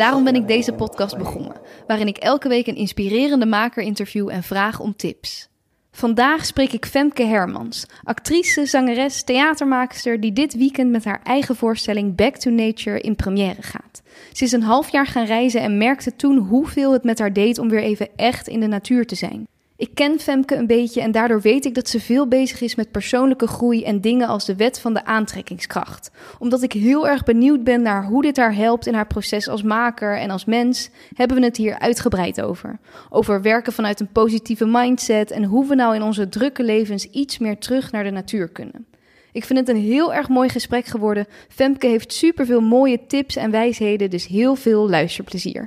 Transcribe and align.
Daarom 0.00 0.24
ben 0.24 0.34
ik 0.34 0.48
deze 0.48 0.72
podcast 0.72 1.18
begonnen, 1.18 1.56
waarin 1.86 2.06
ik 2.06 2.16
elke 2.16 2.48
week 2.48 2.66
een 2.66 2.76
inspirerende 2.76 3.46
maker 3.46 3.82
interview 3.82 4.28
en 4.28 4.42
vraag 4.42 4.80
om 4.80 4.96
tips. 4.96 5.48
Vandaag 5.90 6.46
spreek 6.46 6.72
ik 6.72 6.86
Femke 6.86 7.22
Hermans, 7.22 7.86
actrice, 8.04 8.66
zangeres, 8.66 9.22
theatermaakster 9.22 10.20
die 10.20 10.32
dit 10.32 10.56
weekend 10.56 10.90
met 10.90 11.04
haar 11.04 11.20
eigen 11.22 11.56
voorstelling 11.56 12.14
Back 12.16 12.36
to 12.36 12.50
Nature 12.50 13.00
in 13.00 13.16
première 13.16 13.62
gaat. 13.62 14.02
Ze 14.32 14.44
is 14.44 14.52
een 14.52 14.62
half 14.62 14.88
jaar 14.92 15.06
gaan 15.06 15.26
reizen 15.26 15.60
en 15.60 15.78
merkte 15.78 16.16
toen 16.16 16.36
hoeveel 16.38 16.92
het 16.92 17.04
met 17.04 17.18
haar 17.18 17.32
deed 17.32 17.58
om 17.58 17.68
weer 17.68 17.82
even 17.82 18.08
echt 18.16 18.48
in 18.48 18.60
de 18.60 18.66
natuur 18.66 19.06
te 19.06 19.14
zijn. 19.14 19.46
Ik 19.80 19.94
ken 19.94 20.18
Femke 20.18 20.56
een 20.56 20.66
beetje 20.66 21.00
en 21.00 21.12
daardoor 21.12 21.40
weet 21.40 21.64
ik 21.64 21.74
dat 21.74 21.88
ze 21.88 22.00
veel 22.00 22.28
bezig 22.28 22.60
is 22.60 22.74
met 22.74 22.90
persoonlijke 22.90 23.46
groei 23.46 23.84
en 23.84 24.00
dingen 24.00 24.28
als 24.28 24.44
de 24.44 24.56
wet 24.56 24.80
van 24.80 24.94
de 24.94 25.04
aantrekkingskracht. 25.04 26.10
Omdat 26.38 26.62
ik 26.62 26.72
heel 26.72 27.08
erg 27.08 27.24
benieuwd 27.24 27.64
ben 27.64 27.82
naar 27.82 28.04
hoe 28.04 28.22
dit 28.22 28.36
haar 28.36 28.54
helpt 28.54 28.86
in 28.86 28.94
haar 28.94 29.06
proces 29.06 29.48
als 29.48 29.62
maker 29.62 30.18
en 30.18 30.30
als 30.30 30.44
mens, 30.44 30.90
hebben 31.14 31.36
we 31.36 31.44
het 31.44 31.56
hier 31.56 31.78
uitgebreid 31.78 32.42
over. 32.42 32.78
Over 33.10 33.42
werken 33.42 33.72
vanuit 33.72 34.00
een 34.00 34.12
positieve 34.12 34.66
mindset 34.66 35.30
en 35.30 35.44
hoe 35.44 35.66
we 35.66 35.74
nou 35.74 35.94
in 35.94 36.02
onze 36.02 36.28
drukke 36.28 36.62
levens 36.62 37.04
iets 37.04 37.38
meer 37.38 37.58
terug 37.58 37.92
naar 37.92 38.04
de 38.04 38.10
natuur 38.10 38.48
kunnen. 38.48 38.86
Ik 39.32 39.44
vind 39.44 39.58
het 39.58 39.68
een 39.68 39.82
heel 39.82 40.14
erg 40.14 40.28
mooi 40.28 40.48
gesprek 40.48 40.86
geworden. 40.86 41.26
Femke 41.48 41.86
heeft 41.86 42.12
superveel 42.12 42.60
mooie 42.60 43.06
tips 43.06 43.36
en 43.36 43.50
wijsheden, 43.50 44.10
dus 44.10 44.26
heel 44.26 44.54
veel 44.54 44.88
luisterplezier. 44.88 45.66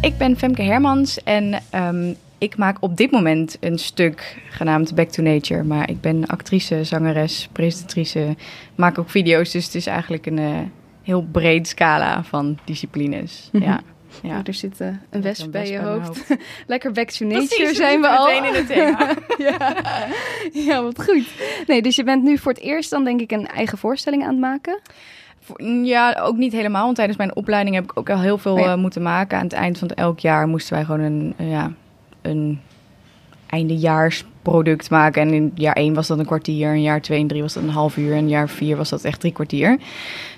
Ik 0.00 0.18
ben 0.18 0.36
Femke 0.36 0.62
Hermans 0.62 1.22
en 1.22 1.62
um, 1.74 2.16
ik 2.38 2.56
maak 2.56 2.76
op 2.80 2.96
dit 2.96 3.10
moment 3.10 3.56
een 3.60 3.78
stuk 3.78 4.38
genaamd 4.50 4.94
Back 4.94 5.08
to 5.08 5.22
Nature. 5.22 5.62
Maar 5.62 5.90
ik 5.90 6.00
ben 6.00 6.26
actrice, 6.26 6.84
zangeres, 6.84 7.48
presentatrice, 7.52 8.36
maak 8.74 8.98
ook 8.98 9.10
video's. 9.10 9.50
Dus 9.50 9.64
het 9.64 9.74
is 9.74 9.86
eigenlijk 9.86 10.26
een 10.26 10.38
uh, 10.38 10.58
heel 11.02 11.22
breed 11.32 11.68
scala 11.68 12.24
van 12.24 12.58
disciplines. 12.64 13.48
Mm 13.52 13.60
-hmm. 13.60 13.70
Ja. 13.70 13.80
Ja. 14.22 14.38
Oh, 14.38 14.40
er 14.44 14.54
zit 14.54 14.80
uh, 14.80 14.88
een 15.10 15.22
wesp 15.22 15.50
bij 15.50 15.70
je 15.70 15.78
hoofd. 15.78 16.06
hoofd. 16.06 16.36
Lekker 16.66 16.92
back 16.92 17.10
to 17.10 17.26
nature 17.26 17.74
zijn 17.74 18.00
we 18.00 18.08
al. 18.08 18.26
Meteen 18.26 18.44
in 18.44 18.54
het 18.54 18.66
thema. 18.66 19.16
ja. 19.50 19.74
ja, 20.52 20.82
wat 20.82 21.02
goed. 21.04 21.26
Nee, 21.66 21.82
dus 21.82 21.96
je 21.96 22.04
bent 22.04 22.22
nu 22.22 22.38
voor 22.38 22.52
het 22.52 22.60
eerst 22.60 22.90
dan 22.90 23.04
denk 23.04 23.20
ik 23.20 23.30
een 23.30 23.46
eigen 23.46 23.78
voorstelling 23.78 24.22
aan 24.22 24.30
het 24.30 24.40
maken. 24.40 24.80
Ja, 25.82 26.20
ook 26.22 26.36
niet 26.36 26.52
helemaal. 26.52 26.84
Want 26.84 26.96
tijdens 26.96 27.18
mijn 27.18 27.36
opleiding 27.36 27.74
heb 27.74 27.84
ik 27.84 27.98
ook 27.98 28.10
al 28.10 28.20
heel 28.20 28.38
veel 28.38 28.58
uh, 28.58 28.74
moeten 28.74 29.02
maken. 29.02 29.38
Aan 29.38 29.44
het 29.44 29.52
eind 29.52 29.78
van 29.78 29.88
elk 29.88 30.18
jaar 30.18 30.48
moesten 30.48 30.74
wij 30.74 30.84
gewoon 30.84 31.00
een, 31.00 31.34
uh, 31.40 31.50
ja, 31.50 31.72
een 32.22 32.60
eindejaarsproduct 33.46 34.90
maken. 34.90 35.22
En 35.22 35.32
in 35.32 35.52
jaar 35.54 35.74
1 35.74 35.94
was 35.94 36.06
dat 36.06 36.18
een 36.18 36.26
kwartier, 36.26 36.74
in 36.74 36.82
jaar 36.82 37.00
2 37.00 37.20
en 37.20 37.26
3 37.26 37.42
was 37.42 37.52
dat 37.52 37.62
een 37.62 37.68
half 37.68 37.96
uur, 37.96 38.12
en 38.12 38.18
in 38.18 38.28
jaar 38.28 38.48
4 38.48 38.76
was 38.76 38.88
dat 38.88 39.04
echt 39.04 39.20
drie 39.20 39.32
kwartier. 39.32 39.78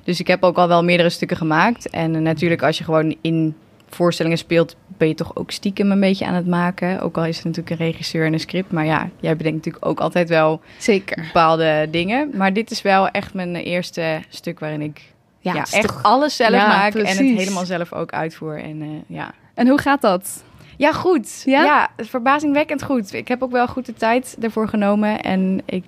Dus 0.04 0.20
ik 0.20 0.26
heb 0.26 0.42
ook 0.42 0.56
al 0.56 0.68
wel 0.68 0.84
meerdere 0.84 1.10
stukken 1.10 1.36
gemaakt. 1.36 1.90
En 1.90 2.14
uh, 2.14 2.20
natuurlijk, 2.20 2.62
als 2.62 2.78
je 2.78 2.84
gewoon 2.84 3.16
in 3.20 3.54
voorstellingen 3.94 4.38
speelt, 4.38 4.76
ben 4.86 5.08
je 5.08 5.14
toch 5.14 5.36
ook 5.36 5.50
stiekem 5.50 5.90
een 5.90 6.00
beetje 6.00 6.26
aan 6.26 6.34
het 6.34 6.46
maken. 6.46 7.00
Ook 7.00 7.16
al 7.16 7.24
is 7.24 7.36
het 7.36 7.44
natuurlijk 7.44 7.80
een 7.80 7.86
regisseur 7.86 8.26
en 8.26 8.32
een 8.32 8.40
script. 8.40 8.72
Maar 8.72 8.84
ja, 8.84 9.08
jij 9.20 9.36
bedenkt 9.36 9.56
natuurlijk 9.56 9.86
ook 9.86 10.00
altijd 10.00 10.28
wel 10.28 10.60
Zeker. 10.78 11.22
bepaalde 11.22 11.88
dingen. 11.90 12.30
Maar 12.34 12.52
dit 12.52 12.70
is 12.70 12.82
wel 12.82 13.08
echt 13.08 13.34
mijn 13.34 13.56
eerste 13.56 14.20
stuk 14.28 14.60
waarin 14.60 14.80
ik 14.80 15.00
ja, 15.40 15.54
echt 15.54 15.80
toch- 15.88 16.02
alles 16.02 16.36
zelf 16.36 16.50
Ja, 16.50 16.66
maak 16.66 16.94
en 16.94 17.06
het 17.06 17.18
helemaal 17.18 17.66
zelf 17.66 17.92
ook 17.92 18.12
uitvoer. 18.12 18.58
En 18.62 18.82
eh, 18.82 19.16
ja. 19.16 19.30
En 19.54 19.68
hoe 19.68 19.78
gaat 19.80 20.00
dat? 20.00 20.42
Ja, 20.76 20.92
goed. 20.92 21.42
Ja? 21.44 21.64
Ja? 21.64 21.88
verbazingwekkend 21.96 22.82
goed. 22.82 23.12
Ik 23.14 23.28
heb 23.28 23.42
ook 23.42 23.50
wel 23.50 23.66
goed 23.68 23.86
de 23.86 23.94
tijd 23.94 24.36
ervoor 24.40 24.68
genomen. 24.68 25.20
En 25.20 25.60
ik 25.66 25.84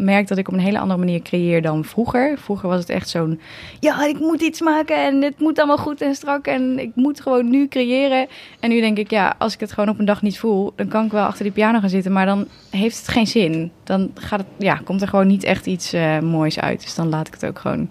merk 0.00 0.28
dat 0.28 0.38
ik 0.38 0.48
op 0.48 0.54
een 0.54 0.60
hele 0.60 0.78
andere 0.78 0.98
manier 0.98 1.22
creëer 1.22 1.62
dan 1.62 1.84
vroeger. 1.84 2.38
Vroeger 2.38 2.68
was 2.68 2.78
het 2.78 2.88
echt 2.88 3.08
zo'n... 3.08 3.40
Ja, 3.80 4.06
ik 4.06 4.18
moet 4.18 4.40
iets 4.40 4.60
maken 4.60 4.96
en 4.96 5.22
het 5.22 5.38
moet 5.38 5.58
allemaal 5.58 5.78
goed 5.78 6.00
en 6.00 6.14
strak. 6.14 6.46
En 6.46 6.78
ik 6.78 6.90
moet 6.94 7.20
gewoon 7.20 7.50
nu 7.50 7.68
creëren. 7.68 8.26
En 8.60 8.70
nu 8.70 8.80
denk 8.80 8.98
ik, 8.98 9.10
ja, 9.10 9.34
als 9.38 9.54
ik 9.54 9.60
het 9.60 9.72
gewoon 9.72 9.88
op 9.88 9.98
een 9.98 10.04
dag 10.04 10.22
niet 10.22 10.38
voel... 10.38 10.72
dan 10.76 10.88
kan 10.88 11.04
ik 11.04 11.12
wel 11.12 11.24
achter 11.24 11.44
die 11.44 11.52
piano 11.52 11.80
gaan 11.80 11.88
zitten. 11.88 12.12
Maar 12.12 12.26
dan 12.26 12.48
heeft 12.70 12.96
het 12.96 13.08
geen 13.08 13.26
zin. 13.26 13.72
Dan 13.84 14.10
gaat 14.14 14.38
het, 14.40 14.48
ja, 14.58 14.80
komt 14.84 15.02
er 15.02 15.08
gewoon 15.08 15.26
niet 15.26 15.44
echt 15.44 15.66
iets 15.66 15.92
eh, 15.92 16.18
moois 16.18 16.60
uit. 16.60 16.82
Dus 16.82 16.94
dan 16.94 17.08
laat 17.08 17.26
ik 17.26 17.32
het 17.32 17.46
ook 17.46 17.58
gewoon 17.58 17.90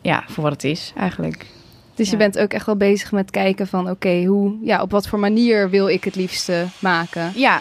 ja, 0.00 0.24
voor 0.26 0.42
wat 0.42 0.52
het 0.52 0.64
is 0.64 0.92
eigenlijk. 0.96 1.46
Dus 1.94 2.10
je 2.10 2.16
bent 2.16 2.38
ook 2.38 2.52
echt 2.52 2.66
wel 2.66 2.76
bezig 2.76 3.12
met 3.12 3.30
kijken 3.30 3.66
van 3.66 3.90
oké, 3.90 4.24
hoe, 4.24 4.56
ja, 4.62 4.82
op 4.82 4.90
wat 4.90 5.08
voor 5.08 5.18
manier 5.18 5.70
wil 5.70 5.88
ik 5.88 6.04
het 6.04 6.14
liefste 6.14 6.66
maken? 6.78 7.32
Ja. 7.34 7.60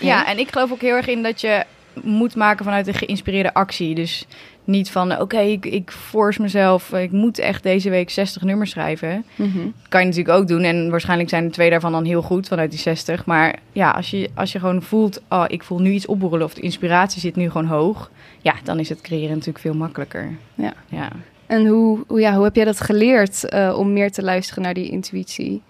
Ja, 0.00 0.26
en 0.26 0.38
ik 0.38 0.52
geloof 0.52 0.72
ook 0.72 0.80
heel 0.80 0.94
erg 0.94 1.06
in 1.06 1.22
dat 1.22 1.40
je 1.40 1.64
moet 2.04 2.34
maken 2.34 2.64
vanuit 2.64 2.86
een 2.86 2.94
geïnspireerde 2.94 3.54
actie. 3.54 3.94
Dus 3.94 4.26
niet 4.64 4.90
van, 4.90 5.20
oké, 5.20 5.38
ik, 5.38 5.66
ik 5.66 5.90
force 5.90 6.42
mezelf, 6.42 6.92
ik 6.92 7.12
moet 7.12 7.38
echt 7.38 7.62
deze 7.62 7.90
week 7.90 8.10
60 8.10 8.42
nummers 8.42 8.70
schrijven. 8.70 9.24
Mhm. 9.36 9.58
kan 9.88 10.00
je 10.00 10.06
natuurlijk 10.06 10.38
ook 10.38 10.48
doen. 10.48 10.62
En 10.62 10.90
waarschijnlijk 10.90 11.28
zijn 11.28 11.44
er 11.44 11.50
twee 11.50 11.70
daarvan 11.70 11.92
dan 11.92 12.04
heel 12.04 12.22
goed 12.22 12.48
vanuit 12.48 12.70
die 12.70 12.80
60. 12.80 13.26
Maar 13.26 13.58
ja, 13.72 13.90
als 13.90 14.10
je, 14.10 14.30
als 14.34 14.52
je 14.52 14.58
gewoon 14.58 14.82
voelt, 14.82 15.22
oh, 15.28 15.44
ik 15.46 15.62
voel 15.62 15.78
nu 15.78 15.90
iets 15.90 16.06
opborrelen 16.06 16.46
of 16.46 16.54
de 16.54 16.60
inspiratie 16.60 17.20
zit 17.20 17.36
nu 17.36 17.50
gewoon 17.50 17.66
hoog. 17.66 18.10
Ja, 18.40 18.54
dan 18.64 18.78
is 18.78 18.88
het 18.88 19.00
creëren 19.00 19.30
natuurlijk 19.30 19.58
veel 19.58 19.74
makkelijker. 19.74 20.36
Ja. 20.54 20.72
Ja. 20.86 21.08
En 21.46 21.66
hoe, 21.66 22.04
hoe, 22.06 22.20
ja, 22.20 22.34
hoe 22.34 22.44
heb 22.44 22.56
jij 22.56 22.64
dat 22.64 22.80
geleerd 22.80 23.48
eh, 23.48 23.74
om 23.78 23.92
meer 23.92 24.12
te 24.12 24.22
luisteren 24.22 24.62
naar 24.62 24.74
die 24.74 24.90
intuïtie? 24.90 25.62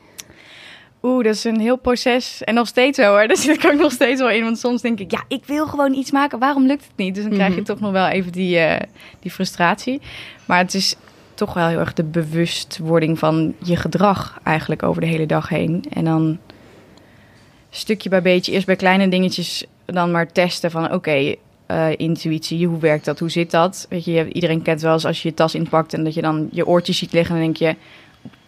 Oeh, 1.02 1.24
dat 1.24 1.34
is 1.34 1.44
een 1.44 1.60
heel 1.60 1.76
proces. 1.76 2.44
En 2.44 2.54
nog 2.54 2.66
steeds 2.66 2.98
zo 2.98 3.04
hoor. 3.10 3.26
Daar 3.28 3.36
zit 3.36 3.64
ik 3.64 3.70
ook 3.72 3.80
nog 3.80 3.92
steeds 3.92 4.20
wel 4.20 4.30
in. 4.30 4.42
Want 4.44 4.58
soms 4.58 4.82
denk 4.82 5.00
ik, 5.00 5.10
ja, 5.10 5.22
ik 5.28 5.44
wil 5.46 5.66
gewoon 5.66 5.92
iets 5.94 6.10
maken. 6.10 6.38
Waarom 6.38 6.66
lukt 6.66 6.84
het 6.84 6.96
niet? 6.96 7.14
Dus 7.14 7.24
dan 7.24 7.32
krijg 7.32 7.48
je 7.50 7.54
Mhm. 7.60 7.64
toch 7.64 7.80
nog 7.80 7.92
wel 7.92 8.06
even 8.06 8.32
die, 8.32 8.58
eh, 8.58 8.86
die 9.20 9.30
frustratie. 9.30 10.00
Maar 10.44 10.58
het 10.58 10.74
is 10.74 10.94
toch 11.34 11.54
wel 11.54 11.66
heel 11.68 11.78
erg 11.78 11.92
de 11.92 12.04
bewustwording 12.04 13.18
van 13.18 13.54
je 13.64 13.76
gedrag 13.76 14.38
eigenlijk 14.42 14.82
over 14.82 15.00
de 15.00 15.06
hele 15.06 15.26
dag 15.26 15.48
heen. 15.48 15.84
En 15.92 16.04
dan 16.04 16.38
stukje 17.70 18.08
bij 18.08 18.22
beetje, 18.22 18.52
eerst 18.52 18.66
bij 18.66 18.76
kleine 18.76 19.08
dingetjes, 19.08 19.64
dan 19.86 20.10
maar 20.10 20.32
testen 20.32 20.70
van 20.70 20.92
oké, 20.92 21.34
eh, 21.66 21.86
intuïtie, 21.96 22.66
hoe 22.66 22.78
werkt 22.80 23.04
dat, 23.04 23.18
hoe 23.18 23.30
zit 23.30 23.50
dat? 23.50 23.86
Weet 23.88 24.04
je, 24.04 24.12
je- 24.12 24.32
iedereen 24.32 24.62
kent 24.62 24.80
wel 24.80 24.92
eens 24.92 25.04
als 25.04 25.22
je 25.22 25.28
je 25.28 25.34
tas 25.34 25.54
inpakt 25.54 25.94
en 25.94 26.04
dat 26.04 26.14
je 26.14 26.20
dan 26.22 26.48
je 26.52 26.66
oortjes 26.66 26.98
ziet 26.98 27.12
liggen 27.12 27.34
en 27.36 27.42
dan 27.42 27.52
denk 27.52 27.72
je, 27.72 27.80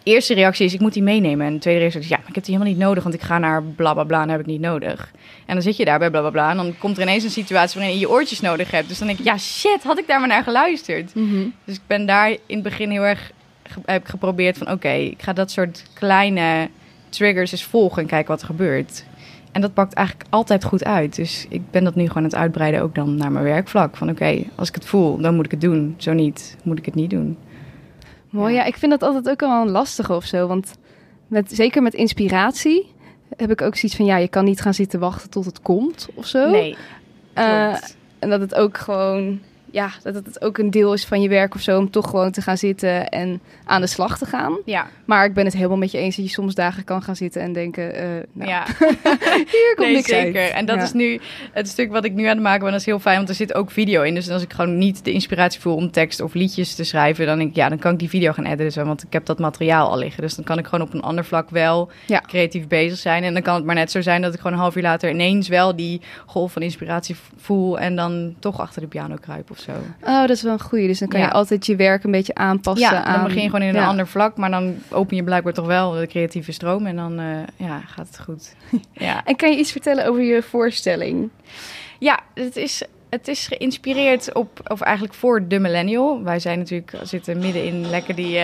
eerste 0.02 0.34
reactie 0.34 0.66
is 0.66 0.74
ik 0.74 0.80
moet 0.80 0.92
die 0.92 1.02
meenemen. 1.02 1.46
En 1.46 1.52
de 1.52 1.58
tweede 1.58 1.80
reactie 1.80 2.00
is 2.00 2.08
ja, 2.08 2.16
maar 2.16 2.28
ik 2.28 2.34
heb 2.34 2.44
die 2.44 2.54
helemaal 2.54 2.74
niet 2.74 2.82
nodig, 2.82 3.02
want 3.02 3.14
ik 3.14 3.22
ga 3.22 3.38
naar 3.38 3.62
bla 3.62 3.92
bla 3.92 4.04
bla 4.04 4.22
en 4.22 4.28
heb 4.28 4.40
ik 4.40 4.46
niet 4.46 4.60
nodig. 4.60 5.10
En 5.46 5.54
dan 5.54 5.62
zit 5.62 5.76
je 5.76 5.84
daar 5.84 5.98
bij 5.98 6.10
bla 6.10 6.20
bla 6.20 6.30
bla 6.30 6.50
en 6.50 6.56
dan 6.56 6.78
komt 6.78 6.96
er 6.96 7.02
ineens 7.02 7.24
een 7.24 7.30
situatie 7.30 7.78
waarin 7.78 7.96
je 7.96 8.00
je 8.00 8.10
oortjes 8.10 8.40
nodig 8.40 8.70
hebt. 8.70 8.88
Dus 8.88 8.98
dan 8.98 9.06
denk 9.06 9.18
ik, 9.18 9.24
ja 9.24 9.38
shit, 9.38 9.82
had 9.82 9.98
ik 9.98 10.06
daar 10.06 10.18
maar 10.18 10.28
naar 10.28 10.42
geluisterd. 10.42 11.14
Dus 11.64 11.74
ik 11.74 11.82
ben 11.86 12.06
daar 12.06 12.30
in 12.30 12.38
het 12.46 12.62
begin 12.62 12.90
heel 12.90 13.02
erg 13.02 13.30
heb 13.84 14.06
geprobeerd 14.06 14.58
van 14.58 14.70
oké, 14.70 14.92
ik 14.92 15.22
ga 15.22 15.32
dat 15.32 15.50
soort 15.50 15.84
kleine 15.92 16.68
triggers 17.08 17.52
eens 17.52 17.64
volgen 17.64 18.02
en 18.02 18.08
kijken 18.08 18.28
wat 18.28 18.40
er 18.40 18.46
gebeurt. 18.46 19.04
En 19.52 19.60
dat 19.60 19.74
pakt 19.74 19.94
eigenlijk 19.94 20.28
altijd 20.30 20.64
goed 20.64 20.84
uit. 20.84 21.16
Dus 21.16 21.46
ik 21.48 21.70
ben 21.70 21.84
dat 21.84 21.94
nu 21.94 22.02
gewoon 22.02 22.16
aan 22.16 22.24
het 22.28 22.34
uitbreiden 22.34 22.82
ook 22.82 22.94
dan 22.94 23.14
naar 23.14 23.32
mijn 23.32 23.44
werkvlak. 23.44 23.96
Van 23.96 24.10
oké, 24.10 24.42
als 24.54 24.68
ik 24.68 24.74
het 24.74 24.84
voel, 24.84 25.16
dan 25.20 25.34
moet 25.34 25.44
ik 25.44 25.50
het 25.50 25.60
doen. 25.60 25.94
Zo 25.98 26.12
niet, 26.12 26.56
moet 26.62 26.78
ik 26.78 26.84
het 26.84 26.94
niet 26.94 27.10
doen. 27.10 27.36
Mooi, 28.30 28.54
ja. 28.54 28.64
ik 28.64 28.76
vind 28.76 28.90
dat 28.90 29.02
altijd 29.02 29.28
ook 29.30 29.40
wel 29.40 29.62
een 29.62 29.70
lastige 29.70 30.12
of 30.14 30.24
zo. 30.24 30.46
Want 30.46 30.72
met, 31.26 31.52
zeker 31.52 31.82
met 31.82 31.94
inspiratie 31.94 32.92
heb 33.36 33.50
ik 33.50 33.62
ook 33.62 33.76
zoiets 33.76 33.96
van... 33.96 34.06
ja, 34.06 34.16
je 34.16 34.28
kan 34.28 34.44
niet 34.44 34.60
gaan 34.60 34.74
zitten 34.74 35.00
wachten 35.00 35.30
tot 35.30 35.44
het 35.44 35.60
komt 35.62 36.08
of 36.14 36.26
zo. 36.26 36.50
Nee, 36.50 36.76
Eh, 37.34 37.76
en 38.18 38.30
dat 38.30 38.40
het 38.40 38.54
ook 38.54 38.78
gewoon... 38.78 39.40
ja, 39.72 39.90
dat 40.02 40.14
het 40.14 40.42
ook 40.42 40.58
een 40.58 40.70
deel 40.70 40.92
is 40.92 41.04
van 41.06 41.20
je 41.22 41.28
werk 41.28 41.54
of 41.54 41.60
zo... 41.60 41.78
om 41.78 41.90
toch 41.90 42.10
gewoon 42.10 42.30
te 42.30 42.42
gaan 42.42 42.56
zitten 42.56 43.08
en 43.08 43.40
aan 43.64 43.80
de 43.80 43.86
slag 43.86 44.18
te 44.18 44.26
gaan. 44.26 44.56
ja, 44.64 44.86
Maar 45.04 45.24
ik 45.24 45.34
ben 45.34 45.44
het 45.44 45.54
helemaal 45.54 45.76
met 45.76 45.90
je 45.90 45.98
eens 45.98 46.16
dat 46.16 46.24
je 46.24 46.30
soms 46.30 46.54
dagen 46.54 46.84
kan 46.84 47.02
gaan 47.02 47.16
zitten 47.16 47.42
en 47.42 47.52
denken... 47.52 47.94
eh, 47.94 48.02
nou, 48.32 48.50
ja. 48.50 48.64
hier 49.52 49.72
komt 49.74 49.86
Nee, 49.86 49.94
niks 49.94 50.08
zeker. 50.08 50.42
uit. 50.42 50.52
En 50.52 50.66
dat 50.66 50.76
Ja. 50.76 50.82
is 50.82 50.92
nu 50.92 51.20
het 51.52 51.68
stuk 51.68 51.90
wat 51.90 52.04
ik 52.04 52.12
nu 52.12 52.24
aan 52.24 52.34
het 52.34 52.42
maken 52.42 52.60
ben. 52.62 52.70
Dat 52.70 52.80
is 52.80 52.86
heel 52.86 52.98
fijn, 52.98 53.16
want 53.16 53.28
er 53.28 53.34
zit 53.34 53.54
ook 53.54 53.70
video 53.70 54.02
in. 54.02 54.14
Dus 54.14 54.30
als 54.30 54.42
ik 54.42 54.52
gewoon 54.52 54.78
niet 54.78 55.04
de 55.04 55.12
inspiratie 55.12 55.60
voel 55.60 55.74
om 55.74 55.90
tekst 55.90 56.20
of 56.20 56.34
liedjes 56.34 56.74
te 56.74 56.84
schrijven, 56.84 57.26
dan 57.26 57.38
denk 57.38 57.50
ik, 57.50 57.56
ja, 57.56 57.68
dan 57.68 57.78
kan 57.78 57.92
ik 57.92 57.98
die 57.98 58.08
video 58.08 58.32
gaan 58.32 58.44
editen. 58.46 58.86
Want 58.86 59.02
ik 59.02 59.12
heb 59.12 59.26
dat 59.26 59.38
materiaal 59.38 59.90
al 59.90 59.98
liggen. 59.98 60.22
Dus 60.22 60.34
dan 60.34 60.44
kan 60.44 60.58
ik 60.58 60.66
gewoon 60.66 60.86
op 60.88 60.94
een 60.94 61.02
ander 61.02 61.24
vlak 61.24 61.50
wel 61.50 61.90
Ja. 62.06 62.20
creatief 62.26 62.66
bezig 62.68 62.98
zijn. 62.98 63.22
En 63.24 63.32
dan 63.32 63.42
kan 63.42 63.54
het 63.54 63.64
maar 63.64 63.74
net 63.74 63.90
zo 63.90 64.00
zijn 64.00 64.22
dat 64.22 64.34
ik 64.34 64.38
gewoon 64.40 64.52
een 64.52 64.62
half 64.62 64.76
uur 64.76 64.82
later 64.82 65.10
ineens 65.10 65.48
wel 65.48 65.76
die 65.76 66.00
golf 66.26 66.52
van 66.52 66.62
inspiratie 66.62 67.16
voel 67.36 67.78
en 67.78 67.96
dan 67.96 68.34
toch 68.38 68.60
achter 68.60 68.80
de 68.82 68.88
piano 68.88 69.16
kruip 69.20 69.50
of 69.50 69.58
zo. 69.60 69.72
Oh, 70.02 70.20
dat 70.20 70.30
is 70.30 70.42
wel 70.42 70.52
een 70.52 70.60
goeie. 70.60 70.86
Dus 70.86 70.98
dan 70.98 71.08
kan 71.08 71.20
Ja. 71.20 71.26
je 71.26 71.32
altijd 71.32 71.66
je 71.66 71.76
werk 71.76 72.04
een 72.04 72.10
beetje 72.10 72.34
aanpassen 72.34 72.90
Ja, 72.96 73.04
aan... 73.04 73.14
dan 73.14 73.24
begin 73.24 73.42
je 73.42 73.50
gewoon 73.50 73.62
in 73.68 73.74
een 73.74 73.80
Ja. 73.80 73.86
ander 73.88 74.06
vlak, 74.06 74.36
maar 74.36 74.50
dan 74.50 74.74
open 74.90 75.16
je 75.16 75.24
blijkbaar 75.24 75.52
toch 75.52 75.66
wel 75.66 75.90
de 75.92 76.06
creatieve 76.06 76.52
stroom 76.52 76.86
en 76.86 76.96
dan 76.96 77.18
eh, 77.18 77.26
ja, 77.56 77.80
gaat 77.80 78.06
het 78.06 78.20
goed. 78.20 78.54
ja. 78.92 79.24
En 79.24 79.36
kan 79.36 79.50
je 79.50 79.58
iets 79.58 79.72
vertellen 79.72 80.06
over 80.06 80.22
je 80.22 80.42
voorstelling? 80.42 81.30
Ja, 81.98 82.20
het 82.34 82.56
is, 82.56 82.82
het 83.10 83.28
is 83.28 83.46
geïnspireerd 83.46 84.32
op, 84.34 84.60
of 84.70 84.80
eigenlijk 84.80 85.14
voor 85.14 85.48
de 85.48 85.58
millennial. 85.58 86.22
Wij 86.22 86.38
zijn 86.38 86.58
natuurlijk, 86.58 86.92
zitten 87.02 87.38
midden 87.38 87.64
in 87.64 87.90
lekker 87.90 88.14
die, 88.14 88.28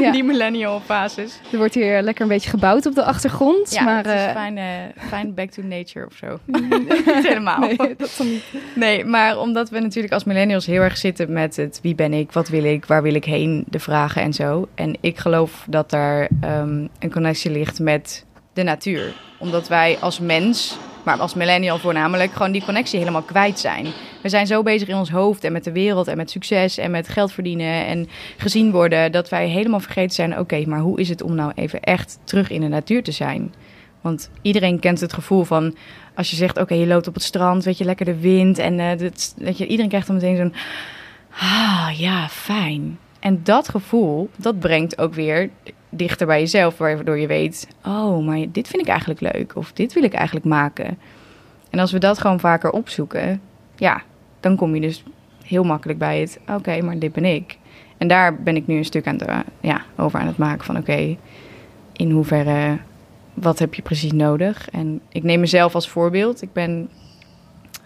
Ja. 0.00 0.10
die 0.12 0.24
millennial 0.24 0.80
fases. 0.80 1.40
Er 1.52 1.58
wordt 1.58 1.74
hier 1.74 2.02
lekker 2.02 2.22
een 2.22 2.28
beetje 2.28 2.50
gebouwd 2.50 2.86
op 2.86 2.94
de 2.94 3.04
achtergrond. 3.04 3.72
Ja, 3.72 3.82
maar, 3.82 3.96
het 3.96 4.06
is 4.06 4.12
eh, 4.12 4.30
fijn, 4.30 4.58
eh, 4.58 4.64
fijn 5.08 5.34
back 5.34 5.50
to 5.50 5.62
nature 5.62 6.06
of 6.06 6.14
zo. 6.14 6.38
niet 7.16 7.26
helemaal. 7.28 7.58
Nee, 7.60 7.76
Nee. 7.76 7.94
dat 7.96 8.14
dan 8.18 8.28
niet. 8.74 9.04
maar 9.06 9.38
omdat 9.38 9.70
we 9.70 9.80
natuurlijk 9.80 10.12
als 10.14 10.24
millennials 10.24 10.66
heel 10.66 10.82
erg 10.82 10.96
zitten 10.96 11.32
met 11.32 11.56
het 11.56 11.78
wie 11.82 11.94
ben 11.94 12.12
ik, 12.12 12.32
wat 12.32 12.48
wil 12.48 12.64
ik, 12.64 12.84
waar 12.84 13.02
wil 13.02 13.14
ik 13.14 13.24
heen, 13.24 13.64
de 13.68 13.78
vragen 13.78 14.22
en 14.22 14.32
zo. 14.32 14.68
En 14.74 14.96
ik 15.00 15.18
geloof 15.18 15.66
dat 15.68 15.90
daar 15.90 16.28
ehm, 16.40 16.86
een 16.98 17.10
connectie 17.10 17.50
ligt 17.50 17.78
met 17.78 18.24
de 18.52 18.62
natuur. 18.62 19.12
Omdat 19.38 19.68
wij 19.68 19.96
als 20.00 20.18
mens, 20.20 20.78
maar 21.02 21.18
als 21.18 21.34
millennial 21.34 21.78
voornamelijk, 21.78 22.32
gewoon 22.32 22.52
die 22.52 22.64
connectie 22.64 22.98
helemaal 22.98 23.22
kwijt 23.22 23.58
zijn. 23.58 23.86
We 24.22 24.28
zijn 24.28 24.46
zo 24.46 24.62
bezig 24.62 24.88
in 24.88 24.96
ons 24.96 25.10
hoofd 25.10 25.44
en 25.44 25.52
met 25.52 25.64
de 25.64 25.72
wereld 25.72 26.08
en 26.08 26.16
met 26.16 26.30
succes 26.30 26.78
en 26.78 26.90
met 26.90 27.08
geld 27.08 27.32
verdienen 27.32 27.86
en 27.86 28.08
gezien 28.36 28.70
worden, 28.70 29.12
dat 29.12 29.28
wij 29.28 29.48
helemaal 29.48 29.80
vergeten 29.80 30.14
zijn, 30.14 30.38
oké, 30.38 30.64
maar 30.66 30.80
hoe 30.80 31.00
is 31.00 31.08
het 31.08 31.22
om 31.22 31.34
nou 31.34 31.52
even 31.54 31.80
echt 31.80 32.18
terug 32.24 32.50
in 32.50 32.60
de 32.60 32.68
natuur 32.68 33.02
te 33.02 33.12
zijn? 33.12 33.54
Want 34.00 34.30
iedereen 34.42 34.78
kent 34.78 35.00
het 35.00 35.12
gevoel 35.12 35.44
van 35.44 35.76
als 36.14 36.30
je 36.30 36.36
zegt, 36.36 36.58
oké, 36.58 36.74
je 36.74 36.86
loopt 36.86 37.08
op 37.08 37.14
het 37.14 37.22
strand, 37.22 37.64
weet 37.64 37.78
je, 37.78 37.84
lekker 37.84 38.06
de 38.06 38.20
wind 38.20 38.58
en 38.58 38.80
eh 38.80 38.98
dit, 38.98 39.34
weet 39.36 39.58
je, 39.58 39.66
iedereen 39.66 39.88
krijgt 39.88 40.06
dan 40.06 40.16
meteen 40.16 40.36
zo'n, 40.36 40.54
ah, 41.38 41.88
ja, 41.96 42.28
fijn. 42.28 42.98
En 43.20 43.40
dat 43.42 43.68
gevoel, 43.68 44.30
dat 44.36 44.58
brengt 44.58 44.98
ook 44.98 45.14
weer 45.14 45.50
dichter 45.90 46.26
bij 46.26 46.40
jezelf, 46.40 46.78
waardoor 46.78 47.18
je 47.18 47.26
weet, 47.26 47.68
oh, 47.84 48.26
maar 48.26 48.38
dit 48.52 48.68
vind 48.68 48.82
ik 48.82 48.88
eigenlijk 48.88 49.20
leuk 49.20 49.56
of 49.56 49.72
dit 49.72 49.92
wil 49.92 50.02
ik 50.02 50.12
eigenlijk 50.12 50.46
maken. 50.46 50.98
En 51.70 51.78
als 51.78 51.92
we 51.92 51.98
dat 51.98 52.18
gewoon 52.18 52.40
vaker 52.40 52.70
opzoeken, 52.70 53.40
ja, 53.76 54.02
dan 54.40 54.56
kom 54.56 54.74
je 54.74 54.80
dus 54.80 55.04
heel 55.44 55.64
makkelijk 55.64 55.98
bij 55.98 56.20
het, 56.20 56.40
oké, 56.48 56.80
maar 56.80 56.98
dit 56.98 57.12
ben 57.12 57.24
ik. 57.24 57.58
En 57.98 58.08
daar 58.08 58.42
ben 58.42 58.56
ik 58.56 58.66
nu 58.66 58.76
een 58.76 58.84
stuk 58.84 59.06
aan 59.06 59.18
ja, 59.60 59.84
over 59.96 60.20
aan 60.20 60.26
het 60.26 60.38
maken 60.38 60.64
van, 60.64 60.76
oké, 60.76 61.16
in 61.92 62.10
hoeverre, 62.10 62.78
wat 63.34 63.58
heb 63.58 63.74
je 63.74 63.82
precies 63.82 64.12
nodig? 64.12 64.70
En 64.70 65.00
ik 65.08 65.22
neem 65.22 65.40
mezelf 65.40 65.74
als 65.74 65.88
voorbeeld. 65.88 66.42
Ik 66.42 66.52
ben 66.52 66.88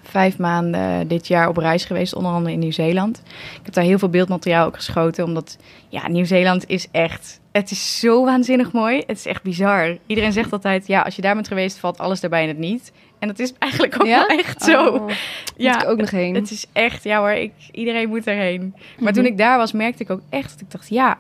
vijf 0.03 0.39
maanden 0.39 1.09
dit 1.09 1.27
jaar 1.27 1.49
op 1.49 1.56
reis 1.56 1.85
geweest, 1.85 2.15
onder 2.15 2.33
andere 2.33 2.53
in 2.53 2.59
Nieuw-Zeeland. 2.59 3.23
Ik 3.59 3.61
heb 3.62 3.75
daar 3.75 3.85
heel 3.85 3.99
veel 3.99 4.09
beeldmateriaal 4.09 4.67
ook 4.67 4.77
geschoten, 4.77 5.25
omdat 5.25 5.59
ja, 5.89 6.09
Nieuw-Zeeland 6.09 6.69
is 6.69 6.89
echt, 6.91 7.41
het 7.61 7.71
is 7.71 7.99
zo 8.01 8.25
waanzinnig 8.25 8.73
mooi. 8.73 9.03
Het 9.06 9.17
is 9.19 9.27
echt 9.27 9.43
bizar. 9.43 9.97
Iedereen 10.06 10.33
zegt 10.33 10.53
altijd, 10.53 10.87
ja, 10.87 11.01
als 11.01 11.17
je 11.17 11.23
daar 11.23 11.35
bent 11.35 11.49
geweest, 11.49 11.79
valt 11.79 11.99
alles 11.99 12.21
daarbij 12.21 12.43
in 12.43 12.49
het 12.49 12.59
niet. 12.59 12.93
En 13.19 13.29
dat 13.29 13.39
is 13.39 13.53
eigenlijk 13.59 14.01
ook 14.01 14.06
Ja? 14.06 14.27
wel 14.29 14.39
echt 14.39 14.62
zo. 14.62 14.87
Oh, 14.89 15.11
ik 15.56 15.85
ook 15.87 15.99
nog 15.99 16.11
heen. 16.11 16.35
Het 16.35 16.51
is 16.51 16.67
echt, 16.73 17.05
ja 17.05 17.19
hoor, 17.19 17.31
ik, 17.31 17.53
iedereen 17.73 18.09
moet 18.09 18.27
erheen. 18.27 18.73
Maar 18.77 19.12
Mhm. 19.12 19.12
toen 19.12 19.25
ik 19.27 19.39
daar 19.39 19.59
was, 19.59 19.73
merkte 19.73 20.03
ik 20.03 20.11
ook 20.11 20.21
echt 20.29 20.51
dat 20.53 20.61
ik 20.61 20.71
dacht, 20.71 20.89
ja, 20.89 21.19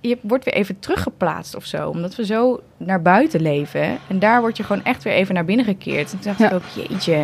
je 0.00 0.18
wordt 0.22 0.44
weer 0.44 0.54
even 0.54 0.78
teruggeplaatst 0.78 1.54
of 1.56 1.64
zo. 1.64 1.88
Omdat 1.88 2.14
we 2.16 2.24
zo 2.24 2.60
naar 2.76 3.02
buiten 3.02 3.40
leven. 3.40 3.98
En 4.08 4.18
daar 4.18 4.40
word 4.40 4.56
je 4.56 4.62
gewoon 4.62 4.84
echt 4.84 5.02
weer 5.02 5.12
even 5.12 5.34
naar 5.34 5.44
binnen 5.44 5.64
gekeerd. 5.66 6.12
En 6.12 6.18
toen 6.18 6.32
dacht 6.36 6.38
Ja. 6.38 6.46
ik 6.46 6.52
ook, 6.52 6.88
jeetje, 6.88 7.16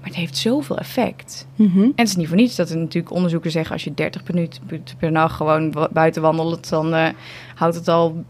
maar 0.00 0.08
het 0.08 0.14
heeft 0.14 0.36
zoveel 0.36 0.78
effect. 0.78 1.46
Mhm. 1.56 1.80
En 1.82 1.92
het 1.96 2.08
is 2.08 2.16
niet 2.16 2.28
voor 2.28 2.36
niets 2.36 2.56
dat 2.56 2.70
er 2.70 2.76
natuurlijk 2.76 3.14
onderzoeken 3.14 3.50
zeggen... 3.50 3.72
als 3.72 3.84
je 3.84 3.94
30 3.94 4.22
minuten 4.32 4.62
per 4.98 5.10
nacht 5.12 5.34
gewoon 5.36 5.74
buiten 5.92 6.22
wandelt... 6.22 6.68
dan 6.68 6.94
eh, 6.94 7.08
houdt 7.56 7.74
het 7.74 7.88
al 7.88 8.24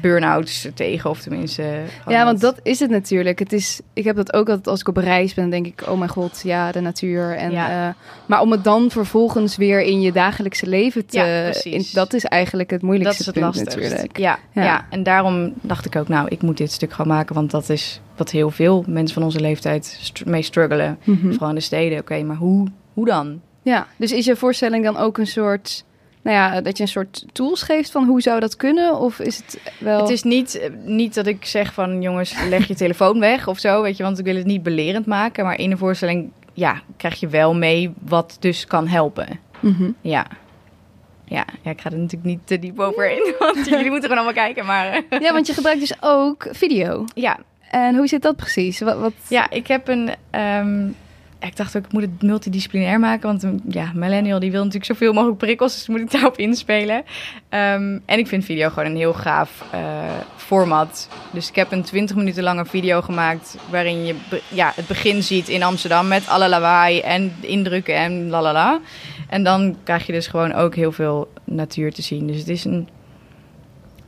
burn-outs 0.00 0.68
tegen. 0.74 1.10
Of 1.10 1.20
tenminste... 1.20 1.80
Ja, 2.08 2.24
want 2.24 2.40
dat 2.40 2.60
is 2.62 2.80
het 2.80 2.90
natuurlijk. 2.90 3.38
Het 3.38 3.52
is, 3.52 3.80
ik 3.92 4.04
heb 4.04 4.16
dat 4.16 4.32
ook 4.32 4.48
altijd 4.48 4.66
als 4.68 4.80
ik 4.80 4.88
op 4.88 4.96
reis 4.96 5.34
ben, 5.34 5.50
dan 5.50 5.62
denk 5.62 5.80
ik, 5.80 5.88
oh 5.88 5.98
mijn 5.98 6.10
god, 6.10 6.40
ja, 6.44 6.72
de 6.72 6.80
natuur. 6.80 7.36
En, 7.36 7.50
Ja. 7.50 7.88
eh, 7.88 7.94
maar 8.26 8.40
om 8.40 8.50
het 8.50 8.64
dan 8.64 8.90
vervolgens 8.90 9.56
weer 9.56 9.80
in 9.82 10.00
je 10.00 10.12
dagelijkse 10.12 10.66
leven 10.66 11.06
te... 11.06 11.18
Ja, 11.18 11.70
in- 11.72 11.84
dat 11.92 12.12
is 12.14 12.24
eigenlijk 12.24 12.70
het 12.70 12.80
Dat 12.80 12.88
moeilijkste 12.88 13.20
is 13.20 13.26
het 13.26 13.34
punt 13.34 13.46
lastigst. 13.46 13.78
natuurlijk. 13.78 14.18
Ja, 14.18 14.38
Ja. 14.52 14.62
ja. 14.62 14.86
en 14.90 15.02
daarom 15.02 15.52
dacht 15.60 15.84
ik 15.86 15.96
ook, 15.96 16.08
nou, 16.08 16.28
ik 16.28 16.42
moet 16.42 16.56
dit 16.56 16.72
stuk 16.72 16.92
gaan 16.92 17.06
maken. 17.08 17.34
Want 17.34 17.50
dat 17.50 17.68
is 17.68 18.00
wat 18.16 18.30
heel 18.30 18.50
veel 18.50 18.84
mensen 18.86 19.14
van 19.14 19.22
onze 19.24 19.40
leeftijd 19.40 20.12
mee 20.24 20.42
struggelen. 20.42 20.98
Mhm. 21.04 21.30
Vooral 21.30 21.48
in 21.48 21.54
de 21.54 21.60
steden. 21.60 21.98
Oké, 21.98 22.22
maar 22.22 22.36
hoe, 22.36 22.66
hoe 22.92 23.06
dan? 23.06 23.40
Ja, 23.62 23.86
dus 23.96 24.12
is 24.12 24.24
je 24.24 24.36
voorstelling 24.36 24.84
dan 24.84 24.96
ook 24.96 25.18
een 25.18 25.26
soort... 25.26 25.84
Nou 26.22 26.36
ja, 26.36 26.60
dat 26.60 26.76
je 26.76 26.82
een 26.82 26.88
soort 26.88 27.24
tools 27.32 27.62
geeft 27.62 27.90
van 27.90 28.04
hoe 28.04 28.20
zou 28.20 28.40
dat 28.40 28.56
kunnen? 28.56 28.98
Of 28.98 29.18
is 29.18 29.36
het 29.36 29.60
wel... 29.78 30.00
Het 30.00 30.10
is 30.10 30.22
niet, 30.22 30.58
eh, 30.58 30.70
niet 30.84 31.14
dat 31.14 31.26
ik 31.26 31.44
zeg 31.44 31.72
van, 31.72 32.02
jongens, 32.02 32.34
leg 32.48 32.66
je 32.68 32.74
telefoon 32.74 33.20
weg 33.20 33.48
of 33.48 33.58
zo. 33.58 33.82
Weet 33.82 33.96
je, 33.96 34.02
want 34.02 34.18
ik 34.18 34.24
wil 34.24 34.34
het 34.36 34.46
niet 34.46 34.62
belerend 34.62 35.06
maken. 35.06 35.44
Maar 35.44 35.58
in 35.58 35.70
de 35.70 35.76
voorstelling, 35.76 36.30
ja, 36.52 36.80
krijg 36.96 37.20
je 37.20 37.28
wel 37.28 37.54
mee 37.54 37.92
wat 38.04 38.36
dus 38.40 38.66
kan 38.66 38.86
helpen. 38.88 39.26
Mhm. 39.60 39.90
Ja. 40.00 40.26
Ja, 41.24 41.44
ja, 41.62 41.70
ik 41.70 41.80
ga 41.80 41.90
er 41.90 41.96
natuurlijk 41.98 42.24
niet 42.30 42.40
te 42.44 42.58
diep 42.58 42.78
over 42.80 43.10
in. 43.10 43.34
Want 43.38 43.66
jullie 43.68 43.90
moeten 43.90 44.10
gewoon 44.10 44.24
allemaal 44.24 44.44
kijken. 44.44 44.66
Maar 44.66 45.02
Ja, 45.24 45.32
want 45.32 45.46
je 45.46 45.52
gebruikt 45.54 45.80
dus 45.80 45.92
ook 46.00 46.46
video. 46.50 47.04
ja, 47.14 47.38
En 47.70 47.96
hoe 47.96 48.06
zit 48.06 48.22
dat 48.22 48.36
precies? 48.36 48.80
Wat, 48.80 48.98
wat... 48.98 49.12
Ja, 49.28 49.50
ik 49.50 49.66
heb 49.66 49.88
een. 49.88 50.10
ehm, 50.30 50.86
ja, 50.86 50.92
ik 51.46 51.56
dacht 51.56 51.76
ook, 51.76 51.84
ik 51.84 51.92
moet 51.92 52.02
het 52.02 52.22
multidisciplinair 52.22 53.00
maken. 53.00 53.28
Want 53.28 53.42
een 53.42 53.62
ja, 53.68 53.90
millennial 53.94 54.38
die 54.38 54.50
wil 54.50 54.64
natuurlijk 54.64 54.92
zoveel 54.92 55.12
mogelijk 55.12 55.38
prikkels. 55.38 55.74
Dus 55.74 55.88
moet 55.88 56.00
ik 56.00 56.10
daarop 56.10 56.36
inspelen. 56.36 57.04
Ehm, 57.48 57.98
en 58.04 58.18
ik 58.18 58.26
vind 58.26 58.44
video 58.44 58.68
gewoon 58.68 58.84
een 58.84 58.96
heel 58.96 59.12
gaaf 59.12 59.64
eh, 59.70 59.80
format. 60.36 61.08
Dus 61.30 61.48
ik 61.48 61.54
heb 61.54 61.72
een 61.72 61.82
20 61.82 62.16
minuten 62.16 62.42
lange 62.42 62.66
video 62.66 63.00
gemaakt. 63.00 63.56
Waarin 63.70 64.04
je 64.04 64.14
ja, 64.48 64.72
het 64.74 64.86
begin 64.86 65.22
ziet 65.22 65.48
in 65.48 65.62
Amsterdam. 65.62 66.08
Met 66.08 66.28
alle 66.28 66.48
lawaai 66.48 67.00
en 67.00 67.32
indrukken 67.40 67.94
en 67.94 68.28
lalala. 68.28 68.80
En 69.28 69.44
dan 69.44 69.76
krijg 69.84 70.06
je 70.06 70.12
dus 70.12 70.26
gewoon 70.26 70.52
ook 70.52 70.74
heel 70.74 70.92
veel 70.92 71.32
natuur 71.44 71.92
te 71.92 72.02
zien. 72.02 72.26
Dus 72.26 72.38
het 72.38 72.48
is 72.48 72.64
een. 72.64 72.88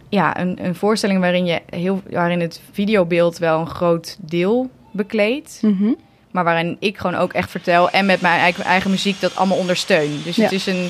Ja, 0.09 0.41
een, 0.41 0.65
een 0.65 0.75
voorstelling 0.75 1.21
waarin, 1.21 1.45
je 1.45 1.61
heel, 1.67 2.03
waarin 2.11 2.41
het 2.41 2.61
videobeeld 2.73 3.39
wel 3.39 3.61
een 3.61 3.67
groot 3.67 4.17
deel 4.21 4.71
bekleedt. 4.93 5.59
Mhm. 5.63 5.93
Maar 6.33 6.45
waarin 6.45 6.77
ik 6.81 6.99
gewoon 6.99 7.17
ook 7.21 7.33
echt 7.33 7.51
vertel 7.51 7.91
en 7.91 8.07
met 8.07 8.21
mijn 8.21 8.41
eigen, 8.41 8.65
eigen 8.65 8.91
muziek 8.91 9.21
dat 9.21 9.37
allemaal 9.37 9.59
ondersteun. 9.59 10.21
Dus 10.25 10.37
het 10.37 10.53
is 10.53 10.67
een, 10.67 10.89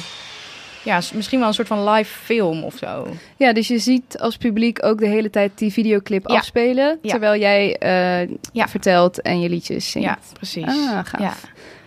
ja, 0.83 1.01
misschien 1.15 1.39
wel 1.39 1.49
een 1.49 1.55
soort 1.55 1.69
van 1.69 1.89
live 1.91 2.19
film 2.25 2.63
of 2.65 2.77
zo. 2.77 3.07
Ja, 3.37 3.53
dus 3.53 3.69
je 3.69 3.79
ziet 3.79 4.19
als 4.19 4.37
publiek 4.37 4.85
ook 4.85 4.99
de 4.99 5.07
hele 5.07 5.31
tijd 5.31 5.51
die 5.55 5.73
videoclip 5.73 6.29
Ja. 6.29 6.37
afspelen. 6.37 6.99
Ja. 7.03 7.11
Terwijl 7.11 7.41
jij 7.41 7.77
Ja. 8.53 8.69
vertelt 8.69 9.21
en 9.21 9.41
je 9.41 9.49
liedjes 9.49 9.91
zingt. 9.91 10.09
Ja, 10.09 10.19
precies. 10.33 10.67
Ah, 10.67 10.99
gaaf. 11.05 11.21
Ja, 11.21 11.33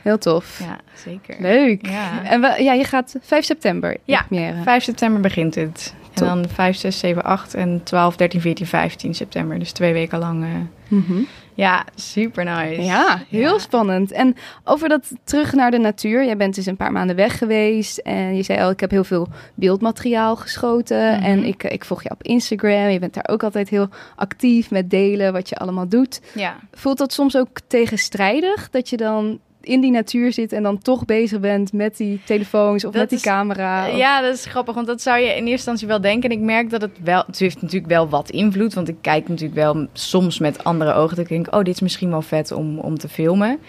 Heel 0.01 0.18
tof. 0.18 0.60
ja, 0.60 0.77
zeker. 1.03 1.36
Leuk. 1.39 1.88
Ja. 1.88 2.24
En 2.24 2.41
we, 2.41 2.63
ja, 2.63 2.74
je 2.74 2.84
gaat 2.84 3.15
5 3.22 3.46
september 3.46 3.98
Ja, 4.03 4.24
première. 4.27 4.63
5 4.63 4.84
september 4.84 5.22
begint 5.22 5.56
het. 5.56 5.94
En 6.13 6.25
dan 6.25 6.46
5, 6.53 6.77
6, 6.77 7.00
7, 7.00 7.24
8 7.24 7.53
en 7.53 7.82
12, 7.84 8.15
13, 8.15 8.41
14, 8.41 8.65
15 8.68 9.13
september. 9.15 9.60
Dus 9.60 9.72
twee 9.72 9.94
weken 9.94 10.20
lang. 10.20 10.44
eh, 10.44 10.50
Mhm. 10.88 11.22
Ja, 11.56 11.86
super 11.96 12.44
nice. 12.44 12.82
Ja, 12.82 13.22
heel 13.30 13.54
Ja. 13.54 13.60
spannend. 13.60 14.12
En 14.12 14.36
over 14.64 14.90
dat 14.90 15.12
terug 15.24 15.54
naar 15.54 15.72
de 15.72 15.78
natuur. 15.78 16.26
Jij 16.26 16.38
bent 16.38 16.56
dus 16.56 16.66
een 16.66 16.76
paar 16.76 16.92
maanden 16.92 17.16
weg 17.16 17.38
geweest. 17.38 17.98
En 17.98 18.36
je 18.36 18.44
zei 18.44 18.60
al, 18.62 18.70
ik 18.70 18.80
heb 18.80 18.92
heel 18.92 19.04
veel 19.04 19.28
beeldmateriaal 19.54 20.36
geschoten. 20.36 21.16
Mhm. 21.16 21.24
En 21.24 21.44
ik, 21.44 21.64
ik 21.64 21.86
volg 21.86 22.04
je 22.04 22.12
op 22.12 22.24
Instagram. 22.24 22.90
Je 22.90 23.00
bent 23.00 23.14
daar 23.14 23.28
ook 23.30 23.44
altijd 23.44 23.70
heel 23.70 23.90
actief 24.16 24.72
met 24.72 24.90
delen 24.90 25.34
wat 25.34 25.50
je 25.50 25.56
allemaal 25.56 25.88
doet. 25.88 26.22
Ja. 26.34 26.56
Voelt 26.72 26.98
dat 26.98 27.14
soms 27.14 27.38
ook 27.38 27.58
tegenstrijdig? 27.68 28.70
Dat 28.70 28.90
je 28.90 28.98
dan 28.98 29.40
in 29.65 29.81
die 29.81 29.91
natuur 29.91 30.34
zit 30.34 30.51
en 30.53 30.63
dan 30.63 30.77
toch 30.77 31.05
bezig 31.05 31.39
bent 31.39 31.74
met 31.74 31.98
die 31.98 32.22
telefoons 32.25 32.86
of 32.86 32.91
Dat 32.91 33.01
met 33.01 33.10
die 33.10 33.17
is- 33.17 33.24
camera? 33.24 33.89
of- 33.89 33.98
Ja, 33.98 34.22
dat 34.22 34.34
is 34.34 34.45
grappig, 34.45 34.75
want 34.75 34.88
dat 34.88 35.01
zou 35.01 35.19
je 35.19 35.25
in 35.27 35.34
eerste 35.34 35.51
instantie 35.51 35.88
wel 35.88 36.01
denken. 36.01 36.29
En 36.29 36.36
ik 36.38 36.41
merk 36.43 36.69
dat 36.69 36.81
het 36.81 36.91
wel, 37.03 37.24
het 37.27 37.39
heeft 37.39 37.62
natuurlijk 37.62 37.91
wel 37.91 38.10
wat 38.10 38.29
invloed. 38.29 38.74
Want 38.74 38.88
ik 38.89 38.95
kijk 39.01 39.27
natuurlijk 39.27 39.55
wel 39.60 39.88
soms 39.93 40.39
met 40.39 40.63
andere 40.63 40.93
ogen. 40.93 41.15
Dat 41.15 41.25
ik 41.25 41.29
denk, 41.31 41.48
oh, 41.55 41.63
dit 41.63 41.74
is 41.74 41.79
misschien 41.81 42.10
wel 42.10 42.22
vet 42.22 42.51
om, 42.51 42.79
om 42.79 42.98
te 42.98 43.07
filmen. 43.10 43.60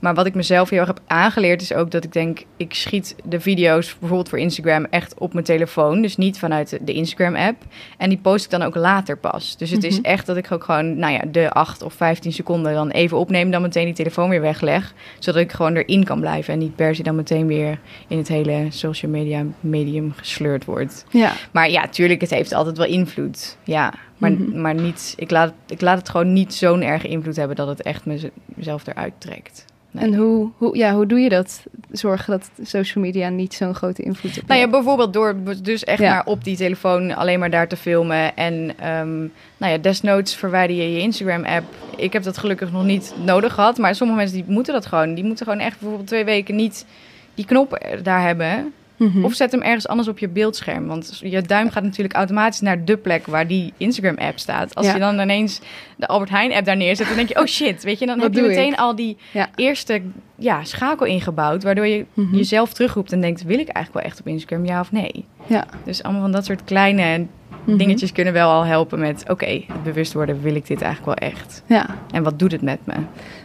Maar 0.00 0.14
wat 0.14 0.26
ik 0.26 0.34
mezelf 0.34 0.70
heel 0.70 0.78
erg 0.78 0.88
heb 0.88 1.00
aangeleerd 1.06 1.62
is 1.62 1.72
ook 1.72 1.90
dat 1.90 2.04
ik 2.04 2.12
denk, 2.12 2.42
ik 2.56 2.74
schiet 2.74 3.16
de 3.24 3.40
video's 3.40 3.96
bijvoorbeeld 3.98 4.28
voor 4.28 4.38
Instagram 4.38 4.84
echt 4.90 5.14
op 5.18 5.32
mijn 5.32 5.44
telefoon. 5.44 6.02
Dus 6.02 6.16
niet 6.16 6.38
vanuit 6.38 6.78
de- 6.82 6.92
Instagram-app. 6.92 7.62
En 7.98 8.08
die 8.08 8.18
post 8.18 8.44
ik 8.44 8.50
dan 8.50 8.62
ook 8.62 8.74
later 8.74 9.18
pas. 9.18 9.56
Dus 9.56 9.70
het 9.70 9.84
is 9.84 9.96
Mhm. 9.96 10.04
echt 10.04 10.26
dat 10.26 10.36
ik 10.36 10.52
ook 10.52 10.64
gewoon, 10.64 10.98
nou 10.98 11.12
ja, 11.12 11.22
de 11.30 11.50
8 11.50 11.82
of 11.82 11.94
15 11.94 12.32
seconden 12.32 12.74
dan 12.74 12.90
even 12.90 13.16
opneem. 13.18 13.50
Dan 13.50 13.62
meteen 13.62 13.84
die 13.84 13.94
telefoon 13.94 14.28
weer 14.28 14.40
wegleg. 14.40 14.94
Zodat 15.18 15.40
ik 15.42 15.52
gewoon 15.52 15.76
erin 15.76 16.04
kan 16.04 16.20
blijven. 16.20 16.52
En 16.52 16.58
niet 16.58 16.76
per 16.76 16.94
se 16.94 17.02
dan 17.02 17.14
meteen 17.16 17.46
weer 17.46 17.78
in 18.08 18.18
het 18.18 18.28
hele 18.28 18.66
social 18.68 19.10
media 19.10 19.44
medium 19.60 20.12
gesleurd 20.16 20.64
wordt. 20.64 21.04
ja. 21.10 21.32
Maar 21.50 21.70
ja, 21.70 21.88
tuurlijk, 21.88 22.20
het 22.20 22.30
heeft 22.30 22.52
altijd 22.52 22.76
wel 22.76 22.86
invloed. 22.86 23.56
Ja, 23.64 23.92
maar, 24.18 24.32
Mhm. 24.32 24.60
maar 24.60 24.74
niet, 24.74 25.14
ik, 25.16 25.30
laat, 25.30 25.52
ik 25.68 25.80
laat 25.80 25.98
het 25.98 26.08
gewoon 26.08 26.32
niet 26.32 26.54
zo'n 26.54 26.82
erge 26.82 27.08
invloed 27.08 27.36
hebben 27.36 27.56
dat 27.56 27.68
het 27.68 27.82
echt 27.82 28.04
mez- 28.04 28.24
mezelf 28.44 28.86
eruit 28.86 29.12
trekt. 29.18 29.64
Nee. 29.90 30.04
En 30.04 30.14
hoe, 30.14 30.50
hoe, 30.56 30.76
ja, 30.76 30.94
hoe 30.94 31.06
doe 31.06 31.18
je 31.20 31.28
dat? 31.28 31.62
Zorgen 31.90 32.30
dat 32.38 32.50
social 32.68 33.04
media 33.04 33.28
niet 33.28 33.54
zo'n 33.54 33.74
grote 33.74 34.02
invloed 34.02 34.30
op 34.30 34.46
Nou 34.46 34.52
ja, 34.60 34.66
heeft? 34.66 34.70
bijvoorbeeld 34.70 35.12
door 35.12 35.36
dus 35.62 35.84
echt 35.84 36.00
Ja. 36.00 36.14
maar 36.14 36.24
op 36.24 36.44
die 36.44 36.56
telefoon 36.56 37.14
alleen 37.14 37.38
maar 37.38 37.50
daar 37.50 37.68
te 37.68 37.76
filmen. 37.76 38.36
En 38.36 38.72
ehm, 38.78 39.18
nou 39.56 39.72
ja, 39.72 39.78
desnoods 39.78 40.34
verwijder 40.36 40.76
je 40.76 40.92
je 40.92 41.00
Instagram-app. 41.00 41.64
Ik 41.96 42.12
heb 42.12 42.22
dat 42.22 42.38
gelukkig 42.38 42.72
nog 42.72 42.84
niet 42.84 43.14
nodig 43.24 43.54
gehad. 43.54 43.78
Maar 43.78 43.94
sommige 43.94 44.18
mensen 44.18 44.36
die 44.36 44.44
moeten 44.48 44.72
dat 44.74 44.86
gewoon. 44.86 45.14
Die 45.14 45.24
moeten 45.24 45.44
gewoon 45.46 45.60
echt 45.60 45.78
bijvoorbeeld 45.78 46.08
twee 46.08 46.24
weken 46.24 46.56
niet 46.56 46.86
die 47.34 47.44
knop 47.44 47.86
daar 48.02 48.22
hebben. 48.22 48.72
Mhm. 48.96 49.24
Of 49.24 49.34
zet 49.34 49.52
hem 49.52 49.62
ergens 49.62 49.88
anders 49.88 50.08
op 50.08 50.18
je 50.18 50.28
beeldscherm. 50.28 50.86
Want 50.86 51.18
je 51.22 51.42
duim 51.42 51.70
gaat 51.70 51.82
natuurlijk 51.82 52.14
automatisch 52.16 52.60
naar 52.60 52.84
de 52.84 52.96
plek 52.96 53.26
waar 53.26 53.46
die 53.46 53.72
Instagram-app 53.76 54.38
staat. 54.38 54.74
Als 54.74 54.86
Ja. 54.86 54.92
je 54.92 54.98
dan 54.98 55.20
ineens 55.20 55.60
de 55.96 56.06
Albert 56.06 56.30
Heijn-app 56.30 56.64
daar 56.66 56.76
neerzet, 56.76 57.06
dan 57.06 57.16
denk 57.16 57.28
je, 57.28 57.38
oh 57.38 57.44
shit, 57.46 57.82
weet 57.82 57.98
je, 57.98 58.06
dan 58.06 58.14
Wat 58.18 58.24
heb 58.24 58.34
je 58.34 58.48
meteen 58.48 58.72
ik? 58.72 58.78
al 58.78 58.94
die 58.96 59.16
Ja. 59.32 59.48
eerste 59.54 60.02
ja, 60.36 60.64
schakel 60.64 61.06
ingebouwd, 61.06 61.62
waardoor 61.62 61.86
je 61.86 62.04
Mhm. 62.14 62.36
jezelf 62.36 62.72
terugroept 62.72 63.12
en 63.12 63.20
denkt, 63.20 63.42
wil 63.42 63.58
ik 63.58 63.68
eigenlijk 63.68 63.92
wel 63.94 64.02
echt 64.12 64.20
op 64.20 64.26
Instagram, 64.26 64.64
ja 64.64 64.80
of 64.80 64.92
nee? 64.92 65.24
Ja. 65.46 65.66
Dus 65.84 66.02
allemaal 66.02 66.22
van 66.22 66.32
dat 66.32 66.44
soort 66.44 66.64
kleine 66.64 67.26
Mhm. 67.64 67.76
dingetjes 67.76 68.12
kunnen 68.12 68.32
wel 68.32 68.50
al 68.50 68.64
helpen 68.64 68.98
met, 68.98 69.24
oké, 69.30 69.46
het 69.66 69.82
bewust 69.82 70.12
worden, 70.12 70.40
wil 70.42 70.54
ik 70.54 70.66
dit 70.66 70.82
eigenlijk 70.82 71.20
wel 71.20 71.28
echt? 71.30 71.62
Ja, 71.66 71.86
En 72.10 72.22
wat 72.22 72.38
doet 72.38 72.52
het 72.52 72.62
met 72.62 72.78
me? 72.84 72.94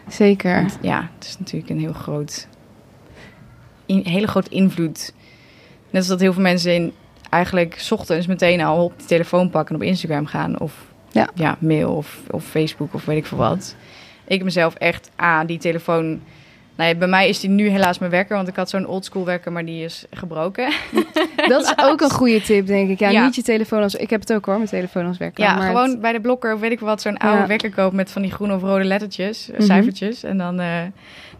zeker. 0.07 0.55
Want 0.55 0.77
ja, 0.81 1.09
het 1.17 1.27
is 1.27 1.39
natuurlijk 1.39 1.69
een 1.71 1.79
heel 1.79 1.93
groot, 1.93 2.47
in, 3.85 4.01
hele 4.05 4.27
grote 4.27 4.49
invloed. 4.49 5.13
Net 5.91 6.01
als 6.01 6.07
dat 6.07 6.19
heel 6.19 6.33
veel 6.33 6.41
mensen 6.41 6.73
in, 6.73 6.93
eigenlijk 7.29 7.75
's 7.79 7.91
ochtends 7.91 8.27
meteen 8.27 8.61
al 8.61 8.83
op 8.83 8.93
die 8.97 9.07
telefoon 9.07 9.49
pakken 9.49 9.75
en 9.75 9.81
op 9.81 9.87
Instagram 9.87 10.25
gaan. 10.25 10.59
Of 10.59 10.73
Ja. 11.35 11.57
mail 11.59 11.91
of, 11.95 12.19
of 12.29 12.43
Facebook 12.45 12.93
of 12.93 13.05
weet 13.05 13.17
ik 13.17 13.25
veel 13.25 13.37
wat. 13.37 13.75
Ik 14.27 14.43
mezelf 14.43 14.73
echt, 14.75 15.09
ah, 15.15 15.39
die 15.47 15.57
telefoon... 15.57 16.21
Nou 16.75 16.89
ja, 16.93 16.99
bij 16.99 17.07
mij 17.07 17.29
is 17.29 17.39
die 17.39 17.49
nu 17.49 17.67
helaas 17.69 17.99
mijn 17.99 18.11
wekker, 18.11 18.35
want 18.35 18.47
ik 18.47 18.55
had 18.55 18.69
zo'n 18.69 18.85
oldschool 18.87 19.25
wekker, 19.25 19.51
maar 19.51 19.65
die 19.65 19.83
is 19.83 20.05
gebroken. 20.11 20.71
Dat 21.47 21.63
is 21.63 21.73
ook 21.83 22.01
een 22.01 22.09
goede 22.09 22.41
tip, 22.41 22.67
denk 22.67 22.89
ik. 22.89 22.99
Ja, 22.99 23.09
Ja. 23.09 23.23
niet 23.25 23.35
je 23.35 23.41
telefoon 23.41 23.81
als... 23.81 23.95
Ik 23.95 24.09
heb 24.09 24.19
het 24.19 24.33
ook 24.33 24.45
hoor, 24.45 24.55
mijn 24.55 24.67
telefoon 24.69 25.05
als 25.05 25.17
wekker. 25.17 25.43
Ja, 25.43 25.55
maar 25.55 25.67
gewoon 25.67 25.89
het- 25.89 26.01
bij 26.01 26.11
de 26.11 26.21
blokker 26.21 26.53
of 26.53 26.59
weet 26.59 26.71
ik 26.71 26.79
wat, 26.79 27.01
zo'n 27.01 27.17
oude 27.17 27.41
Ja. 27.41 27.47
wekker 27.47 27.71
kopen 27.71 27.95
met 27.95 28.11
van 28.11 28.21
die 28.21 28.31
groene 28.31 28.53
of 28.55 28.61
rode 28.61 28.83
lettertjes, 28.83 29.49
eh, 29.49 29.57
Mhm. 29.57 29.65
cijfertjes. 29.65 30.23
En 30.23 30.37
dan 30.37 30.59
eh, 30.59 30.67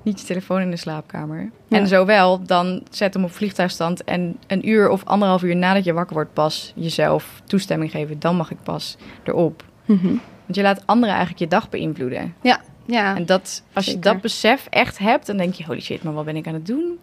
niet 0.03 0.20
je 0.20 0.25
telefoon 0.25 0.62
in 0.62 0.72
de 0.72 0.77
slaapkamer. 0.77 1.50
Ja. 1.67 1.77
En 1.77 1.88
zowel, 1.88 2.43
dan 2.43 2.84
zet 2.89 3.13
hem 3.13 3.24
op 3.24 3.31
vliegtuigstand 3.31 4.03
en 4.03 4.38
een 4.48 4.70
uur 4.70 4.89
of 4.89 5.05
anderhalf 5.05 5.43
uur 5.43 5.55
nadat 5.55 5.84
je 5.84 5.93
wakker 5.93 6.15
wordt 6.15 6.34
pas 6.34 6.74
jezelf 6.75 7.41
toestemming 7.46 7.91
geven. 7.91 8.20
Dan 8.20 8.36
mag 8.36 8.51
ik 8.51 8.63
pas 8.63 8.98
erop. 9.24 9.63
Mhm. 9.86 10.08
Want 10.46 10.55
je 10.55 10.62
laat 10.62 10.88
anderen 10.88 11.15
eigenlijk 11.15 11.43
je 11.43 11.50
dag 11.50 11.70
beïnvloeden. 11.70 12.36
Ja, 12.41 13.15
En 13.15 13.25
dat, 13.25 13.63
als 13.74 13.86
je 13.86 14.00
dat 14.00 14.22
besef 14.22 14.67
echt 14.70 14.98
hebt, 14.98 15.25
dan 15.25 15.38
denk 15.38 15.53
je, 15.53 15.65
holy 15.65 15.81
shit, 15.81 16.03
maar 16.03 16.13
wat 16.13 16.25
ben 16.25 16.36
ik 16.36 16.48
aan 16.48 16.53
het 16.53 16.65
doen? 16.65 17.00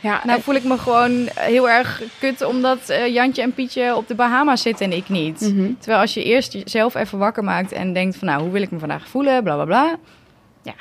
ja 0.00 0.20
Nou 0.24 0.40
voel 0.40 0.54
ik 0.54 0.64
me 0.64 0.78
gewoon 0.78 1.28
heel 1.34 1.70
erg 1.70 2.02
kut 2.18 2.44
omdat 2.44 2.88
eh, 2.88 3.14
Jantje 3.14 3.42
en 3.42 3.52
Pietje 3.52 3.96
op 3.96 4.08
de 4.08 4.14
Bahama's 4.14 4.62
zitten 4.62 4.86
en 4.86 4.96
ik 4.96 5.08
niet. 5.08 5.40
Mhm. 5.40 5.72
Terwijl 5.78 6.00
als 6.00 6.14
je 6.14 6.24
eerst 6.24 6.52
jezelf 6.52 6.94
even 6.94 7.18
wakker 7.18 7.44
maakt 7.44 7.72
en 7.72 7.92
denkt 7.92 8.16
van 8.16 8.28
nou, 8.28 8.42
hoe 8.42 8.50
wil 8.50 8.62
ik 8.62 8.70
me 8.70 8.78
vandaag 8.78 9.08
voelen, 9.08 9.42
bla 9.42 9.54
bla 9.54 9.64
bla. 9.64 9.98
Ja. 10.62 10.74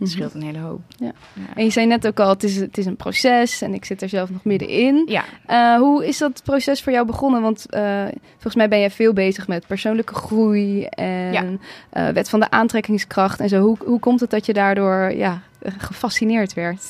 Dat 0.00 0.08
scheelt 0.08 0.34
een 0.34 0.42
hele 0.42 0.58
hoop. 0.58 0.80
Ja. 0.98 1.12
Ja. 1.32 1.42
En 1.54 1.64
je 1.64 1.70
zei 1.70 1.86
net 1.86 2.06
ook 2.06 2.20
al, 2.20 2.28
het 2.28 2.42
is, 2.44 2.56
het 2.56 2.78
is 2.78 2.86
een 2.86 2.96
proces 2.96 3.62
en 3.62 3.74
ik 3.74 3.84
zit 3.84 4.02
er 4.02 4.08
zelf 4.08 4.30
nog 4.30 4.44
middenin. 4.44 5.02
Ja, 5.06 5.24
Eh, 5.46 5.76
hoe 5.78 6.06
is 6.06 6.18
dat 6.18 6.42
proces 6.44 6.82
voor 6.82 6.92
jou 6.92 7.06
begonnen? 7.06 7.42
Want 7.42 7.66
eh, 7.70 8.04
volgens 8.32 8.54
mij 8.54 8.68
ben 8.68 8.78
jij 8.80 8.90
veel 8.90 9.12
bezig 9.12 9.48
met 9.48 9.66
persoonlijke 9.66 10.14
groei 10.14 10.84
en 10.84 11.32
Ja. 11.32 11.44
eh, 11.90 12.08
wet 12.08 12.28
van 12.30 12.40
de 12.40 12.50
aantrekkingskracht 12.50 13.40
en 13.40 13.48
zo. 13.48 13.60
Hoe, 13.60 13.76
hoe 13.84 13.98
komt 14.00 14.20
het 14.20 14.30
dat 14.30 14.46
je 14.46 14.52
daardoor 14.52 15.12
ja, 15.12 15.40
gefascineerd 15.78 16.54
werd? 16.54 16.82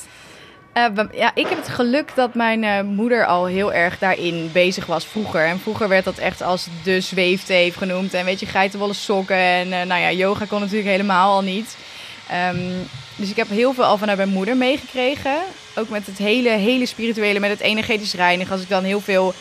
We- 0.73 1.07
ja, 1.13 1.31
ik 1.35 1.47
heb 1.47 1.57
het 1.57 1.67
geluk 1.69 2.11
dat 2.15 2.33
mijn 2.33 2.85
moeder 2.85 3.25
al 3.25 3.45
heel 3.45 3.73
erg 3.73 3.97
daarin 3.99 4.49
bezig 4.53 4.85
was 4.85 5.05
vroeger. 5.05 5.45
En 5.45 5.59
vroeger 5.59 5.87
werd 5.87 6.03
dat 6.05 6.17
echt 6.17 6.41
als 6.41 6.67
de 6.83 7.01
zweefteef 7.01 7.75
genoemd. 7.75 8.13
En 8.13 8.25
weet 8.25 8.39
je, 8.39 8.45
geitenwolle 8.45 8.93
sokken. 8.93 9.35
En 9.37 9.69
nou 9.69 10.01
ja, 10.01 10.11
yoga 10.11 10.45
kon 10.45 10.59
natuurlijk 10.59 10.89
helemaal 10.89 11.33
al 11.35 11.41
niet. 11.41 11.77
Ehm, 12.29 12.57
dus 13.21 13.29
ik 13.29 13.35
heb 13.35 13.49
heel 13.49 13.73
veel 13.73 13.83
al 13.83 13.97
vanuit 13.97 14.17
mijn 14.17 14.29
moeder 14.29 14.57
meegekregen. 14.57 15.35
Ook 15.75 15.89
met 15.89 16.05
het 16.05 16.17
hele, 16.17 16.49
hele 16.49 16.85
spirituele, 16.85 17.39
met 17.39 17.49
het 17.49 17.59
energetisch 17.59 18.13
reinigen. 18.13 18.51
Als 18.53 18.61
ik 18.61 18.69
dan 18.69 18.83
heel 18.83 19.01
veel 19.01 19.33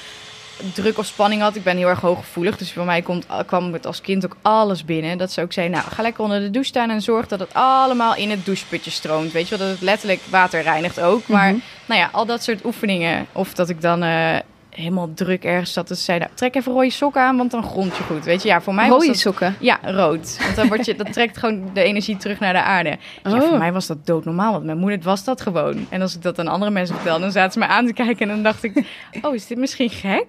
druk 0.74 0.98
of 0.98 1.06
spanning 1.06 1.42
had. 1.42 1.56
Ik 1.56 1.62
ben 1.62 1.76
heel 1.76 1.88
erg 1.88 2.00
hooggevoelig. 2.00 2.56
Dus 2.56 2.72
voor 2.72 2.84
mij 2.84 3.02
komt, 3.02 3.26
kwam 3.46 3.72
het 3.72 3.86
als 3.86 4.00
kind 4.00 4.24
ook 4.24 4.36
alles 4.42 4.84
binnen. 4.84 5.18
Dat 5.18 5.32
ze 5.32 5.40
ook 5.40 5.52
zei, 5.52 5.68
nou 5.68 5.84
ga 5.90 6.02
lekker 6.02 6.22
onder 6.24 6.40
de 6.40 6.50
douche 6.50 6.68
staan 6.68 6.90
en 6.90 7.00
zorg 7.02 7.26
dat 7.28 7.40
het 7.40 7.54
allemaal 7.54 8.14
in 8.16 8.30
het 8.30 8.44
doucheputje 8.44 8.90
stroomt. 8.90 9.32
Weet 9.32 9.48
je 9.48 9.56
wel, 9.56 9.66
dat 9.66 9.76
het 9.76 9.84
letterlijk 9.84 10.20
water 10.30 10.62
reinigt 10.62 11.00
ook. 11.00 11.26
Maar 11.28 11.50
Mhm. 11.52 11.60
nou 11.86 12.00
ja, 12.00 12.08
al 12.12 12.26
dat 12.26 12.42
soort 12.42 12.64
oefeningen. 12.64 13.26
Of 13.32 13.54
dat 13.54 13.68
ik 13.68 13.80
dan 13.80 14.02
eh, 14.02 14.36
helemaal 14.80 15.10
druk 15.14 15.44
ergens 15.44 15.72
zat. 15.72 15.88
Dus 15.88 16.04
zei, 16.04 16.18
nou, 16.18 16.30
trek 16.34 16.54
even 16.54 16.72
rode 16.72 16.90
sokken 16.90 17.22
aan, 17.22 17.36
want 17.36 17.50
dan 17.50 17.62
grond 17.62 17.96
je 17.96 18.02
goed. 18.02 18.24
Weet 18.24 18.42
je, 18.42 18.48
ja, 18.48 18.60
voor 18.60 18.74
mij 18.74 18.88
was 18.88 19.06
dat... 19.06 19.16
sokken. 19.16 19.54
Ja, 19.60 19.78
rood. 19.82 20.38
Want 20.42 20.56
dan 20.56 20.68
word 20.68 20.86
je, 20.86 20.94
dat 20.94 21.12
trekt 21.12 21.36
gewoon 21.38 21.70
de 21.72 21.82
energie 21.82 22.16
terug 22.16 22.40
naar 22.40 22.52
de 22.52 22.62
aarde. 22.62 22.88
Ja, 23.22 23.30
Oh. 23.32 23.42
voor 23.48 23.58
mij 23.58 23.72
was 23.72 23.86
dat 23.86 24.06
doodnormaal, 24.06 24.52
want 24.52 24.64
mijn 24.64 24.78
moeder 24.78 24.98
was 25.02 25.24
dat 25.24 25.40
gewoon. 25.40 25.86
En 25.88 26.00
als 26.00 26.14
ik 26.14 26.22
dat 26.22 26.38
aan 26.38 26.48
andere 26.48 26.70
mensen 26.70 26.94
vertelde, 26.94 27.20
dan 27.20 27.32
zaten 27.32 27.52
ze 27.52 27.58
me 27.58 27.66
aan 27.66 27.86
te 27.86 27.92
kijken 27.92 28.28
en 28.28 28.34
dan 28.34 28.42
dacht 28.42 28.64
ik, 28.64 28.84
oh, 29.22 29.34
is 29.34 29.46
dit 29.46 29.58
misschien 29.58 29.90
gek? 29.90 30.26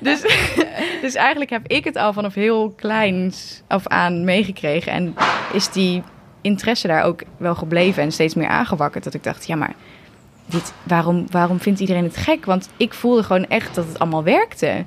dus, 0.00 0.20
dus 1.02 1.14
eigenlijk 1.14 1.50
heb 1.50 1.66
ik 1.66 1.84
het 1.84 1.96
al 1.96 2.12
vanaf 2.12 2.34
heel 2.34 2.70
kleins 2.76 3.62
af 3.66 3.86
aan 3.86 4.24
meegekregen. 4.24 4.92
En 4.92 5.14
is 5.52 5.68
die 5.68 6.02
interesse 6.40 6.86
daar 6.86 7.04
ook 7.04 7.22
wel 7.36 7.54
gebleven 7.54 8.02
en 8.02 8.12
steeds 8.12 8.34
meer 8.34 8.48
aangewakkerd. 8.48 9.04
Dat 9.04 9.14
ik 9.14 9.24
dacht, 9.24 9.46
ja, 9.46 9.56
maar 9.56 9.74
waarom, 10.82 11.26
waarom 11.30 11.60
vindt 11.60 11.80
iedereen 11.80 12.04
het 12.04 12.16
gek? 12.16 12.44
Want 12.44 12.68
ik 12.76 12.94
voelde 12.94 13.22
gewoon 13.22 13.46
echt 13.46 13.74
dat 13.74 13.86
het 13.86 13.98
allemaal 13.98 14.22
werkte. 14.22 14.84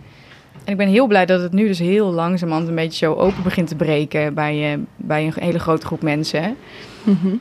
En 0.63 0.75
ik 0.75 0.77
ben 0.77 0.87
heel 0.87 1.07
blij 1.07 1.25
dat 1.25 1.41
het 1.41 1.53
nu 1.53 1.67
dus 1.67 1.79
heel 1.79 2.11
langzamerhand 2.11 2.67
een 2.67 2.75
beetje 2.75 3.05
zo 3.05 3.13
open 3.13 3.43
begint 3.43 3.67
te 3.67 3.75
breken 3.75 4.33
bij, 4.33 4.73
eh, 4.73 4.79
bij 4.95 5.25
een 5.25 5.33
hele 5.35 5.59
grote 5.59 5.85
groep 5.85 6.01
mensen. 6.01 6.55
Mhm. 7.03 7.35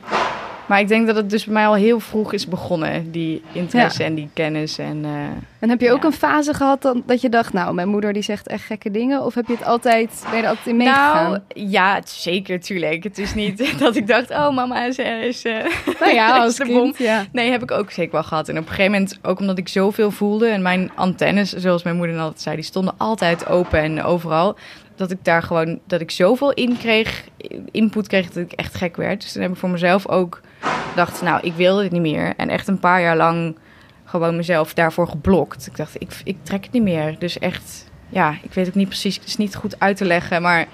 Maar 0.69 0.79
ik 0.79 0.87
denk 0.87 1.07
dat 1.07 1.15
het 1.15 1.29
dus 1.29 1.43
bij 1.45 1.53
mij 1.53 1.67
al 1.67 1.73
heel 1.73 1.99
vroeg 1.99 2.33
is 2.33 2.47
begonnen, 2.47 3.11
die 3.11 3.41
interesse 3.51 4.03
en 4.03 4.15
die 4.15 4.29
kennis. 4.33 4.77
En, 4.77 5.05
eh, 5.05 5.11
En 5.59 5.69
heb 5.69 5.81
je 5.81 5.91
ook 5.91 6.01
Ja. 6.01 6.07
een 6.07 6.13
fase 6.13 6.53
gehad 6.53 6.81
dan, 6.81 7.03
dat 7.05 7.21
je 7.21 7.29
dacht, 7.29 7.53
nou, 7.53 7.73
mijn 7.73 7.87
moeder 7.87 8.13
die 8.13 8.21
zegt 8.21 8.47
echt 8.47 8.63
gekke 8.63 8.91
dingen? 8.91 9.25
Of 9.25 9.33
heb 9.33 9.47
je 9.47 9.53
het 9.53 9.65
altijd, 9.65 10.23
ben 10.29 10.37
je 10.37 10.43
er 10.43 10.49
altijd 10.49 10.67
in 10.67 10.77
meegegaan? 10.77 11.29
nou, 11.29 11.41
ja, 11.53 11.95
het- 11.95 12.09
zeker, 12.09 12.59
tuurlijk. 12.59 13.03
Het 13.03 13.17
is 13.17 13.33
niet 13.33 13.73
dat 13.79 13.95
ik 13.95 14.07
dacht, 14.07 14.29
oh 14.31 14.49
mama 14.55 14.85
is... 14.85 14.97
is 14.97 15.43
eh, 15.45 15.53
Nou 15.99 16.13
ja, 16.13 16.37
als 16.43 16.55
de 16.55 16.63
kind, 16.63 16.77
bom. 16.77 16.93
ja. 16.97 17.25
Nee, 17.31 17.51
heb 17.51 17.61
ik 17.63 17.71
ook 17.71 17.91
zeker 17.91 18.11
wel 18.11 18.23
gehad. 18.23 18.49
En 18.49 18.57
op 18.57 18.61
een 18.63 18.69
gegeven 18.69 18.91
moment, 18.91 19.19
ook 19.21 19.39
omdat 19.39 19.57
ik 19.57 19.67
zoveel 19.67 20.11
voelde... 20.11 20.47
en 20.47 20.61
mijn 20.61 20.91
antennes, 20.95 21.53
zoals 21.53 21.83
mijn 21.83 21.95
moeder 21.95 22.19
altijd 22.19 22.41
zei... 22.41 22.55
die 22.55 22.65
stonden 22.65 22.93
altijd 22.97 23.47
open 23.47 23.79
en 23.79 24.03
overal... 24.03 24.55
dat 24.99 25.11
ik 25.11 25.23
daar 25.23 25.43
gewoon, 25.43 25.79
dat 25.87 26.01
ik 26.01 26.11
zoveel 26.11 26.53
in 26.53 26.77
kreeg, 26.77 27.23
input 27.71 28.07
kreeg... 28.07 28.27
dat 28.27 28.43
ik 28.43 28.51
echt 28.51 28.75
gek 28.75 28.95
werd. 28.95 29.21
Dus 29.21 29.31
toen 29.31 29.41
heb 29.41 29.51
ik 29.51 29.57
voor 29.57 29.69
mezelf 29.69 30.07
ook 30.07 30.41
gedacht... 30.89 31.21
nou, 31.21 31.39
ik 31.43 31.53
wil 31.53 31.77
dit 31.77 31.91
niet 31.91 32.01
meer. 32.01 32.33
En 32.37 32.49
echt 32.49 32.67
een 32.67 32.79
paar 32.79 33.01
jaar 33.01 33.17
lang 33.17 33.57
gewoon 34.05 34.35
mezelf 34.35 34.73
daarvoor 34.73 35.07
geblokt. 35.07 35.67
Ik 35.67 35.75
dacht, 35.75 36.01
ik, 36.01 36.11
ik 36.23 36.37
trek 36.43 36.63
het 36.63 36.71
niet 36.71 36.83
meer. 36.83 37.15
Dus 37.19 37.39
echt, 37.39 37.89
ja, 38.09 38.37
ik 38.41 38.53
weet 38.53 38.67
ook 38.67 38.75
niet 38.75 38.87
precies... 38.87 39.15
het 39.15 39.25
is 39.25 39.37
niet 39.37 39.55
goed 39.55 39.79
uit 39.79 39.97
te 39.97 40.05
leggen, 40.05 40.41
maar... 40.41 40.67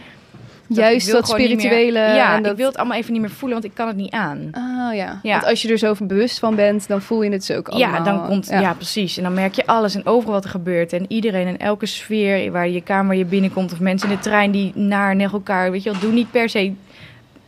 dat- 0.67 0.77
Juist 0.77 1.11
dat 1.11 1.37
meer- 1.37 1.39
spirituele. 1.47 1.99
ja, 1.99 2.35
en 2.35 2.43
dat... 2.43 2.51
ik 2.51 2.57
wil 2.57 2.67
het 2.67 2.77
allemaal 2.77 2.97
even 2.97 3.11
niet 3.11 3.21
meer 3.21 3.29
voelen, 3.29 3.59
want 3.59 3.71
ik 3.71 3.75
kan 3.77 3.87
het 3.87 3.95
niet 3.95 4.11
aan. 4.11 4.49
Ah 4.51 4.95
ja. 4.95 5.19
Ja. 5.23 5.31
want 5.31 5.45
als 5.45 5.61
je 5.61 5.69
er 5.71 5.77
zo 5.77 5.95
bewust 5.99 6.39
van 6.39 6.55
bent, 6.55 6.87
dan 6.87 7.01
voel 7.01 7.23
je 7.23 7.31
het 7.31 7.45
zo 7.45 7.55
ook 7.57 7.67
allemaal. 7.67 7.93
Ja, 7.93 8.03
dan 8.03 8.25
komt, 8.27 8.47
ja. 8.49 8.73
precies. 8.73 9.17
En 9.17 9.23
dan 9.23 9.33
merk 9.33 9.53
je 9.53 9.65
alles 9.65 9.95
en 9.95 10.05
overal 10.05 10.33
wat 10.33 10.43
er 10.43 10.49
gebeurt. 10.49 10.93
En 10.93 11.05
iedereen 11.07 11.47
en 11.47 11.57
elke 11.57 11.85
sfeer 11.85 12.51
waar 12.51 12.67
je 12.69 12.81
kamer 12.81 13.15
je 13.15 13.25
binnenkomt. 13.25 13.71
Of 13.73 13.79
mensen 13.79 14.09
in 14.09 14.15
de 14.15 14.21
trein 14.21 14.51
die 14.51 14.71
naar, 14.75 15.15
naar 15.15 15.33
elkaar, 15.33 15.71
weet 15.71 15.83
je 15.83 15.91
wel, 15.91 15.99
doen 15.99 16.13
niet 16.13 16.31
per 16.31 16.49
se 16.49 16.73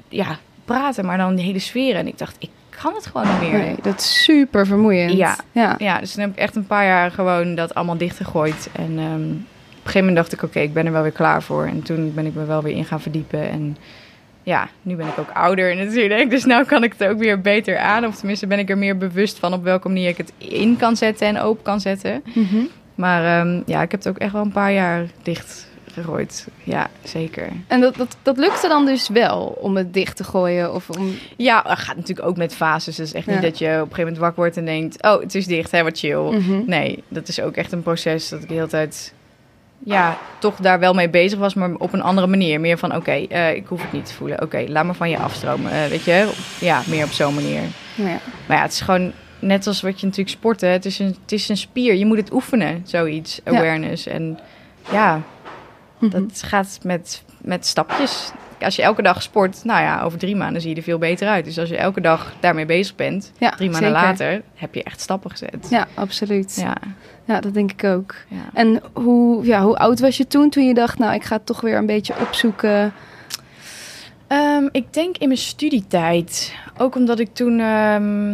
ja, 0.10 0.38
praten, 0.66 1.06
maar 1.06 1.18
dan 1.18 1.36
de 1.36 1.42
hele 1.42 1.60
sfeer. 1.60 1.96
En 1.96 2.08
ik 2.08 2.18
dacht, 2.18 2.36
ik 2.40 2.50
kan 2.82 2.94
het 2.94 3.06
gewoon 3.06 3.28
niet 3.28 3.50
meer. 3.52 3.60
Nee, 3.60 3.76
dat 3.82 4.00
is 4.00 4.24
super 4.24 4.66
vermoeiend. 4.68 5.12
Ja. 5.14 5.36
ja. 5.52 5.76
Ja, 5.78 6.00
dus 6.00 6.12
toen 6.14 6.22
heb 6.22 6.32
ik 6.32 6.38
echt 6.38 6.56
een 6.56 6.68
paar 6.68 6.86
jaar 6.86 7.12
gewoon 7.12 7.56
dat 7.56 7.74
allemaal 7.76 7.98
dichtgegooid. 7.98 8.70
En 8.76 8.94
ehm, 8.98 9.22
een 9.88 9.94
gegeven 9.94 10.08
moment 10.08 10.16
dacht 10.16 10.34
ik, 10.34 10.50
oké, 10.50 10.60
ik 10.60 10.74
ben 10.74 10.86
er 10.86 10.92
wel 10.92 11.02
weer 11.02 11.12
klaar 11.12 11.44
voor. 11.44 11.66
En 11.66 11.82
toen 11.82 12.14
ben 12.14 12.26
ik 12.26 12.34
me 12.34 12.46
wel 12.46 12.62
weer 12.62 12.76
in 12.76 12.86
gaan 12.86 13.02
verdiepen. 13.02 13.50
En 13.50 13.78
ja, 14.44 14.70
nu 14.82 14.96
ben 14.96 15.08
ik 15.08 15.18
ook 15.20 15.32
ouder 15.34 15.76
natuurlijk. 15.76 16.30
Dus 16.30 16.46
nu 16.46 16.64
kan 16.64 16.84
ik 16.84 16.94
het 16.98 17.10
ook 17.10 17.18
weer 17.18 17.42
beter 17.42 17.78
aan. 17.78 18.06
Of 18.06 18.16
tenminste 18.16 18.48
ben 18.48 18.60
ik 18.60 18.70
er 18.70 18.78
meer 18.78 18.98
bewust 18.98 19.40
van 19.40 19.54
op 19.54 19.64
welke 19.64 19.88
manier 19.88 20.10
ik 20.10 20.18
het 20.18 20.34
in 20.38 20.78
kan 20.78 20.96
zetten 20.96 21.28
en 21.28 21.40
open 21.40 21.64
kan 21.64 21.80
zetten. 21.80 22.24
Mhm. 22.34 22.58
Maar 22.96 23.40
ehm, 23.40 23.62
ja, 23.66 23.82
ik 23.82 23.92
heb 23.92 24.04
het 24.04 24.08
ook 24.08 24.18
echt 24.18 24.32
wel 24.32 24.42
een 24.42 24.52
paar 24.52 24.74
jaar 24.74 25.06
dicht 25.24 25.68
gegooid. 25.94 26.48
Ja, 26.64 26.90
zeker. 27.04 27.48
En 27.68 27.82
dat, 27.82 27.96
dat, 27.96 28.18
dat 28.22 28.38
lukte 28.38 28.68
dan 28.68 28.86
dus 28.86 29.10
wel 29.10 29.58
om 29.60 29.78
het 29.78 29.94
dicht 29.94 30.16
te 30.16 30.24
gooien 30.24 30.74
of 30.74 30.90
om... 30.90 31.16
Ja, 31.38 31.64
het 31.68 31.80
gaat 31.80 31.96
natuurlijk 31.96 32.28
ook 32.28 32.38
met 32.38 32.56
fases. 32.56 32.96
Dus 32.96 33.14
echt 33.14 33.28
niet 33.28 33.42
dat 33.42 33.58
je 33.58 33.66
op 33.66 33.72
een 33.72 33.80
gegeven 33.80 34.00
moment 34.00 34.18
wakker 34.18 34.40
wordt 34.40 34.58
en 34.58 34.66
denkt... 34.66 35.04
oh, 35.04 35.22
het 35.22 35.36
is 35.36 35.46
dicht, 35.46 35.72
hè, 35.72 35.84
wat 35.84 35.98
chill. 35.98 36.18
Mhm. 36.18 36.62
Nee, 36.66 37.04
dat 37.08 37.28
is 37.28 37.42
ook 37.42 37.56
echt 37.56 37.72
een 37.72 37.84
proces 37.84 38.30
dat 38.30 38.42
ik 38.42 38.48
de 38.48 38.54
hele 38.54 38.68
tijd 38.68 39.14
ja, 39.84 40.18
toch 40.40 40.56
daar 40.56 40.80
wel 40.80 40.94
mee 40.94 41.10
bezig 41.10 41.40
was, 41.40 41.54
maar 41.54 41.74
op 41.74 41.94
een 41.94 42.02
andere 42.02 42.28
manier. 42.28 42.60
Meer 42.60 42.78
van, 42.78 42.96
oké, 42.96 43.12
eh, 43.12 43.56
ik 43.56 43.68
hoef 43.68 43.82
het 43.82 43.92
niet 43.92 44.06
te 44.06 44.14
voelen. 44.14 44.42
Oké, 44.42 44.66
laat 44.68 44.86
me 44.86 44.94
van 44.94 45.10
je 45.10 45.18
afstromen. 45.18 45.72
Eh, 45.72 45.86
weet 45.90 46.04
je, 46.04 46.32
ja, 46.60 46.82
meer 46.88 47.04
op 47.06 47.12
zo'n 47.12 47.34
manier. 47.36 47.62
Ja. 47.96 48.20
Maar 48.48 48.58
ja, 48.58 48.62
het 48.62 48.72
is 48.72 48.82
gewoon 48.82 49.12
net 49.40 49.68
als 49.68 49.82
wat 49.82 50.00
je 50.00 50.06
natuurlijk 50.06 50.36
sporten. 50.36 50.70
Het 50.70 50.86
is 50.86 51.00
een, 51.00 51.16
het 51.22 51.32
is 51.32 51.50
een 51.50 51.58
spier. 51.58 51.94
Je 51.96 52.06
moet 52.06 52.18
het 52.18 52.34
oefenen, 52.34 52.82
zoiets. 52.86 53.40
Ja. 53.46 53.52
Awareness. 53.52 54.08
En 54.08 54.40
ja, 54.92 55.22
Mhm. 56.00 56.12
dat 56.12 56.44
gaat 56.46 56.80
met, 56.84 57.24
met 57.42 57.66
stapjes. 57.66 58.32
Als 58.62 58.76
je 58.76 58.82
elke 58.82 59.02
dag 59.02 59.22
sport, 59.22 59.64
nou 59.64 59.82
ja, 59.82 60.02
over 60.02 60.20
drie 60.20 60.36
maanden 60.36 60.62
zie 60.62 60.70
je 60.70 60.76
er 60.76 60.84
veel 60.84 60.98
beter 60.98 61.28
uit. 61.28 61.46
Dus 61.46 61.60
als 61.60 61.70
je 61.70 61.78
elke 61.78 62.02
dag 62.02 62.34
daarmee 62.40 62.66
bezig 62.66 62.96
bent, 62.96 63.32
Ja, 63.38 63.50
drie 63.50 63.70
maanden 63.70 63.90
zeker. 63.90 64.06
later, 64.08 64.42
heb 64.56 64.76
je 64.76 64.84
echt 64.84 65.02
stappen 65.02 65.32
gezet. 65.32 65.68
Ja, 65.70 65.88
absoluut. 65.94 66.56
Ja. 66.62 66.76
Ja, 67.26 67.40
dat 67.40 67.54
denk 67.54 67.72
ik 67.72 67.84
ook. 67.84 68.16
ja. 68.28 68.38
En 68.54 68.82
hoe, 68.94 69.46
ja, 69.46 69.62
hoe 69.64 69.78
oud 69.78 70.00
was 70.00 70.18
je 70.18 70.28
toen, 70.28 70.50
toen 70.50 70.68
je 70.68 70.74
dacht, 70.74 70.98
nou, 71.00 71.14
ik 71.14 71.24
ga 71.24 71.36
het 71.36 71.46
toch 71.46 71.62
weer 71.62 71.78
een 71.78 71.86
beetje 71.86 72.14
opzoeken? 72.20 72.94
Ehm, 74.28 74.68
ik 74.72 74.94
denk 74.94 75.18
in 75.18 75.28
mijn 75.28 75.40
studietijd. 75.40 76.54
Ook 76.78 76.96
omdat 76.96 77.20
ik 77.20 77.34
toen. 77.34 77.60
ehm, 77.60 78.32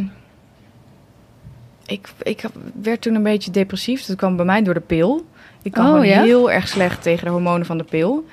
ik, 1.85 2.07
ik 2.21 2.43
werd 2.81 3.01
toen 3.01 3.15
een 3.15 3.23
beetje 3.23 3.51
depressief. 3.51 4.05
Dat 4.05 4.15
kwam 4.17 4.35
bij 4.35 4.45
mij 4.45 4.63
door 4.63 4.73
de 4.73 4.79
pil. 4.79 5.25
Ik 5.61 5.71
kwam 5.71 5.97
Oh, 5.97 6.05
ja? 6.05 6.21
heel 6.21 6.51
erg 6.51 6.67
slecht 6.67 7.01
tegen 7.01 7.25
de 7.25 7.31
hormonen 7.31 7.65
van 7.65 7.77
de 7.77 7.83
pil. 7.83 8.25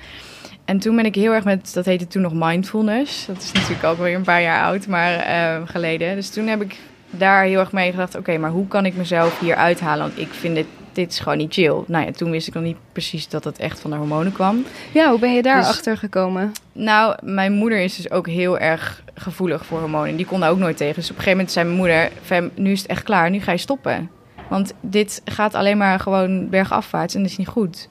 En 0.70 0.78
toen 0.78 0.96
ben 0.96 1.04
ik 1.04 1.14
heel 1.14 1.32
erg 1.32 1.44
met, 1.44 1.74
dat 1.74 1.84
heette 1.84 2.06
toen 2.06 2.22
nog 2.22 2.32
mindfulness. 2.34 3.26
Dat 3.26 3.42
is 3.42 3.52
natuurlijk 3.52 3.84
ook 3.84 3.98
weer 3.98 4.14
een 4.14 4.22
paar 4.22 4.42
jaar 4.42 4.64
oud, 4.64 4.86
maar 4.86 5.12
ehm, 5.12 5.66
geleden. 5.66 6.14
Dus 6.14 6.30
toen 6.30 6.46
heb 6.46 6.62
ik 6.62 6.76
daar 7.10 7.44
heel 7.44 7.58
erg 7.58 7.72
mee 7.72 7.90
gedacht, 7.90 8.16
oké, 8.16 8.38
maar 8.38 8.50
hoe 8.50 8.68
kan 8.68 8.86
ik 8.86 8.96
mezelf 8.96 9.40
hier 9.40 9.54
uithalen? 9.54 10.06
Want 10.06 10.18
ik 10.18 10.28
vind 10.30 10.54
dit, 10.54 10.66
dit 10.92 11.12
is 11.12 11.18
gewoon 11.18 11.38
niet 11.38 11.52
chill. 11.52 11.74
Nou 11.86 12.04
ja, 12.04 12.10
toen 12.10 12.30
wist 12.30 12.48
ik 12.48 12.54
nog 12.54 12.62
niet 12.62 12.76
precies 12.92 13.28
dat 13.28 13.44
het 13.44 13.58
echt 13.58 13.80
van 13.80 13.90
de 13.90 13.96
hormonen 13.96 14.32
kwam. 14.32 14.64
Ja, 14.92 15.10
hoe 15.10 15.18
ben 15.18 15.34
je 15.34 15.42
daar 15.42 15.56
Dus- 15.56 15.68
achter 15.68 15.96
gekomen? 15.96 16.52
Nou, 16.72 17.16
mijn 17.22 17.52
moeder 17.52 17.78
is 17.78 17.96
dus 17.96 18.10
ook 18.10 18.26
heel 18.26 18.58
erg 18.58 19.02
gevoelig 19.14 19.66
voor 19.66 19.78
hormonen. 19.78 20.16
Die 20.16 20.26
kon 20.26 20.40
daar 20.40 20.50
ook 20.50 20.58
nooit 20.58 20.76
tegen. 20.76 20.94
Dus 20.94 21.10
op 21.10 21.16
een 21.16 21.22
gegeven 21.22 21.36
moment 21.36 21.52
zei 21.52 21.64
mijn 21.66 21.78
moeder... 21.78 22.10
"Fem, 22.22 22.50
nu 22.54 22.72
is 22.72 22.80
het 22.82 22.90
echt 22.90 23.02
klaar, 23.02 23.30
nu 23.30 23.40
ga 23.40 23.52
je 23.52 23.58
stoppen. 23.58 24.10
Want 24.48 24.74
dit 24.80 25.22
gaat 25.24 25.54
alleen 25.54 25.76
maar 25.78 26.00
gewoon 26.00 26.48
bergafwaarts 26.48 27.14
en 27.14 27.22
dat 27.22 27.30
is 27.30 27.36
niet 27.36 27.48
goed. 27.48 27.88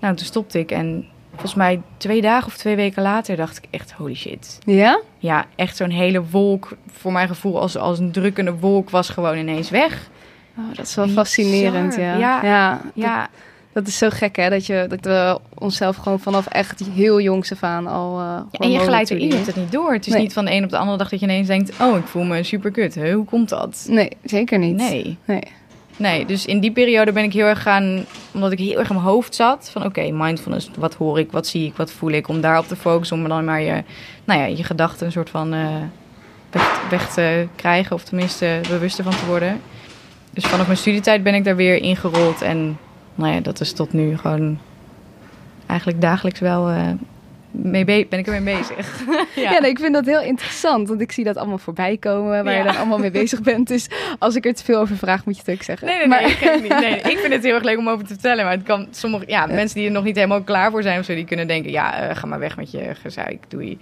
Nou, 0.00 0.14
toen 0.16 0.26
stopte 0.26 0.58
ik 0.58 0.70
en 0.70 1.06
volgens 1.40 1.54
mij 1.54 1.80
twee 1.96 2.20
dagen 2.20 2.46
of 2.46 2.56
twee 2.56 2.76
weken 2.76 3.02
later 3.02 3.36
dacht 3.36 3.56
ik 3.56 3.64
echt... 3.70 3.92
holy 3.92 4.14
shit. 4.14 4.58
Ja? 4.64 5.00
Ja, 5.18 5.44
echt 5.56 5.76
zo'n 5.76 5.90
hele 5.90 6.22
wolk, 6.30 6.76
voor 6.92 7.12
mijn 7.12 7.28
gevoel 7.28 7.60
als, 7.60 7.76
als 7.76 7.98
een 7.98 8.12
drukkende 8.12 8.52
wolk, 8.52 8.90
was 8.90 9.08
gewoon 9.08 9.36
ineens 9.38 9.70
weg. 9.70 10.08
Oh, 10.58 10.64
dat 10.76 10.86
is 10.86 10.94
wel 10.94 11.04
Bizar. 11.06 11.24
fascinerend, 11.24 11.94
ja. 11.96 12.16
Ja. 12.16 12.44
ja 12.44 12.70
dat, 12.82 12.92
Ja, 12.94 13.28
dat 13.72 13.86
is 13.86 13.98
zo 13.98 14.08
gek, 14.10 14.36
hè? 14.36 14.50
Dat, 14.50 14.66
je, 14.66 14.86
dat 14.88 15.04
we 15.04 15.38
onszelf 15.58 15.96
gewoon 15.96 16.20
vanaf 16.20 16.46
echt 16.46 16.82
heel 16.94 17.20
jongs 17.20 17.52
af 17.52 17.62
aan 17.62 17.86
al 17.86 18.20
uh, 18.20 18.40
Ja, 18.50 18.58
en 18.58 18.70
je 18.70 18.78
glijdt 18.78 19.10
erin, 19.10 19.28
je 19.28 19.34
hebt 19.34 19.46
het 19.46 19.56
niet 19.56 19.72
door. 19.72 19.92
Het 19.92 20.06
is 20.06 20.12
Nee. 20.12 20.22
niet 20.22 20.32
van 20.32 20.44
de 20.44 20.52
een 20.52 20.64
op 20.64 20.70
de 20.70 20.76
andere 20.78 20.98
dag 20.98 21.08
dat 21.08 21.20
je 21.20 21.26
ineens 21.26 21.46
denkt... 21.46 21.80
oh, 21.80 21.96
ik 21.96 22.06
voel 22.06 22.24
me 22.24 22.42
super 22.42 22.70
kut. 22.70 22.94
Hoe 22.94 23.24
komt 23.24 23.48
dat? 23.48 23.86
Nee, 23.88 24.10
zeker 24.24 24.58
niet. 24.58 24.76
Nee. 24.76 25.18
Nee. 25.24 25.42
Nee, 26.00 26.26
dus 26.26 26.46
in 26.46 26.60
die 26.60 26.72
periode 26.72 27.12
ben 27.12 27.24
ik 27.24 27.32
heel 27.32 27.46
erg 27.46 27.62
gaan... 27.62 28.04
omdat 28.32 28.52
ik 28.52 28.58
heel 28.58 28.78
erg 28.78 28.88
in 28.88 28.94
mijn 28.94 29.06
hoofd 29.06 29.34
zat... 29.34 29.70
van 29.72 29.84
oké, 29.84 30.10
mindfulness, 30.10 30.70
wat 30.78 30.94
hoor 30.94 31.18
ik, 31.18 31.32
wat 31.32 31.46
zie 31.46 31.66
ik, 31.66 31.76
wat 31.76 31.92
voel 31.92 32.10
ik... 32.10 32.28
om 32.28 32.40
daarop 32.40 32.66
te 32.66 32.76
focussen, 32.76 33.16
om 33.16 33.28
dan 33.28 33.44
maar 33.44 33.60
je, 33.60 33.82
nou 34.24 34.40
ja, 34.40 34.46
je 34.46 34.64
gedachten 34.64 35.06
een 35.06 35.12
soort 35.12 35.30
van... 35.30 35.52
eh, 35.52 35.76
weg, 36.50 36.88
weg 36.90 37.12
te 37.12 37.46
krijgen, 37.56 37.96
of 37.96 38.04
tenminste 38.04 38.60
bewuster 38.68 39.04
van 39.04 39.12
te 39.12 39.26
worden. 39.26 39.60
Dus 40.30 40.44
vanaf 40.44 40.66
mijn 40.66 40.78
studietijd 40.78 41.22
ben 41.22 41.34
ik 41.34 41.44
daar 41.44 41.56
weer 41.56 41.76
ingerold... 41.82 42.42
en 42.42 42.78
nou 43.14 43.34
ja, 43.34 43.40
dat 43.40 43.60
is 43.60 43.72
tot 43.72 43.92
nu 43.92 44.16
gewoon... 44.18 44.58
eigenlijk 45.66 46.00
dagelijks 46.00 46.40
wel... 46.40 46.68
eh, 46.68 46.88
mee 47.50 47.84
ben 47.84 48.18
ik 48.18 48.26
ermee 48.26 48.56
bezig. 48.56 49.00
Ja, 49.34 49.58
nee, 49.60 49.70
ik 49.70 49.78
vind 49.78 49.94
dat 49.94 50.06
heel 50.06 50.20
interessant, 50.22 50.88
want 50.88 51.00
ik 51.00 51.12
zie 51.12 51.24
dat 51.24 51.36
allemaal 51.36 51.58
voorbij 51.58 51.96
komen, 51.96 52.44
waar 52.44 52.52
Ja. 52.52 52.58
je 52.58 52.64
dan 52.64 52.76
allemaal 52.76 52.98
mee 52.98 53.10
bezig 53.10 53.42
bent. 53.42 53.68
Dus 53.68 53.88
als 54.18 54.34
ik 54.34 54.44
er 54.46 54.54
te 54.54 54.64
veel 54.64 54.80
over 54.80 54.96
vraag, 54.96 55.24
moet 55.24 55.36
je 55.36 55.42
het 55.46 55.54
ook 55.54 55.62
zeggen. 55.62 55.86
Nee, 55.86 55.96
nee, 55.96 56.06
Maar- 56.06 56.20
nee, 56.22 56.30
ik, 56.30 56.60
niet. 56.62 56.80
nee, 56.80 56.96
ik 57.12 57.18
vind 57.18 57.32
het 57.32 57.42
heel 57.44 57.54
erg 57.54 57.62
leuk 57.64 57.78
om 57.78 57.88
over 57.88 58.06
te 58.06 58.12
vertellen. 58.12 58.44
Maar 58.44 58.54
het 58.54 58.62
kan 58.62 58.86
sommige 58.90 59.24
ja, 59.26 59.46
mensen 59.46 59.76
die 59.78 59.86
er 59.86 59.92
nog 59.92 60.04
niet 60.04 60.16
helemaal 60.16 60.42
klaar 60.42 60.70
voor 60.70 60.82
zijn 60.82 60.98
of 60.98 61.04
zo, 61.04 61.14
die 61.14 61.24
kunnen 61.24 61.46
denken: 61.46 61.70
ja, 61.70 62.00
eh, 62.08 62.16
ga 62.16 62.26
maar 62.26 62.38
weg 62.38 62.56
met 62.56 62.70
je 62.70 62.94
gezeik, 63.02 63.44
doei. 63.48 63.78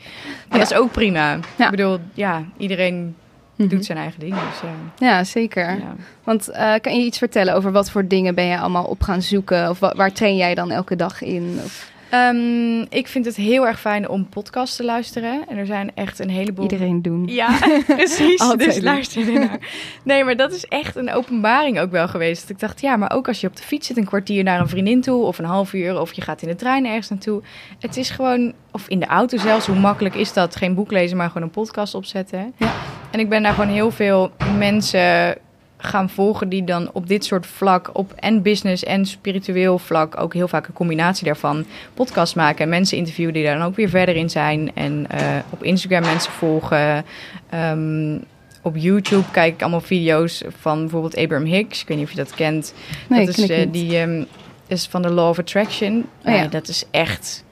Dat 0.49 0.61
is 0.61 0.75
ook 0.75 0.93
prima. 0.93 1.39
Ik 1.57 1.71
bedoel, 1.71 1.99
ja, 2.15 2.43
iedereen 2.57 3.17
Mhm. 3.57 3.69
doet 3.69 3.85
zijn 3.85 3.99
eigen 3.99 4.21
ding. 4.21 4.33
Dus, 4.35 4.61
ja, 4.99 5.07
Ja, 5.09 5.25
zeker. 5.25 5.69
ja. 5.71 5.95
Want 6.25 6.49
eh, 6.49 6.75
kan 6.81 6.99
je 6.99 7.05
iets 7.05 7.19
vertellen 7.19 7.55
over 7.55 7.73
wat 7.73 7.91
voor 7.91 8.07
dingen 8.07 8.35
ben 8.35 8.45
je 8.45 8.59
allemaal 8.59 8.85
op 8.85 9.03
gaan 9.03 9.23
zoeken? 9.23 9.69
Of 9.71 9.79
wa- 9.79 9.95
waar 9.97 10.13
train 10.13 10.37
jij 10.37 10.55
dan 10.55 10.71
elke 10.71 10.97
dag 10.97 11.23
in? 11.23 11.61
Of 11.65 11.91
Ehm, 12.11 12.81
ik 12.81 13.09
vind 13.09 13.25
het 13.25 13.37
heel 13.37 13.67
erg 13.67 13.81
fijn 13.81 14.09
om 14.09 14.29
podcasts 14.29 14.77
te 14.77 14.85
luisteren. 14.85 15.45
En 15.49 15.57
er 15.57 15.67
zijn 15.67 15.91
echt 15.95 16.19
een 16.19 16.29
heleboel. 16.31 16.63
iedereen 16.71 17.03
doen? 17.03 17.27
Ja, 17.27 17.59
precies. 17.87 18.41
Altijd 18.41 18.75
dus 18.75 18.83
luister 18.83 19.35
ernaar. 19.35 19.59
Nee, 20.03 20.25
maar 20.25 20.37
dat 20.37 20.53
is 20.53 20.65
echt 20.65 20.97
een 20.97 21.13
openbaring 21.13 21.81
ook 21.81 21.91
wel 21.91 22.09
geweest. 22.09 22.41
Dat 22.41 22.51
ik 22.51 22.59
dacht, 22.59 22.81
ja, 22.81 22.97
maar 22.97 23.13
ook 23.13 23.29
als 23.29 23.41
je 23.41 23.47
op 23.47 23.57
de 23.57 23.63
fiets 23.63 23.87
zit, 23.87 23.97
een 23.97 24.05
kwartier 24.05 24.45
naar 24.45 24.61
een 24.61 24.69
vriendin 24.69 25.01
toe, 25.01 25.25
of 25.25 25.39
een 25.39 25.45
half 25.45 25.73
uur, 25.73 26.01
of 26.01 26.13
je 26.13 26.23
gaat 26.23 26.43
in 26.43 26.49
de 26.49 26.57
trein 26.57 26.87
ergens 26.87 27.09
naartoe. 27.09 27.43
Het 27.79 27.97
is 27.97 28.11
gewoon, 28.11 28.53
of 28.73 28.89
in 28.89 29.01
de 29.01 29.07
auto 29.07 29.37
zelfs, 29.37 29.67
hoe 29.67 29.79
makkelijk 29.79 30.15
is 30.15 30.33
dat? 30.33 30.57
Geen 30.57 30.75
boek 30.75 30.91
lezen, 30.91 31.17
maar 31.17 31.29
gewoon 31.29 31.43
een 31.43 31.51
podcast 31.51 31.95
opzetten. 31.95 32.55
Ja. 32.57 32.73
En 33.11 33.21
ik 33.21 33.29
ben 33.29 33.43
daar 33.43 33.53
gewoon 33.53 33.71
heel 33.71 33.91
veel 33.91 34.31
mensen 34.59 35.37
gaan 35.79 36.11
volgen 36.11 36.49
die 36.49 36.65
dan 36.65 36.91
op 36.93 37.07
dit 37.09 37.25
soort 37.25 37.47
vlak, 37.47 37.91
op 37.93 38.13
en 38.17 38.43
business 38.43 38.85
en 38.85 39.07
spiritueel 39.07 39.79
vlak, 39.79 40.21
ook 40.21 40.35
heel 40.35 40.49
vaak 40.49 40.67
een 40.67 40.75
combinatie 40.75 41.25
daarvan, 41.25 41.65
podcast 41.95 42.37
maken 42.37 42.65
en 42.65 42.69
mensen 42.69 42.97
interviewen 42.97 43.35
die 43.35 43.45
daar 43.45 43.59
dan 43.59 43.67
ook 43.67 43.77
weer 43.77 43.89
verder 43.89 44.17
in 44.17 44.31
zijn. 44.31 44.71
En 44.75 45.07
eh, 45.09 45.21
op 45.51 45.63
Instagram 45.63 46.03
mensen 46.03 46.33
volgen. 46.33 47.05
Ehm, 47.51 48.19
op 48.63 48.77
YouTube 48.77 49.31
kijk 49.31 49.55
ik 49.55 49.61
allemaal 49.61 49.81
video's 49.81 50.43
van 50.61 50.81
bijvoorbeeld 50.81 51.17
Abraham 51.17 51.47
Hicks. 51.47 51.81
Ik 51.81 51.89
weet 51.89 51.97
niet 51.97 52.07
of 52.07 52.13
je 52.13 52.19
dat 52.19 52.35
kent. 52.35 52.75
Nee, 53.09 53.27
dat 53.27 53.39
is, 53.39 53.49
eh, 53.49 53.67
die 53.71 53.99
ehm, 53.99 54.25
is 54.67 54.87
van 54.87 55.03
de 55.03 55.11
Law 55.11 55.29
of 55.29 55.39
Attraction. 55.39 55.97
Oh, 55.99 56.05
ja. 56.23 56.31
Nee, 56.31 56.49
dat 56.49 56.69
is 56.69 56.85
echt, 56.91 57.45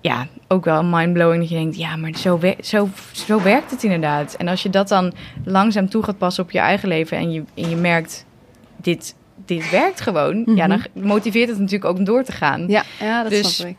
ja, 0.00 0.26
ook 0.48 0.64
wel 0.64 0.84
mindblowing. 0.84 1.40
Dat 1.40 1.48
je 1.48 1.54
denkt, 1.56 1.76
ja, 1.76 1.96
maar 1.96 2.16
zo, 2.16 2.40
zo, 2.60 2.88
zo 3.12 3.42
werkt 3.42 3.70
het 3.70 3.82
inderdaad. 3.82 4.34
En 4.34 4.48
als 4.48 4.62
je 4.62 4.70
dat 4.70 4.88
dan 4.88 5.12
langzaam 5.44 5.88
toe 5.88 6.02
gaat 6.02 6.18
passen 6.18 6.44
op 6.44 6.50
je 6.50 6.58
eigen 6.58 6.88
leven 6.88 7.16
en 7.16 7.32
je, 7.32 7.42
en 7.54 7.68
je 7.70 7.76
merkt, 7.76 8.24
dit, 8.76 9.14
dit 9.44 9.70
werkt 9.70 10.00
gewoon. 10.00 10.42
Ja, 10.54 10.66
Mhm. 10.66 10.68
dan 10.94 11.04
motiveert 11.04 11.48
het 11.48 11.58
natuurlijk 11.58 11.84
ook 11.90 11.98
om 11.98 12.04
door 12.04 12.22
te 12.24 12.32
gaan. 12.32 12.64
Ja, 12.68 12.82
ja 13.00 13.22
dat 13.22 13.30
Dus- 13.30 13.56
snap 13.56 13.68
ik. 13.68 13.76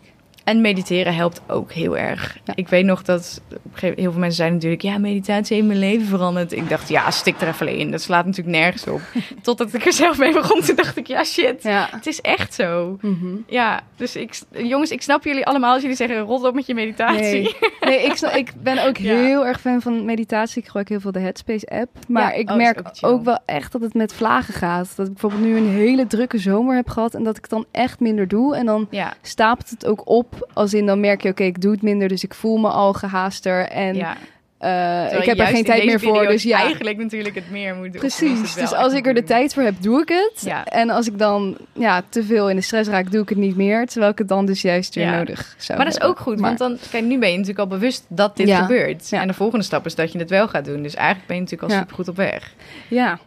En 0.48 0.62
mediteren 0.62 1.16
helpt 1.16 1.42
ook 1.48 1.72
heel 1.72 1.98
erg. 1.98 2.38
Ja. 2.44 2.54
Ik 2.56 2.68
weet 2.68 2.86
nog 2.86 3.04
dat 3.04 3.42
op 3.50 3.54
een 3.54 3.60
gegeven 3.64 3.80
moment- 3.82 4.00
heel 4.00 4.12
veel 4.12 4.20
mensen 4.20 4.38
zeiden 4.38 4.58
natuurlijk... 4.58 4.82
ja, 4.84 4.98
meditatie 4.98 5.56
heeft 5.56 5.68
mijn 5.68 5.80
leven 5.80 6.08
veranderd. 6.08 6.52
Ik 6.52 6.70
dacht, 6.70 6.90
ja, 6.90 7.12
stik 7.12 7.42
er 7.42 7.48
even 7.48 7.68
in. 7.78 7.92
Dat 7.92 8.02
slaat 8.02 8.26
natuurlijk 8.26 8.58
nergens 8.58 8.88
op. 8.88 9.02
Totdat 9.42 9.74
ik 9.74 9.86
er 9.86 9.94
zelf 9.94 10.18
mee 10.18 10.34
begon, 10.34 10.62
toen 10.62 10.76
dacht 10.76 10.98
ik, 10.98 11.08
ja, 11.08 11.24
shit. 11.24 11.64
Ja. 11.64 11.88
Het 11.92 12.08
is 12.08 12.22
echt 12.22 12.54
zo. 12.54 12.98
Mhm. 13.02 13.36
Ja, 13.48 13.82
dus 13.96 14.16
ik, 14.16 14.40
jongens, 14.52 14.92
ik 14.92 15.02
snap 15.02 15.24
jullie 15.24 15.46
allemaal 15.46 15.74
als 15.74 15.82
jullie 15.82 15.98
zeggen... 15.98 16.20
rot 16.20 16.44
op 16.44 16.54
met 16.54 16.66
je 16.66 16.74
meditatie. 16.74 17.22
Nee, 17.22 17.56
nee 17.82 18.04
ik, 18.04 18.16
snap- 18.16 18.36
ik 18.36 18.54
ben 18.62 18.86
ook 18.88 18.98
Ja. 19.08 19.16
heel 19.16 19.46
erg 19.46 19.60
fan 19.62 19.82
van 19.82 20.06
meditatie. 20.06 20.60
Ik 20.60 20.66
gebruik 20.66 20.90
heel 20.90 21.00
veel 21.00 21.12
de 21.12 21.20
Headspace-app. 21.20 21.90
Maar 22.08 22.36
ik 22.36 22.50
oh, 22.50 22.56
merk 22.56 22.80
ook 22.80 23.12
ook 23.12 23.24
wel 23.24 23.40
echt 23.46 23.72
dat 23.72 23.82
het 23.82 23.94
met 23.94 24.14
vlagen 24.14 24.54
gaat. 24.54 24.94
Dat 24.96 25.08
ik 25.08 25.12
bijvoorbeeld 25.12 25.44
nu 25.44 25.58
een 25.58 25.70
hele 25.70 26.08
drukke 26.08 26.38
zomer 26.38 26.76
heb 26.76 26.90
gehad... 26.90 27.14
en 27.14 27.24
dat 27.24 27.38
ik 27.38 27.50
dan 27.50 27.66
echt 27.72 28.00
minder 28.00 28.28
doe. 28.28 28.56
En 28.56 28.66
dan 28.66 28.88
stapelt 29.22 29.70
het 29.70 29.86
ook 29.86 30.10
op. 30.10 30.36
Als 30.54 30.74
in, 30.74 30.86
dan 30.86 31.00
merk 31.00 31.22
je, 31.22 31.30
oké, 31.30 31.44
ik 31.44 31.62
doe 31.62 31.72
het 31.72 31.82
minder... 31.82 32.08
dus 32.08 32.24
ik 32.24 32.34
voel 32.34 32.58
me 32.58 32.68
al 32.70 32.94
gehaaster. 32.94 33.68
En 33.68 33.96
ja. 33.96 34.18
eh, 34.58 35.20
ik 35.20 35.26
heb 35.26 35.40
er 35.40 35.46
geen 35.48 35.64
tijd 35.64 35.86
meer 35.86 36.00
voor. 36.00 36.28
Dus 36.28 36.44
ja, 36.44 36.58
eigenlijk 36.60 36.98
natuurlijk 36.98 37.36
het 37.36 37.50
meer 37.52 37.76
moet 37.76 37.92
doen. 37.92 38.00
Precies, 38.02 38.54
dus 38.54 38.74
als 38.74 38.94
ik 38.94 39.08
er 39.08 39.14
de 39.14 39.24
tijd 39.24 39.54
voor 39.54 39.64
heb, 39.64 39.76
doe 39.82 40.02
ik 40.02 40.10
het. 40.10 40.42
Ja. 40.46 40.66
En 40.66 40.90
als 40.90 41.08
ik 41.08 41.18
dan 41.20 41.58
ja, 41.74 42.02
te 42.10 42.24
veel 42.24 42.50
in 42.50 42.56
de 42.56 42.62
stress 42.62 42.90
raak, 42.90 43.12
doe 43.12 43.22
ik 43.22 43.30
het 43.30 43.38
niet 43.38 43.56
meer. 43.56 43.86
Terwijl 43.88 44.12
ik 44.12 44.18
het 44.18 44.28
dan 44.28 44.46
dus 44.46 44.62
juist 44.62 44.96
weer 44.96 45.06
Ja. 45.06 45.18
nodig 45.18 45.56
zou 45.58 45.78
Maar 45.78 45.88
dat 45.88 45.98
is 46.02 46.08
ook 46.08 46.20
goed, 46.20 46.40
Maar- 46.40 46.56
want 46.56 46.58
dan, 46.60 46.78
kijk, 46.92 47.04
nu 47.04 47.18
ben 47.20 47.30
je 47.32 47.38
natuurlijk 47.38 47.60
al 47.72 47.78
bewust 47.78 48.06
dat 48.08 48.38
dit 48.38 48.48
Ja. 48.48 48.62
gebeurt. 48.62 49.12
En 49.12 49.28
de 49.28 49.34
volgende 49.34 49.66
stap 49.66 49.86
is 49.86 49.96
dat 49.96 50.12
je 50.12 50.20
het 50.20 50.30
wel 50.30 50.48
gaat 50.48 50.66
doen. 50.66 50.82
Dus 50.84 50.96
eigenlijk 50.96 51.28
ben 51.28 51.36
je 51.36 51.42
natuurlijk 51.42 51.72
al 51.72 51.76
Ja. 51.78 51.82
supergoed 51.84 52.08
op 52.08 52.16
weg. 52.16 52.54
Ja. 52.88 53.20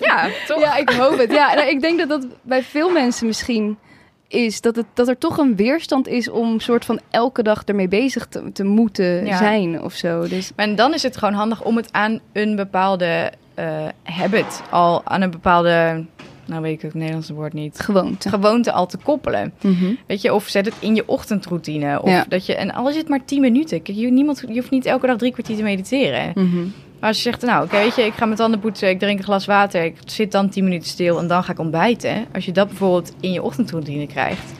Ja, 0.00 0.28
toch? 0.48 0.60
ja, 0.60 0.76
ik 0.76 0.90
hoop 0.90 1.18
het. 1.18 1.32
Ja, 1.32 1.54
nou, 1.54 1.68
ik 1.68 1.80
denk 1.80 1.98
dat 1.98 2.08
dat 2.08 2.26
bij 2.42 2.62
veel 2.62 2.90
mensen 2.90 3.26
misschien 3.26 3.76
is. 4.28 4.60
Dat, 4.60 4.76
het, 4.76 4.86
dat 4.94 5.08
er 5.08 5.18
toch 5.18 5.38
een 5.38 5.56
weerstand 5.56 6.08
is 6.08 6.28
om 6.30 6.60
soort 6.60 6.84
van 6.84 7.00
elke 7.10 7.42
dag 7.42 7.62
ermee 7.64 7.88
bezig 7.88 8.26
te, 8.26 8.52
te 8.52 8.64
moeten 8.64 9.26
Ja. 9.26 9.36
zijn 9.36 9.82
of 9.82 9.92
zo. 9.94 10.28
Dus 10.28 10.50
En 10.56 10.74
dan 10.74 10.94
is 10.94 11.02
het 11.02 11.16
gewoon 11.16 11.34
handig 11.34 11.62
om 11.64 11.76
het 11.76 11.88
aan 11.92 12.20
een 12.32 12.56
bepaalde 12.56 13.32
eh, 13.54 13.66
habit, 14.02 14.62
al 14.70 15.00
aan 15.04 15.22
een 15.22 15.30
bepaalde, 15.30 16.04
nou 16.46 16.62
weet 16.62 16.72
ik 16.74 16.82
het 16.82 16.94
Nederlandse 16.94 17.34
woord 17.34 17.52
niet, 17.52 17.78
gewoonte. 17.80 18.28
gewoonte 18.28 18.72
al 18.72 18.86
te 18.86 18.96
koppelen. 18.98 19.52
Mhm. 19.62 19.84
Weet 20.06 20.22
je, 20.22 20.34
of 20.34 20.46
zet 20.48 20.64
het 20.64 20.74
in 20.78 20.94
je 20.94 21.08
ochtendroutine. 21.08 22.02
Of 22.02 22.10
Ja. 22.10 22.24
dat 22.28 22.46
je, 22.46 22.54
en 22.54 22.72
al 22.74 22.88
is 22.88 22.96
het 22.96 23.08
maar 23.08 23.24
10 23.24 23.40
minuten. 23.40 23.82
Kijk, 23.82 23.98
je, 23.98 24.10
niemand, 24.10 24.44
je 24.48 24.54
hoeft 24.54 24.70
niet 24.70 24.86
elke 24.86 25.06
dag 25.06 25.16
drie 25.16 25.32
kwartier 25.32 25.56
te 25.56 25.62
mediteren. 25.62 26.30
Mhm. 26.34 26.64
Maar 27.04 27.12
als 27.12 27.22
je 27.22 27.30
zegt, 27.30 27.42
nou, 27.42 27.64
oké, 27.64 27.76
weet 27.76 27.94
je, 27.96 28.02
ik 28.02 28.12
ga 28.12 28.24
mijn 28.24 28.36
tanden 28.38 28.60
poetsen, 28.60 28.88
ik 28.88 28.98
drink 28.98 29.18
een 29.18 29.24
glas 29.24 29.46
water, 29.46 29.84
ik 29.84 29.96
zit 30.04 30.32
dan 30.32 30.48
10 30.48 30.64
minuten 30.64 30.88
stil 30.88 31.18
en 31.18 31.26
dan 31.26 31.44
ga 31.44 31.52
ik 31.52 31.58
ontbijten. 31.58 32.26
Als 32.34 32.44
je 32.44 32.52
dat 32.52 32.68
bijvoorbeeld 32.68 33.12
in 33.20 33.32
je 33.32 33.42
ochtendroutine 33.42 34.06
krijgt, 34.06 34.52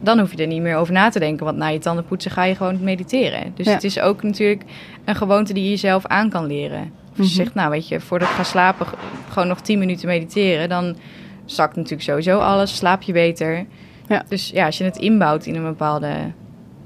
dan 0.00 0.18
hoef 0.18 0.30
je 0.30 0.36
er 0.36 0.46
niet 0.46 0.60
meer 0.62 0.76
over 0.76 0.92
na 0.92 1.08
te 1.08 1.18
denken. 1.18 1.44
Want 1.44 1.56
na 1.56 1.66
je 1.68 1.78
tanden 1.78 2.04
poetsen 2.04 2.30
ga 2.30 2.44
je 2.44 2.54
gewoon 2.54 2.82
mediteren. 2.82 3.52
Dus 3.54 3.66
Ja. 3.66 3.72
het 3.72 3.84
is 3.84 4.00
ook 4.00 4.22
natuurlijk 4.22 4.62
een 5.04 5.14
gewoonte 5.16 5.52
die 5.52 5.62
je 5.64 5.70
jezelf 5.70 6.06
aan 6.06 6.30
kan 6.30 6.46
leren. 6.46 6.92
Mhm. 7.12 7.22
je 7.22 7.28
zegt, 7.28 7.54
nou 7.54 7.70
weet 7.70 7.88
je, 7.88 8.00
voordat 8.00 8.28
ik 8.28 8.34
ga 8.34 8.42
slapen, 8.42 8.86
gewoon 9.28 9.48
nog 9.48 9.60
10 9.60 9.78
minuten 9.78 10.08
mediteren. 10.08 10.68
Dan 10.68 10.96
zakt 11.44 11.76
natuurlijk 11.76 12.02
sowieso 12.02 12.38
alles, 12.38 12.76
slaap 12.76 13.02
je 13.02 13.12
beter. 13.12 13.66
Ja. 14.08 14.22
Dus 14.28 14.50
ja, 14.50 14.66
als 14.66 14.78
je 14.78 14.84
het 14.84 14.96
inbouwt 14.96 15.46
in 15.46 15.54
een 15.54 15.62
bepaalde, 15.62 16.12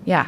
ja, 0.05 0.27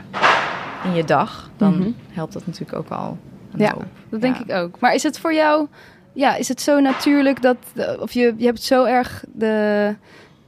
in 0.85 0.95
je 0.95 1.05
dag, 1.05 1.51
dan 1.57 1.79
Mhm. 1.79 1.89
helpt 2.13 2.33
dat 2.33 2.47
natuurlijk 2.47 2.79
ook 2.79 2.89
al. 2.89 3.19
Een 3.59 3.65
Ja, 3.67 3.73
hoop. 3.75 3.85
Dat 4.09 4.21
denk 4.21 4.37
Ja. 4.37 4.43
ik 4.57 4.63
ook. 4.65 4.81
Maar 4.81 4.95
is 4.95 5.03
het 5.03 5.19
voor 5.19 5.35
jou, 5.35 5.67
ja, 6.13 6.37
is 6.37 6.49
het 6.49 6.61
zo 6.61 6.81
natuurlijk 6.81 7.43
dat, 7.43 7.57
of 8.01 8.13
je, 8.13 8.35
je 8.37 8.47
hebt 8.47 8.63
zo 8.63 8.85
erg 8.85 9.25
de, 9.33 9.95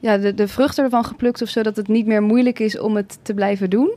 ja, 0.00 0.16
de, 0.18 0.34
de 0.34 0.48
vruchten 0.48 0.84
ervan 0.84 1.04
geplukt 1.04 1.42
of 1.42 1.48
zo, 1.48 1.62
dat 1.62 1.76
het 1.76 1.88
niet 1.88 2.06
meer 2.06 2.22
moeilijk 2.22 2.58
is 2.58 2.78
om 2.78 2.96
het 2.96 3.18
te 3.22 3.34
blijven 3.34 3.70
doen? 3.70 3.90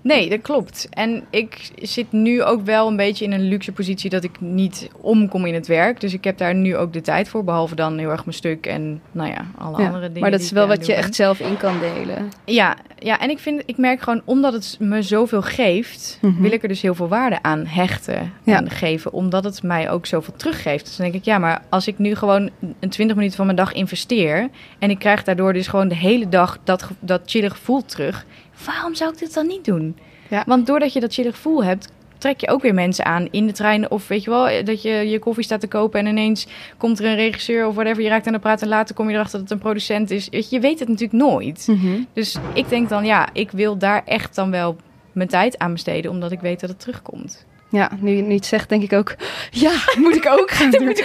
Nee, 0.00 0.28
dat 0.30 0.40
klopt. 0.42 0.86
En 0.90 1.24
ik 1.30 1.70
zit 1.82 2.12
nu 2.12 2.42
ook 2.42 2.64
wel 2.64 2.88
een 2.88 2.96
beetje 2.96 3.24
in 3.24 3.32
een 3.32 3.48
luxe 3.48 3.72
positie 3.72 4.10
dat 4.10 4.24
ik 4.24 4.40
niet 4.40 4.88
omkom 5.00 5.44
in 5.46 5.54
het 5.54 5.66
werk. 5.66 6.00
Dus 6.00 6.12
ik 6.14 6.24
heb 6.24 6.38
daar 6.38 6.54
nu 6.54 6.76
ook 6.76 6.92
de 6.92 7.00
tijd 7.00 7.28
voor, 7.28 7.44
behalve 7.44 7.74
dan 7.74 7.98
heel 7.98 8.10
erg 8.10 8.24
mijn 8.24 8.36
stuk 8.36 8.66
en 8.66 9.00
nou 9.12 9.30
ja, 9.30 9.46
alle 9.58 9.78
Ja, 9.80 9.86
andere 9.86 10.06
dingen. 10.06 10.20
maar 10.20 10.30
dat 10.30 10.40
is 10.40 10.50
wel 10.50 10.68
het 10.68 10.78
wat 10.78 10.86
je 10.86 10.94
echt 10.94 11.14
zelf 11.14 11.40
in 11.40 11.56
kan 11.56 11.78
delen. 11.80 12.30
Ja, 12.44 12.76
ja, 12.98 13.20
en 13.20 13.30
ik, 13.30 13.38
vind, 13.38 13.62
ik 13.66 13.76
merk 13.76 14.00
gewoon, 14.02 14.22
omdat 14.24 14.52
het 14.52 14.76
me 14.80 15.02
zoveel 15.02 15.42
geeft, 15.42 16.18
Mhm. 16.20 16.42
wil 16.42 16.52
ik 16.52 16.62
er 16.62 16.68
dus 16.68 16.80
heel 16.82 16.94
veel 16.94 17.08
waarde 17.08 17.42
aan 17.42 17.66
hechten 17.66 18.32
Ja. 18.42 18.56
en 18.56 18.70
geven. 18.70 19.12
Omdat 19.12 19.44
het 19.44 19.62
mij 19.62 19.90
ook 19.90 20.06
zoveel 20.06 20.34
teruggeeft. 20.36 20.84
Dus 20.86 20.96
dan 20.96 21.06
denk 21.06 21.18
ik, 21.18 21.24
ja, 21.24 21.38
maar 21.38 21.62
als 21.68 21.86
ik 21.86 21.98
nu 21.98 22.14
gewoon 22.14 22.50
een 22.80 22.88
20 22.88 23.16
minuten 23.16 23.36
van 23.36 23.44
mijn 23.46 23.56
dag 23.58 23.72
investeer... 23.72 24.48
en 24.78 24.90
ik 24.90 24.98
krijg 24.98 25.22
daardoor 25.24 25.52
dus 25.52 25.66
gewoon 25.66 25.88
de 25.88 25.94
hele 25.96 26.28
dag 26.28 26.58
dat, 26.64 26.88
dat 27.00 27.20
chille 27.26 27.50
gevoel 27.50 27.84
terug... 27.84 28.24
waarom 28.64 28.94
zou 28.94 29.12
ik 29.12 29.18
dit 29.18 29.34
dan 29.34 29.46
niet 29.46 29.64
doen? 29.64 29.98
Ja. 30.30 30.42
Want 30.46 30.66
doordat 30.66 30.92
je 30.92 31.00
dat 31.00 31.14
chille 31.14 31.32
gevoel 31.32 31.64
hebt... 31.64 31.92
trek 32.18 32.40
je 32.40 32.48
ook 32.48 32.62
weer 32.62 32.74
mensen 32.74 33.04
aan 33.04 33.28
in 33.30 33.46
de 33.46 33.52
trein. 33.52 33.90
Of 33.90 34.08
weet 34.08 34.24
je 34.24 34.30
wel, 34.30 34.64
dat 34.64 34.82
je 34.82 34.90
je 34.90 35.18
koffie 35.18 35.44
staat 35.44 35.60
te 35.60 35.68
kopen... 35.68 36.00
en 36.00 36.06
ineens 36.06 36.46
komt 36.76 36.98
er 36.98 37.04
een 37.04 37.14
regisseur 37.14 37.66
of 37.66 37.74
whatever. 37.74 38.02
Je 38.02 38.08
raakt 38.08 38.26
aan 38.26 38.32
de 38.32 38.38
praat 38.38 38.62
en 38.62 38.68
later 38.68 38.94
kom 38.94 39.08
je 39.08 39.14
erachter 39.14 39.38
dat 39.38 39.48
het 39.48 39.58
een 39.58 39.64
producent 39.64 40.10
is. 40.10 40.28
Je, 40.30 40.46
je 40.50 40.60
weet 40.60 40.78
het 40.78 40.88
natuurlijk 40.88 41.22
nooit. 41.22 41.68
Dus 42.12 42.36
ik 42.54 42.68
denk 42.68 42.88
dan, 42.88 43.04
ja, 43.04 43.28
ik 43.32 43.50
wil 43.50 43.78
daar 43.78 44.02
echt 44.04 44.34
dan 44.34 44.50
wel 44.50 44.76
mijn 45.12 45.28
tijd 45.28 45.58
aan 45.58 45.72
besteden, 45.72 46.10
omdat 46.10 46.32
ik 46.32 46.40
weet 46.40 46.60
dat 46.60 46.70
het 46.70 46.80
terugkomt. 46.80 47.46
Ja, 47.74 47.90
nu 48.00 48.10
je 48.10 48.16
het 48.16 48.26
niet 48.26 48.46
zegt, 48.46 48.68
denk 48.68 48.82
ik 48.82 48.92
ook, 48.92 49.14
ja, 49.50 49.72
moet 49.98 50.16
ik 50.16 50.26
ook 50.26 50.50
gaan 50.50 50.70
doen. 50.78 50.96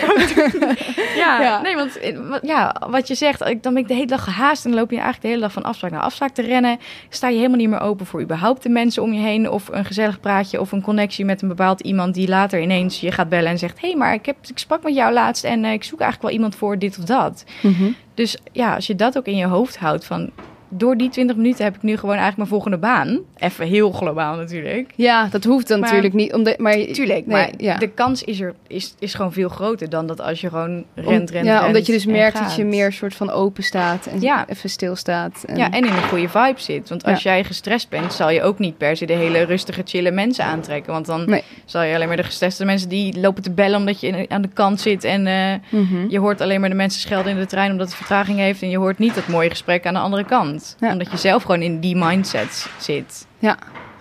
Ja, 1.16 1.42
Ja. 1.42 1.62
nee, 1.62 1.76
want 1.76 2.00
eh, 2.00 2.18
ja, 2.42 2.76
wat 2.90 3.08
je 3.08 3.16
zegt, 3.16 3.40
dan 3.40 3.74
ben 3.74 3.78
ik 3.78 3.88
de 3.88 3.94
hele 3.94 4.06
dag 4.06 4.24
gehaast 4.24 4.66
en 4.66 4.72
dan 4.72 4.80
loop 4.80 4.90
je 4.90 4.96
eigenlijk 4.96 5.24
de 5.26 5.30
hele 5.30 5.42
dag 5.42 5.52
van 5.52 5.64
afspraak 5.64 5.92
naar 5.92 6.02
afspraak 6.02 6.34
te 6.34 6.42
rennen. 6.42 6.80
Sta 7.10 7.28
je 7.28 7.36
helemaal 7.36 7.58
niet 7.58 7.70
meer 7.70 7.80
open 7.80 8.06
voor 8.06 8.22
überhaupt 8.22 8.64
de 8.64 8.70
mensen 8.70 9.04
om 9.04 9.14
je 9.14 9.20
heen 9.20 9.50
of 9.50 9.68
een 9.72 9.86
gezellig 9.86 10.20
praatje 10.20 10.60
of 10.60 10.72
een 10.72 10.82
connectie 10.82 11.26
met 11.26 11.42
een 11.42 11.48
bepaald 11.48 11.82
iemand 11.82 12.14
die 12.14 12.28
later 12.28 12.62
ineens 12.62 13.00
je 13.00 13.12
gaat 13.12 13.30
bellen 13.30 13.50
en 13.50 13.58
zegt, 13.58 13.82
hé, 13.82 13.88
hey, 13.88 13.98
maar 13.98 14.14
ik, 14.14 14.26
heb, 14.26 14.36
ik 14.48 14.58
sprak 14.58 14.84
met 14.84 14.96
jou 14.96 15.14
laatst 15.14 15.44
en 15.44 15.66
eh, 15.66 15.72
ik 15.72 15.84
zoek 15.84 16.00
eigenlijk 16.00 16.22
wel 16.22 16.42
iemand 16.42 16.56
voor 16.56 16.80
dit 16.80 16.98
of 17.00 17.04
dat. 17.06 17.44
Mhm. 17.62 17.92
Dus 18.14 18.38
ja, 18.52 18.76
als 18.76 18.88
je 18.88 18.96
dat 18.96 19.18
ook 19.18 19.26
in 19.26 19.36
je 19.36 19.46
hoofd 19.46 19.78
houdt 19.78 20.06
van... 20.06 20.30
Door 20.72 20.98
die 20.98 21.10
20 21.10 21.36
minuten 21.36 21.64
heb 21.64 21.76
ik 21.76 21.82
nu 21.82 21.92
gewoon 21.98 22.16
eigenlijk 22.16 22.38
mijn 22.38 22.50
volgende 22.50 22.78
baan. 22.78 23.20
Even 23.38 23.68
heel 23.68 23.92
globaal 23.92 24.36
natuurlijk. 24.36 24.92
Ja, 24.96 25.28
dat 25.32 25.44
hoeft 25.44 25.68
dan 25.68 25.80
Maar- 25.80 25.88
natuurlijk 25.90 26.16
niet. 26.16 26.34
Omdat, 26.34 26.58
maar, 26.58 26.74
Tuurlijk, 26.74 27.26
nee, 27.26 27.38
maar 27.38 27.50
ja. 27.58 27.78
de 27.78 27.88
kans 27.88 28.24
is, 28.24 28.40
er, 28.40 28.54
is, 28.68 28.94
is 29.00 29.14
gewoon 29.14 29.34
veel 29.34 29.50
groter 29.50 29.90
dan 29.90 30.08
dat 30.08 30.22
als 30.22 30.42
je 30.42 30.50
gewoon 30.50 30.70
Om- 30.96 31.04
rent, 31.04 31.30
rent, 31.30 31.46
ja, 31.46 31.54
rent 31.56 31.66
omdat 31.68 31.86
je 31.86 31.92
dus 31.92 32.06
merkt 32.06 32.38
gaat. 32.38 32.48
dat 32.48 32.56
je 32.56 32.66
meer 32.66 32.92
soort 32.92 33.16
van 33.16 33.30
open 33.32 33.64
staat 33.64 34.06
en 34.06 34.22
Ja. 34.22 34.48
even 34.48 34.70
stilstaat. 34.70 35.44
En, 35.48 35.58
Ja, 35.58 35.72
en 35.72 35.86
in 35.86 35.92
een 35.94 36.04
goede 36.04 36.30
vibe 36.30 36.60
zit. 36.62 36.90
Want 36.90 37.04
als 37.06 37.24
jij 37.24 37.44
gestrest 37.44 37.90
bent, 37.90 38.14
zal 38.14 38.30
je 38.30 38.42
ook 38.44 38.60
niet 38.60 38.78
per 38.78 38.98
se 38.98 39.06
de 39.06 39.14
hele 39.14 39.42
rustige, 39.44 39.82
chille 39.86 40.12
mensen 40.12 40.44
aantrekken. 40.46 40.94
Want 40.94 41.06
dan 41.06 41.30
Nee. 41.30 41.44
zal 41.66 41.82
je 41.84 41.96
alleen 41.96 42.08
maar 42.08 42.18
de 42.18 42.24
gestreste 42.24 42.66
mensen 42.66 42.90
die 42.90 43.20
lopen 43.20 43.44
te 43.44 43.52
bellen 43.52 43.78
omdat 43.80 44.00
je 44.00 44.26
aan 44.30 44.42
de 44.42 44.50
kant 44.54 44.82
zit. 44.82 45.04
En 45.04 45.28
eh, 45.28 45.54
Mhm. 45.70 46.06
je 46.10 46.20
hoort 46.20 46.42
alleen 46.42 46.60
maar 46.60 46.70
de 46.70 46.76
mensen 46.76 47.02
schelden 47.02 47.32
in 47.32 47.38
de 47.40 47.46
trein 47.46 47.72
omdat 47.72 47.88
het 47.88 47.96
vertraging 47.96 48.38
heeft. 48.40 48.62
En 48.62 48.70
je 48.70 48.78
hoort 48.78 49.00
niet 49.00 49.16
dat 49.16 49.28
mooie 49.28 49.50
gesprek 49.50 49.86
aan 49.86 49.94
de 49.94 50.00
andere 50.00 50.24
kant. 50.26 50.59
Ja. 50.80 50.92
Omdat 50.92 51.12
je 51.12 51.18
zelf 51.18 51.42
gewoon 51.42 51.62
in 51.62 51.80
die 51.80 51.96
mindset 51.96 52.70
zit. 52.80 53.26
ja, 53.40 53.58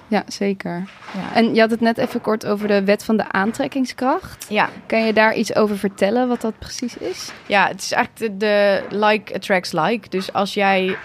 ja, 0.08 0.22
zeker. 0.26 0.88
Ja. 1.14 1.34
En 1.34 1.54
je 1.54 1.60
had 1.60 1.70
het 1.70 1.80
net 1.80 1.98
even 1.98 2.20
kort 2.20 2.46
over 2.46 2.68
de 2.68 2.84
wet 2.84 3.04
van 3.04 3.16
de 3.16 3.32
aantrekkingskracht. 3.32 4.46
ja, 4.48 4.68
Kan 4.86 5.04
je 5.04 5.12
daar 5.12 5.34
iets 5.34 5.54
over 5.54 5.78
vertellen, 5.78 6.28
wat 6.28 6.40
dat 6.40 6.58
precies 6.58 6.96
is? 6.96 7.32
Ja, 7.46 7.68
het 7.68 7.82
is 7.82 7.92
eigenlijk 7.92 8.40
de, 8.40 8.46
de 8.46 8.82
like 8.96 9.34
attracts 9.34 9.72
like. 9.72 10.08
Dus 10.08 10.32
als 10.32 10.54
jij, 10.54 10.96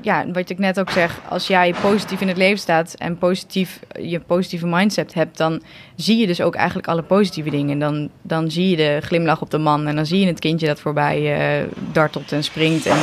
ja, 0.00 0.24
wat 0.32 0.50
ik 0.50 0.58
net 0.58 0.80
ook 0.80 0.90
zeg, 0.90 1.20
als 1.28 1.46
jij 1.46 1.74
positief 1.80 2.20
in 2.20 2.28
het 2.28 2.36
leven 2.36 2.58
staat 2.58 2.94
en 2.94 3.18
positief 3.18 3.80
je 4.00 4.20
positieve 4.20 4.66
mindset 4.66 5.14
hebt, 5.14 5.36
dan 5.36 5.62
zie 5.96 6.16
je 6.16 6.26
dus 6.26 6.40
ook 6.40 6.54
eigenlijk 6.54 6.88
alle 6.88 7.02
positieve 7.02 7.50
dingen. 7.50 7.78
Dan, 7.78 8.10
dan 8.22 8.50
zie 8.50 8.70
je 8.70 8.76
de 8.76 8.98
glimlach 9.02 9.40
op 9.40 9.50
de 9.50 9.58
man 9.58 9.86
en 9.86 9.96
dan 9.96 10.06
zie 10.06 10.20
je 10.20 10.26
het 10.26 10.40
kindje 10.40 10.66
dat 10.66 10.80
voorbij 10.80 11.36
eh, 11.36 11.68
dartelt 11.92 12.32
en 12.32 12.44
springt. 12.44 12.86
En, 12.86 12.98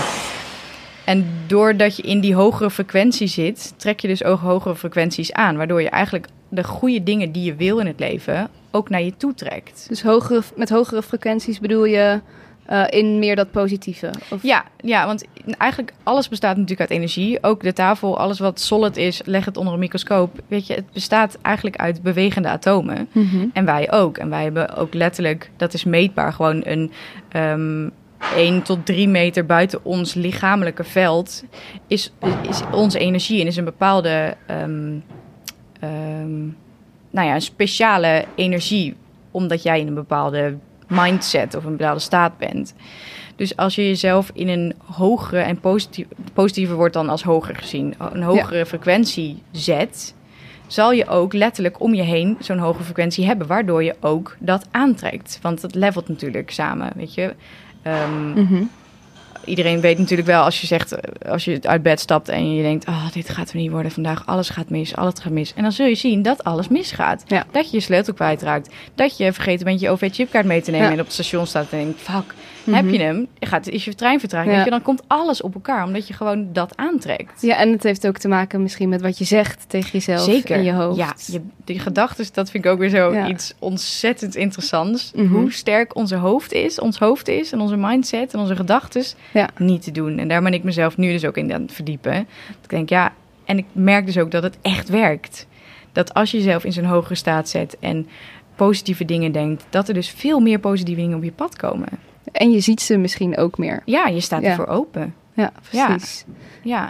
en 1.10 1.26
doordat 1.48 1.96
je 1.96 2.02
in 2.02 2.20
die 2.20 2.36
hogere 2.36 2.70
frequentie 2.70 3.28
zit, 3.28 3.74
trek 3.78 4.00
je 4.00 4.08
dus 4.08 4.24
ook 4.24 4.40
hogere 4.40 4.76
frequenties 4.76 5.34
aan, 5.34 5.58
waardoor 5.58 5.82
je 5.82 5.90
eigenlijk 5.90 6.28
de 6.50 6.64
goede 6.64 7.04
dingen 7.04 7.32
die 7.32 7.44
je 7.44 7.56
wil 7.56 7.80
in 7.80 7.86
het 7.86 8.00
leven 8.00 8.50
ook 8.72 8.90
naar 8.90 9.02
je 9.02 9.18
toe 9.18 9.34
trekt. 9.34 9.86
Dus 9.88 10.02
hogere, 10.02 10.42
met 10.56 10.70
hogere 10.70 11.04
frequenties 11.04 11.60
bedoel 11.60 11.86
je 11.86 12.22
eh, 12.66 12.84
in 12.90 13.20
meer 13.20 13.36
dat 13.36 13.52
positieve? 13.52 14.12
Of, 14.30 14.44
Ja, 14.44 14.66
ja, 14.78 15.06
want 15.06 15.26
eigenlijk 15.58 15.94
alles 16.04 16.30
bestaat 16.30 16.56
natuurlijk 16.56 16.90
uit 16.90 17.00
energie. 17.00 17.44
Ook 17.44 17.64
de 17.64 17.74
tafel, 17.74 18.20
alles 18.20 18.40
wat 18.40 18.60
solid 18.60 18.98
is, 18.98 19.22
leg 19.26 19.46
het 19.46 19.58
onder 19.58 19.74
een 19.74 19.80
microscoop. 19.80 20.40
Weet 20.48 20.68
je, 20.68 20.74
het 20.74 20.92
bestaat 20.94 21.38
eigenlijk 21.42 21.76
uit 21.76 22.02
bewegende 22.02 22.50
atomen. 22.50 23.10
Mhm. 23.12 23.48
En 23.54 23.66
wij 23.66 23.92
ook. 23.92 24.18
En 24.18 24.30
wij 24.30 24.44
hebben 24.44 24.76
ook 24.76 24.94
letterlijk, 24.94 25.52
dat 25.58 25.74
is 25.74 25.84
meetbaar, 25.84 26.34
gewoon 26.34 26.62
een 26.66 26.92
ehm 27.30 27.88
1 28.36 28.62
tot 28.62 28.86
3 28.86 29.08
meter 29.08 29.46
buiten 29.46 29.86
ons 29.86 30.14
lichamelijke 30.14 30.84
veld 30.84 31.44
is, 31.88 32.12
is 32.50 32.62
onze 32.72 33.00
energie 33.00 33.42
en 33.42 33.48
is 33.48 33.58
een 33.58 33.64
bepaalde, 33.64 34.36
ehm, 34.46 34.92
nou 37.12 37.28
ja, 37.28 37.34
een 37.34 37.42
speciale 37.42 38.26
energie, 38.36 38.96
omdat 39.32 39.64
jij 39.64 39.80
in 39.80 39.88
een 39.88 39.94
bepaalde 39.94 40.58
mindset 40.88 41.56
of 41.56 41.64
een 41.64 41.78
bepaalde 41.78 42.00
staat 42.00 42.38
bent. 42.38 42.74
Dus 43.36 43.56
als 43.56 43.76
je 43.76 43.88
jezelf 43.88 44.32
in 44.34 44.48
een 44.48 44.74
hogere 44.86 45.42
en 45.42 45.60
positief, 45.60 46.08
positiever 46.34 46.76
wordt 46.76 46.94
dan 46.94 47.10
als 47.10 47.24
hoger 47.24 47.56
gezien, 47.56 47.96
een 47.98 48.24
hogere 48.24 48.66
frequentie 48.66 49.42
zet, 49.52 50.14
zal 50.68 50.92
je 50.92 51.08
ook 51.08 51.34
letterlijk 51.34 51.82
om 51.82 51.94
je 51.94 52.02
heen 52.02 52.38
zo'n 52.40 52.58
hoge 52.58 52.84
frequentie 52.84 53.26
hebben, 53.26 53.48
waardoor 53.48 53.84
je 53.84 53.96
ook 54.00 54.36
dat 54.40 54.68
aantrekt. 54.72 55.40
Want 55.42 55.62
het 55.62 55.76
levelt 55.76 56.08
natuurlijk 56.08 56.52
samen, 56.52 56.92
weet 56.96 57.14
je. 57.14 57.34
Ehm, 57.82 58.30
Mhm. 58.42 58.64
iedereen 59.46 59.80
weet 59.82 59.98
natuurlijk 59.98 60.28
wel 60.28 60.44
als 60.44 60.62
je 60.62 60.68
zegt, 60.68 60.96
als 61.30 61.46
je 61.46 61.60
uit 61.62 61.82
bed 61.84 62.00
stapt 62.00 62.30
en 62.30 62.56
je 62.56 62.62
denkt, 62.62 62.88
oh, 62.88 63.12
dit 63.12 63.30
gaat 63.30 63.50
er 63.50 63.56
niet 63.58 63.72
worden 63.72 63.92
vandaag, 63.92 64.26
alles 64.26 64.50
gaat 64.50 64.70
mis, 64.70 64.96
alles 64.96 65.14
gaat 65.22 65.32
mis. 65.32 65.54
En 65.54 65.62
dan 65.64 65.72
zul 65.72 65.86
je 65.86 65.96
zien 65.96 66.22
dat 66.22 66.44
alles 66.44 66.68
misgaat. 66.68 67.24
Ja. 67.28 67.46
Dat 67.52 67.72
je 67.72 67.78
je 67.78 67.84
sleutel 67.84 68.14
kwijtraakt. 68.14 68.70
Dat 68.96 69.18
je 69.18 69.34
vergeten 69.34 69.66
bent 69.66 69.80
je 69.80 69.90
OV-chipkaart 69.90 70.46
mee 70.46 70.62
te 70.62 70.72
nemen 70.72 70.86
Ja. 70.88 70.94
en 70.94 71.00
op 71.00 71.06
het 71.06 71.14
station 71.14 71.46
staat 71.48 71.72
en 71.72 71.78
denkt, 71.78 72.02
fuck, 72.02 72.34
Mhm. 72.70 72.84
heb 72.86 72.90
je 72.94 73.00
hem? 73.00 73.28
Gaat, 73.40 73.68
is 73.68 73.86
je 73.86 73.96
trein? 73.96 74.20
Ja. 74.30 74.44
Weet 74.46 74.64
je, 74.64 74.70
dan 74.70 74.82
komt 74.82 75.04
alles 75.08 75.42
op 75.42 75.54
elkaar, 75.54 75.86
omdat 75.86 76.08
je 76.08 76.14
gewoon 76.14 76.54
dat 76.54 76.78
aantrekt. 76.78 77.42
Ja, 77.42 77.56
en 77.58 77.72
het 77.72 77.84
heeft 77.84 78.08
ook 78.08 78.18
te 78.18 78.28
maken 78.28 78.62
misschien 78.62 78.90
met 78.90 79.02
wat 79.02 79.18
je 79.18 79.24
zegt 79.26 79.66
tegen 79.70 79.90
jezelf 79.92 80.22
Zeker. 80.22 80.56
in 80.56 80.64
je 80.64 80.74
hoofd. 80.74 80.98
Ja, 80.98 81.14
je, 81.26 81.42
die 81.66 81.80
gedachten, 81.80 82.26
dat 82.34 82.52
vind 82.52 82.66
ik 82.66 82.72
ook 82.72 82.80
weer 82.80 82.90
zo 82.90 83.14
Ja. 83.14 83.28
iets 83.28 83.54
ontzettend 83.60 84.36
interessants. 84.36 85.12
Mhm. 85.16 85.28
Hoe 85.28 85.52
sterk 85.52 85.96
onze 85.96 86.16
hoofd 86.16 86.52
is, 86.54 86.80
ons 86.80 87.00
hoofd 87.00 87.28
is 87.28 87.52
en 87.52 87.60
onze 87.60 87.78
mindset 87.78 88.34
en 88.34 88.40
onze 88.40 88.56
gedachten 88.56 89.04
Ja. 89.34 89.50
niet 89.58 89.82
te 89.84 89.92
doen. 89.92 90.18
En 90.18 90.28
daar 90.28 90.42
ben 90.42 90.54
ik 90.54 90.64
mezelf 90.64 90.98
nu 90.98 91.12
dus 91.12 91.26
ook 91.26 91.38
in 91.38 91.54
aan 91.54 91.62
het 91.62 91.74
verdiepen. 91.74 92.14
Dat 92.48 92.64
ik 92.64 92.70
denk, 92.70 92.90
ja, 92.90 93.14
en 93.46 93.58
ik 93.58 93.66
merk 93.72 94.06
dus 94.06 94.18
ook 94.18 94.32
dat 94.32 94.44
het 94.44 94.58
echt 94.62 94.90
werkt. 94.90 95.48
Dat 95.92 96.14
als 96.14 96.32
je 96.32 96.38
jezelf 96.38 96.64
in 96.64 96.74
zo'n 96.74 96.84
hogere 96.84 97.16
staat 97.16 97.50
zet 97.50 97.78
en 97.80 98.08
positieve 98.56 99.06
dingen 99.06 99.32
denkt, 99.32 99.66
dat 99.70 99.88
er 99.88 99.94
dus 99.94 100.10
veel 100.10 100.40
meer 100.40 100.60
positieve 100.60 101.02
dingen 101.02 101.18
op 101.18 101.24
je 101.24 101.32
pad 101.32 101.56
komen. 101.56 101.88
En 102.32 102.52
je 102.52 102.60
ziet 102.60 102.82
ze 102.82 102.98
misschien 102.98 103.38
ook 103.38 103.58
meer. 103.58 103.82
Ja, 103.86 104.08
je 104.08 104.20
staat 104.20 104.42
Ja. 104.42 104.50
ervoor 104.50 104.68
open. 104.68 105.16
Ja, 105.34 105.52
precies. 105.70 106.26
Ja. 106.64 106.84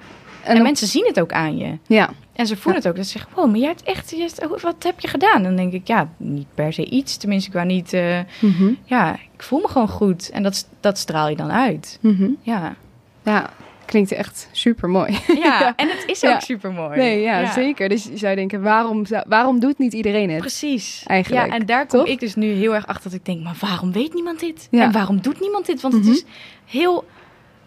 En, 0.43 0.49
En, 0.51 0.57
op- 0.57 0.63
mensen 0.63 0.87
zien 0.87 1.05
het 1.05 1.19
ook 1.19 1.31
aan 1.31 1.57
je. 1.57 1.77
Ja, 1.87 2.09
En 2.33 2.47
ze 2.47 2.55
voelen 2.57 2.81
het 2.81 2.89
ook. 2.89 2.95
Dat 2.97 3.05
ze 3.05 3.11
zeggen, 3.11 3.31
wow, 3.35 3.45
maar 3.49 3.57
jij 3.59 3.67
hebt 3.67 3.83
echt, 3.83 4.09
je 4.09 4.17
hebt- 4.17 4.61
wat 4.61 4.83
heb 4.83 4.99
je 4.99 5.07
gedaan? 5.07 5.43
Dan 5.43 5.55
denk 5.55 5.73
ik, 5.73 5.87
ja, 5.87 6.09
niet 6.17 6.47
per 6.53 6.73
se 6.73 6.85
iets. 6.85 7.17
Tenminste, 7.17 7.47
ik 7.49 7.53
wou 7.55 7.65
niet, 7.67 7.93
eh, 7.93 8.19
Mhm. 8.41 8.71
ja, 8.83 9.13
ik 9.13 9.43
voel 9.43 9.59
me 9.59 9.67
gewoon 9.67 9.89
goed. 9.89 10.29
En 10.29 10.43
dat, 10.43 10.67
dat 10.79 10.97
straal 10.97 11.29
je 11.29 11.35
dan 11.35 11.51
uit. 11.51 11.97
Mhm. 12.01 12.29
Ja. 12.41 12.75
ja, 13.23 13.49
klinkt 13.89 14.11
echt 14.11 14.49
super 14.51 14.89
mooi. 14.89 15.17
Ja, 15.41 15.73
en 15.75 15.87
het 15.89 16.03
is 16.05 16.23
ook 16.23 16.29
Ja. 16.31 16.39
super 16.39 16.71
mooi. 16.71 16.97
Nee, 16.97 17.21
ja, 17.21 17.51
zeker. 17.51 17.89
Dus 17.89 18.03
je 18.03 18.17
zou 18.17 18.35
denken, 18.35 18.61
waarom, 18.61 19.05
waarom 19.27 19.59
doet 19.59 19.77
niet 19.77 19.93
iedereen 19.93 20.29
het? 20.29 20.39
Precies. 20.39 21.03
Eigenlijk, 21.05 21.47
Ja, 21.47 21.53
en 21.53 21.65
daar 21.65 21.85
kom 21.87 21.99
toch? 21.99 22.07
ik 22.07 22.19
dus 22.19 22.35
nu 22.35 22.47
heel 22.51 22.73
erg 22.75 22.87
achter 22.87 23.03
dat 23.09 23.19
ik 23.19 23.25
denk, 23.25 23.43
maar 23.43 23.55
waarom 23.59 23.91
weet 23.91 24.13
niemand 24.13 24.39
dit? 24.39 24.67
En 24.71 24.91
waarom 24.91 25.21
doet 25.21 25.39
niemand 25.39 25.65
dit? 25.65 25.81
Want 25.81 25.93
Mhm. 25.93 26.03
het 26.07 26.15
is 26.15 26.23
heel, 26.65 27.05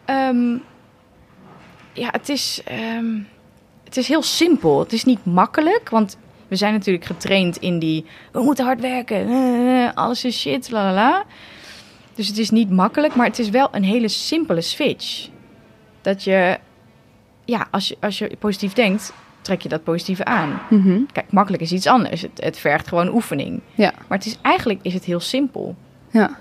ehm, 0.05 0.53
ja, 1.93 2.09
het 2.11 2.29
is, 2.29 2.61
ehm, 2.65 3.19
het 3.85 3.97
is 3.97 4.09
heel 4.09 4.23
simpel. 4.23 4.79
Het 4.79 4.93
is 4.93 5.05
niet 5.05 5.25
makkelijk, 5.25 5.91
want 5.91 6.17
we 6.49 6.57
zijn 6.57 6.73
natuurlijk 6.73 7.05
getraind 7.05 7.57
in 7.57 7.79
die... 7.79 8.05
We 8.33 8.43
moeten 8.43 8.65
hard 8.65 8.81
werken, 8.81 9.29
eh, 9.31 9.89
alles 9.95 10.25
is 10.25 10.41
shit, 10.41 10.71
la 10.71 10.83
la 10.85 10.93
la. 10.95 11.25
Dus 12.15 12.29
het 12.29 12.39
is 12.39 12.51
niet 12.51 12.71
makkelijk, 12.71 13.15
maar 13.15 13.27
het 13.27 13.39
is 13.39 13.49
wel 13.51 13.69
een 13.73 13.85
hele 13.85 14.09
simpele 14.09 14.61
switch. 14.61 15.29
Dat 16.03 16.25
je, 16.25 16.59
ja, 17.45 17.67
als 17.71 17.89
je, 17.89 17.97
als 18.01 18.19
je 18.19 18.37
positief 18.39 18.73
denkt, 18.73 19.13
trek 19.43 19.61
je 19.61 19.69
dat 19.69 19.85
positieve 19.85 20.25
aan. 20.25 20.61
Mhm. 20.71 21.01
Kijk, 21.13 21.33
makkelijk 21.33 21.63
is 21.63 21.73
iets 21.73 21.87
anders. 21.87 22.21
Het, 22.23 22.31
het 22.35 22.59
vergt 22.59 22.89
gewoon 22.89 23.15
oefening. 23.15 23.61
Ja. 23.75 23.93
Maar 24.09 24.19
het 24.19 24.27
is, 24.27 24.39
eigenlijk 24.43 24.81
is 24.83 24.95
het 24.95 25.05
heel 25.05 25.21
simpel. 25.21 25.77
Ja. 26.11 26.37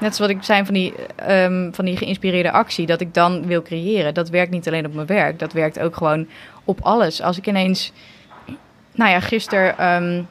Net 0.00 0.16
zoals 0.16 0.32
ik 0.32 0.42
zei 0.42 0.64
van 0.64 0.74
die, 0.74 0.94
ehm, 1.16 1.72
van 1.72 1.84
die 1.84 1.96
geïnspireerde 1.96 2.50
actie, 2.50 2.86
dat 2.86 3.00
ik 3.00 3.14
dan 3.14 3.46
wil 3.46 3.62
creëren. 3.62 4.14
Dat 4.14 4.28
werkt 4.28 4.50
niet 4.50 4.66
alleen 4.66 4.86
op 4.86 4.94
mijn 4.94 5.06
werk, 5.06 5.38
dat 5.38 5.52
werkt 5.52 5.78
ook 5.78 5.96
gewoon 5.96 6.26
op 6.64 6.80
alles. 6.80 7.22
Als 7.22 7.38
ik 7.38 7.46
ineens, 7.46 7.92
nou 8.94 9.10
ja, 9.10 9.20
gisteren 9.20 9.78
ehm, 9.78 10.22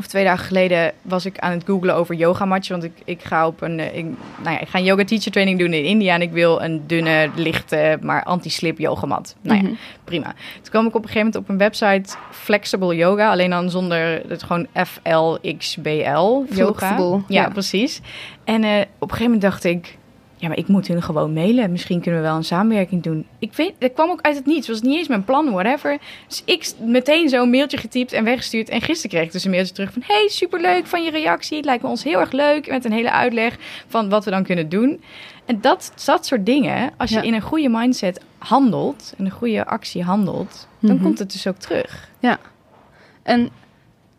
of 0.00 0.06
twee 0.06 0.24
dagen 0.24 0.46
geleden 0.46 0.92
was 1.02 1.26
ik 1.26 1.38
aan 1.38 1.52
het 1.52 1.64
googlen 1.66 1.94
over 1.94 2.14
yogamatjes. 2.14 2.68
Want 2.68 2.84
ik, 2.84 2.92
ik 3.04 3.22
ga 3.22 3.46
op 3.46 3.60
een, 3.62 3.78
eh, 3.80 3.96
ik, 3.96 4.04
nou 4.42 4.50
ja, 4.54 4.60
ik 4.60 4.68
ga 4.68 4.78
een 4.78 4.84
yoga 4.84 5.04
teacher 5.04 5.32
training 5.32 5.58
doen 5.58 5.72
in 5.72 5.84
India 5.84 6.14
en 6.14 6.22
ik 6.22 6.32
wil 6.32 6.62
een 6.62 6.86
dunne, 6.86 7.30
lichte, 7.34 7.98
maar 8.02 8.24
anti-slip 8.24 8.78
yogamat. 8.78 9.36
Nou 9.40 9.56
ja, 9.56 9.62
Mhm. 9.62 9.72
prima. 10.04 10.34
Toen 10.62 10.70
kwam 10.70 10.86
ik 10.86 10.94
op 10.94 11.02
een 11.02 11.08
gegeven 11.08 11.26
moment 11.26 11.36
op 11.36 11.48
een 11.48 11.58
website 11.58 12.16
Flexible 12.30 12.96
Yoga, 12.96 13.30
alleen 13.30 13.50
dan 13.50 13.70
zonder 13.70 14.22
het 14.28 14.42
gewoon 14.42 14.66
FLXBL 14.74 16.44
yoga. 16.54 16.72
Flexible, 16.76 17.10
Ja, 17.28 17.42
ja. 17.42 17.48
precies. 17.48 18.00
En 18.44 18.64
eh, 18.64 18.70
op 18.80 19.10
een 19.10 19.16
gegeven 19.16 19.22
moment 19.24 19.42
dacht 19.42 19.64
ik, 19.64 19.98
ja, 20.40 20.48
maar 20.48 20.56
ik 20.56 20.68
moet 20.68 20.86
hun 20.86 21.02
gewoon 21.02 21.32
mailen. 21.32 21.70
Misschien 21.70 22.00
kunnen 22.00 22.20
we 22.20 22.26
wel 22.26 22.36
een 22.36 22.44
samenwerking 22.44 23.02
doen. 23.02 23.26
Ik 23.38 23.52
weet, 23.54 23.72
dat 23.78 23.92
kwam 23.92 24.10
ook 24.10 24.20
uit 24.20 24.36
het 24.36 24.46
niets. 24.46 24.66
Het 24.66 24.76
was 24.76 24.88
niet 24.88 24.98
eens 24.98 25.08
mijn 25.08 25.24
plan, 25.24 25.50
whatever. 25.52 25.98
Dus 26.28 26.42
ik 26.44 26.72
meteen 26.84 27.28
zo'n 27.28 27.50
mailtje 27.50 27.76
getypt 27.76 28.12
en 28.12 28.24
weggestuurd. 28.24 28.68
En 28.68 28.80
gisteren 28.80 29.10
kreeg 29.10 29.24
ik 29.26 29.32
dus 29.32 29.44
een 29.44 29.50
mailtje 29.50 29.74
terug 29.74 29.92
van... 29.92 30.02
Hey, 30.06 30.28
superleuk 30.28 30.86
van 30.86 31.02
je 31.02 31.10
reactie. 31.10 31.56
Het 31.56 31.64
lijkt 31.66 31.82
me 31.82 31.88
ons 31.88 32.04
heel 32.04 32.20
erg 32.20 32.32
leuk. 32.32 32.68
Met 32.70 32.84
een 32.84 32.92
hele 32.92 33.10
uitleg 33.10 33.56
van 33.86 34.08
wat 34.08 34.24
we 34.24 34.30
dan 34.30 34.44
kunnen 34.44 34.68
doen. 34.68 35.02
En 35.44 35.60
dat, 35.60 35.92
dat 36.04 36.26
soort 36.26 36.46
dingen, 36.46 36.90
als 36.96 37.10
je 37.10 37.16
Ja. 37.16 37.22
in 37.22 37.34
een 37.34 37.40
goede 37.40 37.68
mindset 37.68 38.20
handelt... 38.38 39.14
en 39.18 39.24
een 39.24 39.30
goede 39.30 39.66
actie 39.66 40.02
handelt... 40.02 40.68
dan 40.78 40.94
Mhm. 40.94 41.02
komt 41.04 41.18
het 41.18 41.32
dus 41.32 41.46
ook 41.46 41.56
terug. 41.56 42.08
En 43.22 43.50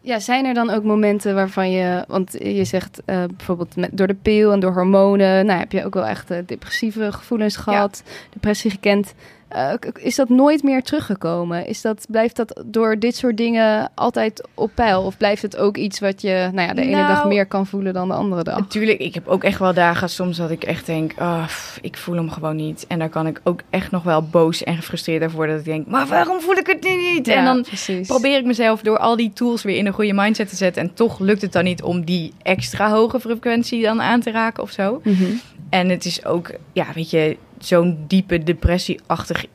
ja, 0.02 0.20
zijn 0.20 0.46
er 0.46 0.54
dan 0.54 0.70
ook 0.70 0.84
momenten 0.84 1.36
waarvan 1.36 1.72
je, 1.72 2.04
want 2.08 2.36
je 2.40 2.66
zegt 2.66 3.02
eh, 3.06 3.24
bijvoorbeeld 3.38 3.76
met, 3.76 3.90
door 3.94 4.08
de 4.08 4.16
pil 4.22 4.52
en 4.52 4.60
door 4.60 4.74
hormonen, 4.74 5.46
nou 5.46 5.60
heb 5.60 5.72
je 5.72 5.86
ook 5.86 5.94
wel 5.94 6.06
echt 6.06 6.32
eh, 6.32 6.38
depressieve 6.46 7.12
gevoelens 7.12 7.56
gehad, 7.56 8.04
depressie 8.34 8.72
gekend. 8.72 9.14
Eh, 9.52 9.74
is 9.94 10.16
dat 10.16 10.30
nooit 10.30 10.64
meer 10.64 10.84
teruggekomen? 10.84 11.68
Is 11.68 11.82
dat, 11.82 12.06
blijft 12.10 12.36
dat 12.36 12.64
door 12.66 13.00
dit 13.00 13.16
soort 13.16 13.38
dingen 13.38 13.92
altijd 13.96 14.48
op 14.54 14.72
peil? 14.76 15.02
Of 15.02 15.18
blijft 15.18 15.42
het 15.42 15.58
ook 15.58 15.78
iets 15.78 16.00
wat 16.00 16.22
je 16.22 16.50
nou 16.54 16.68
ja, 16.68 16.74
de 16.74 16.82
ene 16.82 16.92
Nou, 16.92 17.08
dag 17.08 17.26
meer 17.26 17.46
kan 17.46 17.68
voelen 17.68 17.94
dan 17.94 18.08
de 18.08 18.14
andere 18.14 18.44
dag? 18.44 18.58
Natuurlijk, 18.58 19.00
ik 19.00 19.14
heb 19.14 19.28
ook 19.28 19.44
echt 19.44 19.60
wel 19.60 19.74
dagen 19.74 20.10
soms 20.10 20.38
dat 20.38 20.52
ik 20.52 20.64
echt 20.64 20.86
denk, 20.86 21.14
oh, 21.20 21.46
pff, 21.46 21.80
ik 21.82 21.98
voel 21.98 22.16
hem 22.16 22.30
gewoon 22.30 22.56
niet. 22.56 22.86
En 22.88 23.00
daar 23.00 23.10
kan 23.10 23.28
ik 23.28 23.42
ook 23.44 23.62
echt 23.70 23.92
nog 23.92 24.04
wel 24.04 24.24
boos 24.24 24.64
en 24.64 24.76
gefrustreerd 24.76 25.24
over 25.24 25.36
worden. 25.36 25.56
Dat 25.56 25.66
ik 25.66 25.72
denk, 25.72 25.88
maar 25.88 26.08
waarom 26.08 26.42
voel 26.42 26.56
ik 26.56 26.68
het 26.68 26.84
nu 26.84 26.96
niet? 26.96 27.28
en 27.28 27.46
dan 27.46 27.62
precies. 27.62 28.08
probeer 28.08 28.38
ik 28.38 28.46
mezelf 28.46 28.82
door 28.82 28.98
al 28.98 29.16
die 29.16 29.34
tools 29.34 29.64
weer 29.64 29.78
in 29.78 29.86
een 29.86 29.94
goede 29.94 30.14
mindset 30.14 30.50
te 30.50 30.56
zetten. 30.56 30.82
En 30.82 30.94
toch 30.94 31.20
lukt 31.20 31.42
het 31.42 31.52
dan 31.52 31.64
niet 31.64 31.84
om 31.84 32.06
die 32.06 32.34
extra 32.42 32.90
hoge 32.90 33.20
frequentie 33.20 33.84
dan 33.84 34.02
aan 34.02 34.20
te 34.20 34.32
raken 34.32 34.64
of 34.64 34.72
zo. 34.72 35.02
Mhm. 35.04 35.24
En 35.70 35.90
het 35.90 36.06
is 36.06 36.26
ook, 36.26 36.52
ja, 36.74 36.86
weet 36.94 37.10
je, 37.10 37.38
zo'n 37.66 37.98
diepe 38.08 38.44
depressieachtig... 38.44 39.46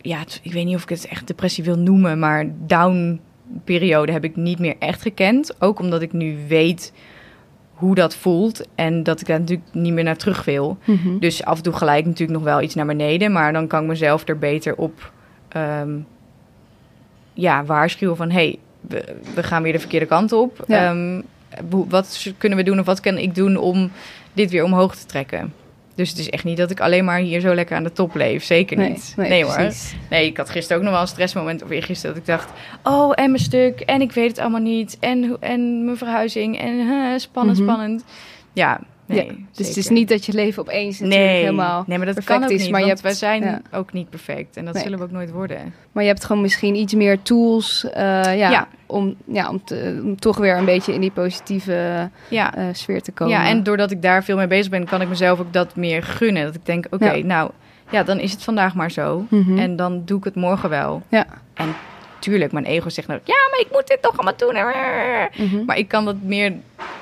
Ja, 0.00 0.18
het- 0.18 0.40
ik 0.42 0.52
weet 0.52 0.64
niet 0.64 0.74
of 0.76 0.82
ik 0.82 0.88
het 0.88 1.06
echt 1.06 1.26
depressie 1.26 1.64
wil 1.64 1.78
noemen, 1.78 2.18
maar 2.18 2.46
down 2.66 3.20
periode 3.64 4.12
heb 4.12 4.24
ik 4.24 4.36
niet 4.36 4.58
meer 4.58 4.74
echt 4.78 5.02
gekend. 5.02 5.60
Ook 5.62 5.78
omdat 5.80 6.02
ik 6.02 6.12
nu 6.12 6.36
weet 6.48 6.92
hoe 7.72 7.94
dat 7.94 8.14
voelt 8.16 8.66
en 8.74 9.02
dat 9.02 9.20
ik 9.20 9.26
daar 9.26 9.40
natuurlijk 9.40 9.68
niet 9.72 9.92
meer 9.92 10.04
naar 10.04 10.16
terug 10.16 10.44
wil. 10.44 10.78
Mhm. 10.84 11.18
Dus 11.18 11.44
af 11.44 11.56
en 11.56 11.62
toe 11.62 11.72
gelijk 11.72 12.04
natuurlijk 12.04 12.38
nog 12.38 12.46
wel 12.48 12.60
iets 12.62 12.74
naar 12.74 12.86
beneden, 12.86 13.32
maar 13.32 13.52
dan 13.52 13.66
kan 13.66 13.82
ik 13.82 13.88
mezelf 13.88 14.28
er 14.28 14.38
beter 14.38 14.76
op 14.76 15.12
ehm, 15.48 15.90
ja, 17.32 17.64
waarschuwen 17.64 18.16
van... 18.16 18.30
hey, 18.30 18.58
we, 18.80 19.16
we 19.34 19.42
gaan 19.42 19.62
weer 19.62 19.72
de 19.72 19.78
verkeerde 19.78 20.06
kant 20.06 20.32
op. 20.32 20.64
Ja. 20.66 20.90
Ehm, 20.90 21.20
wat 21.88 22.32
kunnen 22.38 22.58
we 22.58 22.64
doen 22.64 22.78
of 22.78 22.86
wat 22.86 23.00
kan 23.00 23.18
ik 23.18 23.34
doen 23.34 23.56
om 23.56 23.90
dit 24.32 24.50
weer 24.50 24.64
omhoog 24.64 24.96
te 24.96 25.06
trekken? 25.06 25.52
Dus 25.94 26.08
het 26.10 26.18
is 26.18 26.30
echt 26.30 26.44
niet 26.44 26.56
dat 26.56 26.70
ik 26.70 26.80
alleen 26.80 27.04
maar 27.04 27.18
hier 27.18 27.40
zo 27.40 27.54
lekker 27.54 27.76
aan 27.76 27.82
de 27.82 27.92
top 27.92 28.14
leef. 28.14 28.44
Zeker 28.44 28.76
Nee, 28.76 28.88
niet. 28.90 29.14
nee, 29.16 29.44
hoor. 29.44 29.72
Nee, 30.10 30.26
ik 30.26 30.36
had 30.36 30.50
gisteren 30.50 30.76
ook 30.76 30.82
nog 30.84 30.92
wel 30.92 31.02
een 31.02 31.08
stressmoment. 31.08 31.62
Of 31.62 31.70
eergisteren 31.70 32.14
dat 32.14 32.22
ik 32.22 32.28
dacht... 32.28 32.48
Oh, 32.82 33.12
en 33.14 33.30
mijn 33.30 33.42
stuk. 33.42 33.80
En 33.80 34.00
ik 34.00 34.12
weet 34.12 34.28
het 34.28 34.38
allemaal 34.38 34.60
niet. 34.60 34.96
En, 35.00 35.36
en 35.40 35.84
mijn 35.84 35.96
verhuizing. 35.96 36.58
En 36.60 37.20
spannend, 37.20 37.58
Mhm. 37.58 37.68
spannend. 37.68 38.04
Ja, 38.52 38.80
nee. 39.06 39.26
Ja, 39.26 39.32
Dus 39.52 39.68
het 39.68 39.76
is 39.76 39.88
niet 39.88 40.08
dat 40.08 40.26
je 40.26 40.32
leven 40.32 40.62
opeens 40.62 40.98
natuurlijk 41.00 41.28
Nee, 41.30 41.38
helemaal... 41.40 41.84
nee, 41.86 41.96
maar 41.96 42.06
dat 42.06 42.14
perfect 42.14 42.38
kan 42.40 42.48
ook 42.48 42.54
is, 42.54 42.62
niet. 42.62 42.70
maar 42.70 42.80
je 42.80 42.86
hebt- 42.86 43.00
wij 43.00 43.12
zijn 43.12 43.42
ja. 43.42 43.60
ook 43.72 43.92
niet 43.92 44.10
perfect. 44.10 44.56
En 44.56 44.64
dat 44.64 44.78
zullen 44.78 44.98
we 44.98 45.04
ook 45.04 45.10
nooit 45.10 45.30
worden. 45.30 45.74
Maar 45.92 46.02
je 46.02 46.08
hebt 46.08 46.24
gewoon 46.24 46.42
misschien 46.42 46.74
iets 46.74 46.94
meer 46.94 47.22
tools 47.22 47.86
eh, 47.92 48.02
ja, 48.22 48.32
Ja. 48.32 48.68
Om, 48.94 49.14
ja, 49.26 49.48
om, 49.50 49.64
te- 49.64 50.00
om 50.04 50.16
toch 50.20 50.36
weer 50.36 50.56
een 50.56 50.64
beetje 50.64 50.94
in 50.94 51.00
die 51.00 51.10
positieve 51.10 52.10
Ja. 52.28 52.54
eh, 52.54 52.64
sfeer 52.72 53.02
te 53.02 53.12
komen. 53.12 53.34
ja, 53.34 53.46
en 53.48 53.62
doordat 53.62 53.90
ik 53.90 54.02
daar 54.02 54.24
veel 54.24 54.36
mee 54.36 54.46
bezig 54.46 54.70
ben... 54.70 54.84
kan 54.86 55.00
ik 55.00 55.08
mezelf 55.08 55.40
ook 55.40 55.52
dat 55.52 55.76
meer 55.76 56.02
gunnen. 56.02 56.44
Dat 56.44 56.54
ik 56.54 56.66
denk, 56.66 56.86
oké, 56.90 57.10
Ja. 57.12 57.24
nou... 57.24 57.50
Ja, 57.90 58.02
dan 58.02 58.18
is 58.18 58.32
het 58.32 58.42
vandaag 58.42 58.74
maar 58.74 58.90
zo. 58.90 59.26
Mhm. 59.28 59.58
En 59.58 59.76
dan 59.76 60.02
doe 60.04 60.18
ik 60.18 60.24
het 60.24 60.34
morgen 60.34 60.68
wel. 60.70 61.02
Ja. 61.08 61.24
En 61.54 61.68
tuurlijk, 62.24 62.52
mijn 62.52 62.64
ego 62.64 62.88
zegt 62.88 63.08
nou... 63.08 63.20
Ja, 63.24 63.34
maar 63.50 63.60
ik 63.60 63.68
moet 63.72 63.86
dit 63.86 64.02
toch 64.02 64.12
allemaal 64.12 64.36
doen. 64.36 64.54
Mhm. 65.46 65.64
Maar 65.64 65.78
ik 65.78 65.88
kan 65.88 66.04
dat 66.04 66.16
meer 66.22 66.52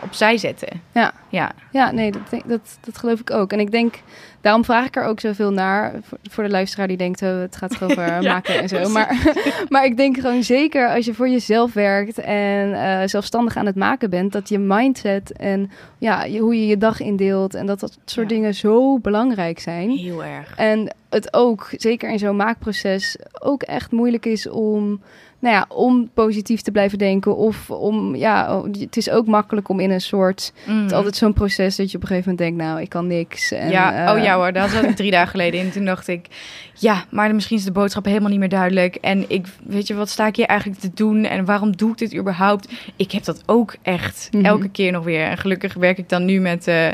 opzij 0.02 0.37
zetten. 0.38 0.68
Ja. 0.92 1.12
Ja. 1.28 1.52
Ja, 1.70 1.90
nee, 1.90 2.12
dat, 2.12 2.30
denk- 2.30 2.48
dat, 2.48 2.78
dat 2.80 2.98
geloof 2.98 3.20
ik 3.20 3.30
ook. 3.30 3.52
En 3.52 3.61
ik 3.61 3.70
denk, 3.70 3.94
daarom 4.40 4.64
vraag 4.64 4.87
ik 4.87 4.96
er 4.96 5.04
ook 5.04 5.20
zoveel 5.20 5.50
naar. 5.50 5.92
Voor, 6.02 6.18
voor 6.30 6.44
de 6.44 6.50
luisteraar 6.50 6.88
die 6.88 6.96
denkt, 6.96 7.22
oh, 7.22 7.40
het 7.40 7.56
gaat 7.56 7.82
over 7.82 8.06
Ja, 8.22 8.32
maken 8.32 8.61
en 8.61 8.68
zo. 8.68 8.88
Maar, 8.88 9.35
maar 9.68 9.85
ik 9.85 9.96
denk 9.96 10.18
gewoon 10.18 10.42
zeker 10.42 10.88
als 10.88 11.04
je 11.04 11.14
voor 11.14 11.28
jezelf 11.28 11.72
werkt 11.72 12.18
en 12.18 12.74
eh, 12.74 13.08
zelfstandig 13.08 13.56
aan 13.56 13.66
het 13.66 13.76
maken 13.76 14.11
bent, 14.11 14.32
dat 14.32 14.48
je 14.48 14.58
mindset 14.58 15.32
en 15.32 15.70
ja, 15.98 16.24
je, 16.24 16.38
hoe 16.38 16.61
je 16.61 16.66
je 16.66 16.78
dag 16.78 17.00
indeelt 17.00 17.54
en 17.54 17.66
dat 17.66 17.80
dat 17.80 17.98
soort 18.04 18.30
Ja. 18.30 18.35
dingen 18.37 18.54
zo 18.54 18.98
belangrijk 18.98 19.58
zijn. 19.58 19.90
Heel 19.90 20.24
erg. 20.24 20.54
En 20.56 20.94
het 21.12 21.35
ook, 21.35 21.68
zeker 21.77 22.11
in 22.11 22.18
zo'n 22.18 22.37
maakproces, 22.37 23.16
ook 23.40 23.62
echt 23.62 23.90
moeilijk 23.90 24.27
is 24.27 24.48
om, 24.48 25.03
nou 25.42 25.55
ja, 25.55 25.64
om 25.68 26.11
positief 26.14 26.61
te 26.61 26.70
blijven 26.70 26.98
denken. 26.98 27.37
Of 27.37 27.70
om, 27.70 28.16
ja, 28.16 28.62
het 28.81 28.96
is 28.96 29.11
ook 29.11 29.26
makkelijk 29.26 29.68
om 29.68 29.81
in 29.81 29.90
een 29.90 30.00
soort, 30.00 30.52
het 30.64 30.74
Mm. 30.74 30.87
is 30.87 30.92
altijd 30.92 31.16
zo'n 31.16 31.33
proces 31.33 31.76
dat 31.76 31.90
je 31.90 31.96
op 31.96 32.02
een 32.02 32.09
gegeven 32.09 32.31
moment 32.31 32.48
denkt, 32.57 32.64
nou, 32.70 32.81
ik 32.83 32.88
kan 32.88 33.07
niks. 33.07 33.52
En, 33.52 33.70
ja, 33.70 34.07
eh, 34.07 34.14
oh 34.16 34.22
ja 34.22 34.35
hoor, 34.37 34.52
daar 34.52 34.68
zat 34.68 34.85
ik 34.85 34.96
drie 34.96 35.11
dagen 35.11 35.28
geleden 35.31 35.61
in. 35.61 35.70
Toen 35.70 35.85
dacht 35.85 36.09
ik, 36.09 36.26
ja, 36.74 37.05
maar 37.11 37.35
misschien 37.35 37.57
is 37.57 37.64
de 37.64 37.72
boodschap 37.72 38.05
helemaal 38.05 38.31
niet 38.31 38.38
meer 38.38 38.48
duidelijk. 38.48 38.94
En 38.94 39.24
ik, 39.31 39.46
weet 39.66 39.87
je, 39.87 39.94
wat 39.94 40.09
sta 40.09 40.26
ik 40.26 40.37
hier 40.37 40.46
eigenlijk 40.46 40.81
te 40.81 40.90
doen? 40.94 41.24
En 41.24 41.44
waarom 41.44 41.76
doe 41.76 41.90
ik 41.90 41.98
dit 41.98 42.16
überhaupt? 42.16 42.72
Ik 42.96 43.12
heb 43.12 43.24
dat 43.24 43.42
ook 43.46 43.74
echt 43.83 44.28
Mhm. 44.33 44.44
elke 44.44 44.68
keer 44.68 44.92
nog 44.92 45.05
weer. 45.05 45.24
En 45.26 45.38
gelukkig 45.38 45.74
werk 45.74 45.98
ik 45.98 46.09
dan 46.09 46.24
nu 46.24 46.40
met, 46.40 46.66
eh, 46.66 46.88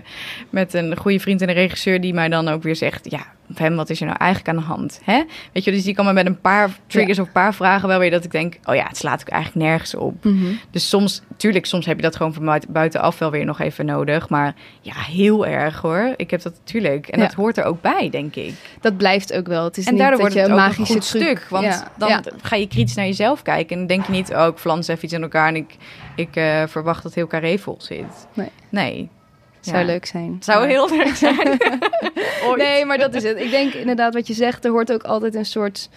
met 0.50 0.74
een 0.74 0.96
goede 0.96 1.20
vriend 1.20 1.42
en 1.42 1.48
een 1.48 1.54
regisseur... 1.54 2.00
die 2.00 2.14
mij 2.14 2.28
dan 2.28 2.48
ook 2.48 2.62
weer 2.62 2.76
zegt, 2.76 3.10
ja, 3.10 3.20
hem, 3.54 3.76
wat 3.76 3.90
is 3.90 4.00
er 4.00 4.06
nou 4.06 4.18
eigenlijk 4.18 4.50
aan 4.50 4.56
de 4.64 4.68
hand? 4.68 5.00
Hè? 5.04 5.22
Weet 5.52 5.64
je, 5.64 5.70
dus 5.70 5.82
die 5.84 5.94
kan 5.94 6.04
me 6.04 6.12
met 6.12 6.26
een 6.26 6.40
paar 6.40 6.78
triggers 6.86 7.18
of 7.18 7.26
een 7.26 7.32
paar 7.32 7.54
vragen 7.54 7.88
wel 7.88 7.98
weer... 7.98 8.10
dat 8.10 8.24
ik 8.24 8.32
denk, 8.40 8.58
oh 8.64 8.74
ja, 8.74 8.86
het 8.86 8.96
slaat 8.96 9.20
ook 9.20 9.28
eigenlijk 9.28 9.66
nergens 9.66 9.94
op. 9.94 10.24
mhm. 10.24 10.44
Dus 10.70 10.88
soms, 10.88 11.22
tuurlijk, 11.36 11.66
soms 11.66 11.86
heb 11.86 11.96
je 11.96 12.02
dat 12.02 12.16
gewoon 12.16 12.34
van 12.34 12.44
buiten- 12.44 12.72
buitenaf 12.72 13.18
wel 13.18 13.30
weer 13.30 13.44
nog 13.44 13.60
even 13.60 13.86
nodig. 13.86 14.28
Maar 14.28 14.54
ja, 14.80 14.92
heel 14.94 15.46
erg 15.46 15.80
hoor. 15.80 16.14
Ik 16.16 16.30
heb 16.30 16.42
dat 16.42 16.52
natuurlijk. 16.58 17.06
En 17.08 17.18
Ja. 17.20 17.24
dat 17.26 17.34
hoort 17.34 17.56
er 17.58 17.64
ook 17.64 17.80
bij, 17.80 18.10
denk 18.10 18.34
ik. 18.36 18.54
Dat 18.80 18.96
blijft 18.96 19.32
ook 19.32 19.46
wel. 19.46 19.64
Het 19.64 19.76
is 19.76 19.84
en 19.86 19.92
niet 19.92 20.00
daardoor 20.02 20.18
dat 20.20 20.32
wordt 20.32 20.46
je 20.46 20.52
het 20.54 20.58
een 20.60 20.70
ook 20.72 20.78
een 20.78 20.94
goed 20.94 21.08
truc- 21.10 21.22
stuk. 21.38 21.46
Want 21.50 21.64
Ja, 21.64 21.90
dan 21.96 22.08
ja. 22.08 22.22
ga 22.42 22.56
je 22.56 22.68
kritisch 22.68 22.94
naar 22.94 23.06
jezelf 23.06 23.42
kijken. 23.42 23.70
En 23.72 23.78
dan 23.78 23.86
denk 23.86 24.06
je 24.06 24.12
niet, 24.12 24.30
oh, 24.34 24.46
ik 24.46 24.58
flans 24.58 24.88
even 24.88 25.04
iets 25.04 25.12
in 25.12 25.22
elkaar... 25.22 25.48
en 25.48 25.56
ik, 25.56 25.76
ik 26.16 26.36
eh, 26.36 26.62
verwacht 26.66 27.02
dat 27.02 27.14
heel 27.14 27.26
carré 27.26 27.58
vol 27.58 27.76
zit. 27.78 28.26
Nee. 28.34 28.48
Nee. 28.68 29.08
zou 29.60 29.84
leuk 29.84 30.06
zijn. 30.06 30.36
Zou 30.40 30.66
heel 30.66 30.88
leuk 30.96 31.14
zijn. 31.14 31.58
Nee, 32.56 32.84
maar 32.84 32.98
dat 32.98 33.14
is 33.14 33.22
het. 33.22 33.38
Ik 33.40 33.50
denk 33.50 33.72
inderdaad 33.72 34.14
wat 34.14 34.26
je 34.26 34.34
zegt, 34.34 34.64
er 34.64 34.70
hoort 34.70 34.92
ook 34.92 35.02
altijd 35.02 35.34
een 35.34 35.44
soort... 35.44 35.88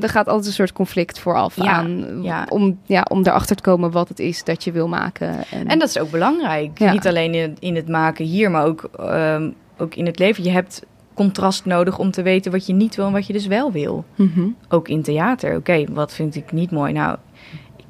Er 0.00 0.08
gaat 0.08 0.26
altijd 0.28 0.46
een 0.46 0.52
soort 0.52 0.72
conflict 0.72 1.18
vooraf 1.18 1.56
Ja, 1.56 1.72
aan. 1.72 2.22
ja. 2.22 2.46
Om, 2.48 2.78
ja, 2.84 3.06
om 3.10 3.20
erachter 3.26 3.56
te 3.56 3.62
komen 3.62 3.90
wat 3.90 4.08
het 4.08 4.18
is 4.18 4.44
dat 4.44 4.64
je 4.64 4.72
wil 4.72 4.88
maken. 4.88 5.44
En, 5.50 5.66
En 5.66 5.78
dat 5.78 5.88
is 5.88 5.98
ook 5.98 6.10
belangrijk. 6.10 6.78
Ja. 6.78 6.92
Niet 6.92 7.06
alleen 7.06 7.34
in, 7.34 7.56
in 7.58 7.76
het 7.76 7.88
maken 7.88 8.24
hier, 8.24 8.50
maar 8.50 8.64
ook, 8.64 8.88
ehm, 8.98 9.50
ook 9.78 9.94
in 9.94 10.06
het 10.06 10.18
leven. 10.18 10.44
Je 10.44 10.50
hebt 10.50 10.82
contrast 11.14 11.64
nodig 11.64 11.98
om 11.98 12.10
te 12.10 12.22
weten 12.22 12.52
wat 12.52 12.66
je 12.66 12.72
niet 12.72 12.94
wil 12.96 13.06
en 13.06 13.12
wat 13.12 13.26
je 13.26 13.32
dus 13.32 13.46
wel 13.46 13.72
wil. 13.72 14.04
Mhm. 14.14 14.46
Ook 14.68 14.88
in 14.88 15.02
theater. 15.02 15.56
Oké, 15.56 15.84
wat 15.90 16.12
vind 16.14 16.34
ik 16.34 16.52
niet 16.52 16.70
mooi? 16.70 16.92
Nou, 16.92 17.16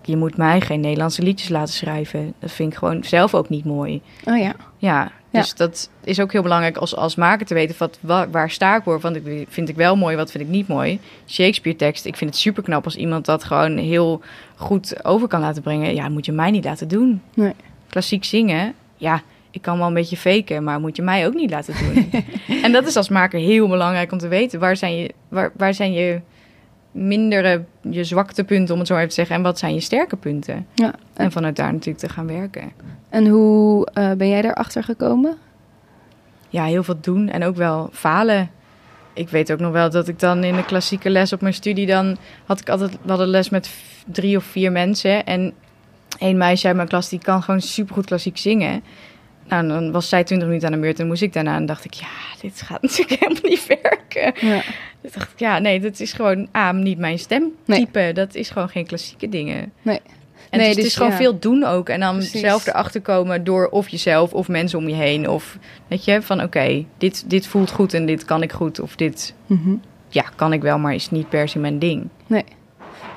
je 0.02 0.16
moet 0.16 0.36
mij 0.36 0.60
geen 0.60 0.80
Nederlandse 0.80 1.22
liedjes 1.22 1.48
laten 1.48 1.74
schrijven. 1.74 2.34
Dat 2.38 2.50
vind 2.52 2.72
ik 2.72 2.78
gewoon 2.78 3.04
zelf 3.04 3.34
ook 3.34 3.48
niet 3.48 3.64
mooi. 3.64 4.02
Oh 4.24 4.38
ja. 4.38 4.54
Ja, 4.76 5.10
Ja. 5.36 5.42
Dus 5.42 5.54
dat 5.54 5.90
is 6.04 6.20
ook 6.20 6.32
heel 6.32 6.42
belangrijk 6.42 6.76
als, 6.76 6.96
als 6.96 7.14
maker 7.14 7.46
te 7.46 7.54
weten 7.54 7.74
wat, 7.78 7.98
wa- 8.00 8.28
waar 8.30 8.50
sta 8.50 8.76
ik 8.76 8.82
voor. 8.82 9.00
Want 9.00 9.16
ik 9.16 9.46
vind 9.48 9.68
ik 9.68 9.76
wel 9.76 9.96
mooi, 9.96 10.16
wat 10.16 10.30
vind 10.30 10.44
ik 10.44 10.50
niet 10.50 10.68
mooi. 10.68 11.00
Shakespeare 11.28 11.78
tekst, 11.78 12.04
ik 12.04 12.16
vind 12.16 12.30
het 12.30 12.38
super 12.38 12.62
knap 12.62 12.84
als 12.84 12.96
iemand 12.96 13.24
dat 13.24 13.44
gewoon 13.44 13.76
heel 13.76 14.20
goed 14.56 15.04
over 15.04 15.28
kan 15.28 15.40
laten 15.40 15.62
brengen. 15.62 15.94
Ja, 15.94 16.08
moet 16.08 16.26
je 16.26 16.32
mij 16.32 16.50
niet 16.50 16.64
laten 16.64 16.88
doen. 16.88 17.22
Nee. 17.34 17.52
Klassiek 17.88 18.24
zingen, 18.24 18.74
ja, 18.96 19.22
ik 19.50 19.62
kan 19.62 19.78
wel 19.78 19.86
een 19.86 19.94
beetje 19.94 20.16
faken, 20.16 20.64
maar 20.64 20.80
moet 20.80 20.96
je 20.96 21.02
mij 21.02 21.26
ook 21.26 21.34
niet 21.34 21.50
laten 21.50 21.74
doen. 21.78 22.10
en 22.64 22.72
dat 22.72 22.86
is 22.86 22.96
als 22.96 23.08
maker 23.08 23.38
heel 23.40 23.68
belangrijk 23.68 24.12
om 24.12 24.18
te 24.18 24.28
weten. 24.28 24.60
Waar 24.60 24.76
zijn 24.76 24.96
je, 24.96 25.14
waar, 25.28 25.52
waar 25.56 25.74
zijn 25.74 25.92
je 25.92 26.20
mindere, 26.90 27.64
je 27.90 28.04
zwaktepunten, 28.04 28.74
om 28.74 28.80
het 28.80 28.88
zo 28.88 28.96
even 28.96 29.08
te 29.08 29.14
zeggen. 29.14 29.36
En 29.36 29.42
wat 29.42 29.58
zijn 29.58 29.74
je 29.74 29.80
sterke 29.80 30.16
punten? 30.16 30.66
Ja. 30.74 30.94
En 31.14 31.32
vanuit 31.32 31.56
daar 31.56 31.72
natuurlijk 31.72 31.98
te 31.98 32.08
gaan 32.08 32.26
werken. 32.26 32.72
En 33.08 33.26
hoe 33.26 33.86
eh, 33.92 34.12
ben 34.12 34.28
jij 34.28 34.42
daarachter 34.42 34.84
gekomen? 34.84 35.38
ja, 36.56 36.64
heel 36.64 36.82
veel 36.82 37.00
doen 37.00 37.28
en 37.28 37.44
ook 37.44 37.56
wel 37.56 37.88
falen. 37.92 38.50
Ik 39.12 39.28
weet 39.28 39.52
ook 39.52 39.58
nog 39.58 39.72
wel 39.72 39.90
dat 39.90 40.08
ik 40.08 40.18
dan 40.18 40.44
in 40.44 40.56
de 40.56 40.64
klassieke 40.64 41.10
les 41.10 41.32
op 41.32 41.40
mijn 41.40 41.54
studie 41.54 41.86
dan 41.86 42.16
had 42.44 42.60
ik 42.60 42.68
altijd 42.68 42.90
we 42.90 43.08
hadden 43.08 43.28
les 43.28 43.48
met 43.50 43.70
drie 44.06 44.36
of 44.36 44.44
vier 44.44 44.72
mensen 44.72 45.26
en 45.26 45.52
één 46.18 46.36
meisje 46.36 46.66
uit 46.66 46.76
mijn 46.76 46.88
klas 46.88 47.08
die 47.08 47.18
kan 47.18 47.42
gewoon 47.42 47.60
supergoed 47.60 48.06
klassiek 48.06 48.38
zingen. 48.38 48.82
Nou, 49.48 49.68
dan 49.68 49.92
was 49.92 50.08
zij 50.08 50.24
20 50.24 50.48
minuten 50.48 50.68
aan 50.68 50.74
de 50.74 50.80
beurt 50.80 51.00
en 51.00 51.06
moest 51.06 51.22
ik 51.22 51.32
daarna 51.32 51.56
en 51.56 51.66
dacht 51.66 51.84
ik, 51.84 51.92
ja, 51.94 52.06
dit 52.40 52.62
gaat 52.62 52.82
natuurlijk 52.88 53.20
helemaal 53.20 53.50
niet 53.50 53.66
werken. 53.66 54.48
Ja. 54.48 54.60
Toen 55.00 55.10
dacht 55.14 55.32
ik, 55.32 55.38
ja, 55.38 55.58
nee, 55.58 55.80
dat 55.80 56.00
is 56.00 56.12
gewoon 56.12 56.48
A, 56.56 56.72
niet 56.72 56.98
mijn 56.98 57.18
stemtype. 57.18 58.10
Dat 58.14 58.34
is 58.34 58.50
gewoon 58.50 58.68
geen 58.68 58.86
klassieke 58.86 59.28
dingen. 59.28 59.72
Nee. 59.82 60.00
En 60.50 60.58
Nee, 60.58 60.66
dus, 60.66 60.68
het 60.68 60.76
dus 60.76 60.86
is 60.86 60.96
gewoon 60.96 61.10
ja. 61.10 61.16
veel 61.16 61.38
doen 61.38 61.64
ook. 61.64 61.88
En 61.88 62.00
dan 62.00 62.16
Precies. 62.16 62.40
zelf 62.40 62.66
erachter 62.66 63.00
komen 63.00 63.44
door 63.44 63.68
of 63.68 63.88
jezelf 63.88 64.32
of 64.32 64.48
mensen 64.48 64.78
om 64.78 64.88
je 64.88 64.94
heen. 64.94 65.28
Of 65.28 65.58
weet 65.88 66.04
je, 66.04 66.22
van 66.22 66.42
oké, 66.42 66.84
dit, 66.98 67.30
dit 67.30 67.46
voelt 67.46 67.70
goed 67.70 67.94
en 67.94 68.06
dit 68.06 68.24
kan 68.24 68.42
ik 68.42 68.52
goed. 68.52 68.80
Of 68.80 68.96
dit, 68.96 69.34
Mhm. 69.46 69.74
ja, 70.08 70.24
kan 70.36 70.52
ik 70.52 70.62
wel, 70.62 70.78
maar 70.78 70.94
is 70.94 71.10
niet 71.10 71.28
per 71.28 71.48
se 71.48 71.58
mijn 71.58 71.78
ding. 71.78 72.08
Nee, 72.26 72.44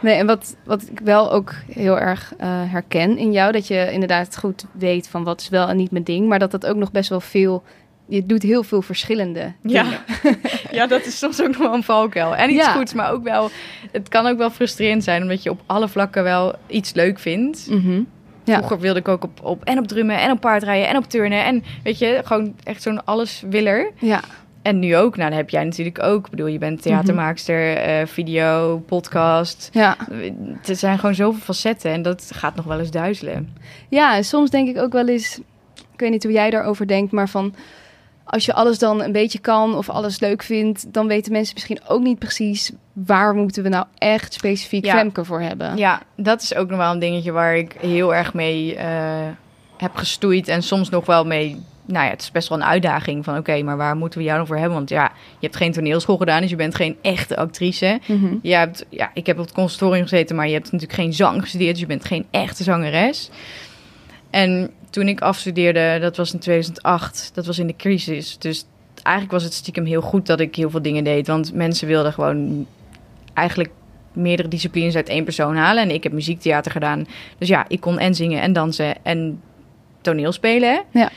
en 0.04 0.26
wat, 0.26 0.56
wat 0.66 0.82
ik 0.92 1.00
wel 1.04 1.32
ook 1.32 1.54
heel 1.72 2.00
erg 2.00 2.34
eh, 2.38 2.48
herken 2.52 3.18
in 3.18 3.32
jou, 3.32 3.52
dat 3.52 3.68
je 3.68 3.92
inderdaad 3.92 4.38
goed 4.38 4.66
weet 4.72 5.08
van 5.08 5.24
wat 5.24 5.42
is 5.42 5.50
wel 5.50 5.68
en 5.68 5.78
niet 5.78 5.92
mijn 5.92 6.04
ding, 6.04 6.28
maar 6.28 6.40
dat 6.40 6.52
dat 6.52 6.66
ook 6.66 6.76
nog 6.76 6.92
best 6.92 7.10
wel 7.10 7.22
veel, 7.22 7.64
je 8.06 8.26
doet 8.26 8.42
heel 8.44 8.64
veel 8.64 8.82
verschillende 8.82 9.54
Ja. 9.64 9.84
dingen. 9.84 10.00
ja, 10.72 10.88
dat 10.88 11.06
is 11.06 11.18
soms 11.18 11.42
ook 11.42 11.48
nog 11.48 11.58
wel 11.58 11.74
een 11.74 11.84
valkuil. 11.84 12.36
En 12.36 12.50
iets 12.50 12.66
Ja. 12.66 12.72
goeds, 12.74 12.94
maar 12.94 13.12
ook 13.12 13.24
wel, 13.24 13.50
het 13.92 14.10
kan 14.10 14.28
ook 14.28 14.38
wel 14.38 14.50
frustrerend 14.50 15.04
zijn. 15.04 15.22
Omdat 15.22 15.44
je 15.44 15.50
op 15.50 15.62
alle 15.66 15.88
vlakken 15.88 16.24
wel 16.24 16.56
iets 16.68 16.94
leuk 16.94 17.20
vindt. 17.20 17.68
Mhm. 17.70 18.02
Ja. 18.44 18.56
Vroeger 18.56 18.80
wilde 18.80 19.00
ik 19.00 19.08
ook 19.08 19.24
op, 19.24 19.40
op, 19.44 19.64
en 19.64 19.78
op 19.78 19.88
drummen 19.88 20.20
en 20.20 20.32
op 20.32 20.40
paardrijden 20.40 20.88
en 20.88 20.98
op 20.98 21.04
turnen. 21.10 21.44
En 21.46 21.64
weet 21.84 21.98
je, 22.00 22.22
gewoon 22.24 22.56
echt 22.64 22.82
zo'n 22.82 23.06
alleswiller. 23.06 23.92
Ja, 23.98 24.22
En 24.62 24.80
nu 24.80 24.96
ook, 24.96 25.18
nou, 25.18 25.30
dat 25.30 25.40
heb 25.40 25.50
jij 25.50 25.64
natuurlijk 25.64 26.04
ook. 26.04 26.26
Ik 26.26 26.32
bedoel, 26.32 26.48
je 26.48 26.58
bent 26.58 26.82
theatermaakster, 26.82 27.78
eh, 27.78 28.06
video, 28.08 28.78
podcast. 28.86 29.70
ja. 29.74 29.98
Er 30.66 30.76
zijn 30.76 31.00
gewoon 31.00 31.16
zoveel 31.16 31.42
facetten 31.42 31.92
en 31.92 32.02
dat 32.02 32.32
gaat 32.34 32.56
nog 32.56 32.66
wel 32.66 32.80
eens 32.80 32.92
duizelen. 32.92 33.56
ja, 33.90 34.22
soms 34.22 34.50
denk 34.50 34.68
ik 34.68 34.78
ook 34.78 34.94
wel 34.94 35.08
eens, 35.08 35.40
ik 35.94 36.00
weet 36.00 36.12
niet 36.12 36.24
hoe 36.24 36.32
jij 36.32 36.50
daarover 36.50 36.88
denkt, 36.88 37.12
maar 37.12 37.30
van 37.30 37.54
als 38.24 38.46
je 38.46 38.54
alles 38.54 38.80
dan 38.80 39.02
een 39.04 39.12
beetje 39.12 39.40
kan 39.40 39.76
of 39.76 39.90
alles 39.90 40.20
leuk 40.20 40.44
vindt, 40.44 40.94
dan 40.94 41.08
weten 41.08 41.32
mensen 41.32 41.54
misschien 41.54 41.80
ook 41.88 42.02
niet 42.02 42.20
precies 42.20 42.72
waar 42.94 43.34
moeten 43.36 43.64
we 43.64 43.70
nou 43.70 43.86
echt 43.98 44.34
specifiek 44.34 44.86
Ja. 44.86 44.96
Femke 44.96 45.26
voor 45.26 45.42
hebben. 45.42 45.78
Ja, 45.78 46.02
dat 46.16 46.42
is 46.42 46.56
ook 46.56 46.70
nog 46.70 46.78
wel 46.78 46.92
een 46.92 47.00
dingetje 47.00 47.32
waar 47.32 47.58
ik 47.58 47.76
heel 47.80 48.16
erg 48.16 48.34
mee 48.34 48.76
eh, 48.76 49.28
heb 49.78 49.96
gestoeid. 49.96 50.48
En 50.48 50.64
soms 50.64 50.90
nog 50.90 51.06
wel 51.06 51.26
mee. 51.26 51.62
Nou 51.92 52.06
ja, 52.06 52.12
het 52.12 52.22
is 52.22 52.32
best 52.32 52.50
wel 52.50 52.58
een 52.58 52.64
uitdaging 52.64 53.24
van 53.24 53.38
oké, 53.38 53.64
maar 53.64 53.78
waar 53.78 53.96
moeten 53.96 54.20
we 54.20 54.26
jou 54.26 54.38
nog 54.38 54.48
voor 54.48 54.58
hebben? 54.58 54.78
Want 54.78 54.90
ja, 54.90 55.12
je 55.40 55.46
hebt 55.46 55.56
geen 55.56 55.72
toneelschool 55.72 56.18
gedaan, 56.18 56.42
dus 56.42 56.50
je 56.50 56.56
bent 56.56 56.76
geen 56.76 56.98
echte 57.02 57.38
actrice. 57.38 58.00
Mhm. 58.06 58.36
Je 58.42 58.54
hebt, 58.54 58.86
ja, 58.90 59.12
ik 59.14 59.26
heb 59.26 59.40
op 59.40 59.46
het 59.46 59.54
conservatorium 59.54 60.04
gezeten, 60.04 60.36
maar 60.36 60.48
je 60.48 60.54
hebt 60.54 60.72
natuurlijk 60.72 61.00
geen 61.00 61.14
zang 61.14 61.42
gestudeerd, 61.42 61.72
dus 61.72 61.80
je 61.80 61.86
bent 61.86 62.06
geen 62.06 62.26
echte 62.32 62.64
zangeres. 62.64 63.30
En 64.30 64.70
toen 64.90 65.08
ik 65.08 65.22
afstudeerde, 65.22 65.98
dat 66.02 66.18
was 66.18 66.34
in 66.34 66.40
2008, 66.40 67.32
dat 67.34 67.46
was 67.46 67.60
in 67.60 67.68
de 67.68 67.76
crisis. 67.76 68.38
Dus 68.38 68.66
eigenlijk 69.04 69.36
was 69.36 69.44
het 69.44 69.54
stiekem 69.54 69.86
heel 69.86 70.02
goed 70.02 70.26
dat 70.26 70.40
ik 70.40 70.56
heel 70.56 70.70
veel 70.70 70.82
dingen 70.82 71.04
deed. 71.04 71.28
Want 71.28 71.54
mensen 71.54 71.88
wilden 71.88 72.14
gewoon 72.14 72.66
eigenlijk 73.34 73.70
meerdere 74.14 74.48
disciplines 74.48 74.96
uit 74.96 75.10
één 75.10 75.24
persoon 75.24 75.56
halen. 75.56 75.84
En 75.84 75.92
ik 75.92 76.04
heb 76.04 76.12
muziektheater 76.12 76.72
gedaan. 76.72 77.08
Dus 77.38 77.48
ja, 77.48 77.66
ik 77.68 77.80
kon 77.80 78.00
en 78.00 78.16
zingen 78.16 78.42
en 78.42 78.54
dansen 78.54 78.96
en 79.04 79.42
toneel 80.02 80.32
spelen. 80.32 80.84
Ja. 80.92 81.12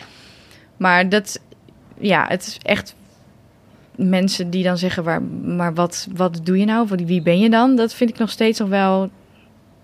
Maar 0.77 1.09
dat, 1.09 1.41
ja, 1.99 2.25
het 2.29 2.47
is 2.47 2.59
echt 2.63 2.95
mensen 3.97 4.51
die 4.51 4.65
dan 4.65 4.79
zeggen, 4.79 5.05
waar, 5.05 5.23
maar 5.45 5.75
wat, 5.75 6.09
wat 6.15 6.41
doe 6.43 6.59
je 6.59 6.65
nou? 6.65 6.89
Wie 7.05 7.23
ben 7.23 7.39
je 7.39 7.51
dan? 7.51 7.77
Dat 7.77 7.95
vind 7.95 8.11
ik 8.11 8.19
nog 8.19 8.31
steeds 8.31 8.59
nog 8.59 8.69
wel 8.69 9.11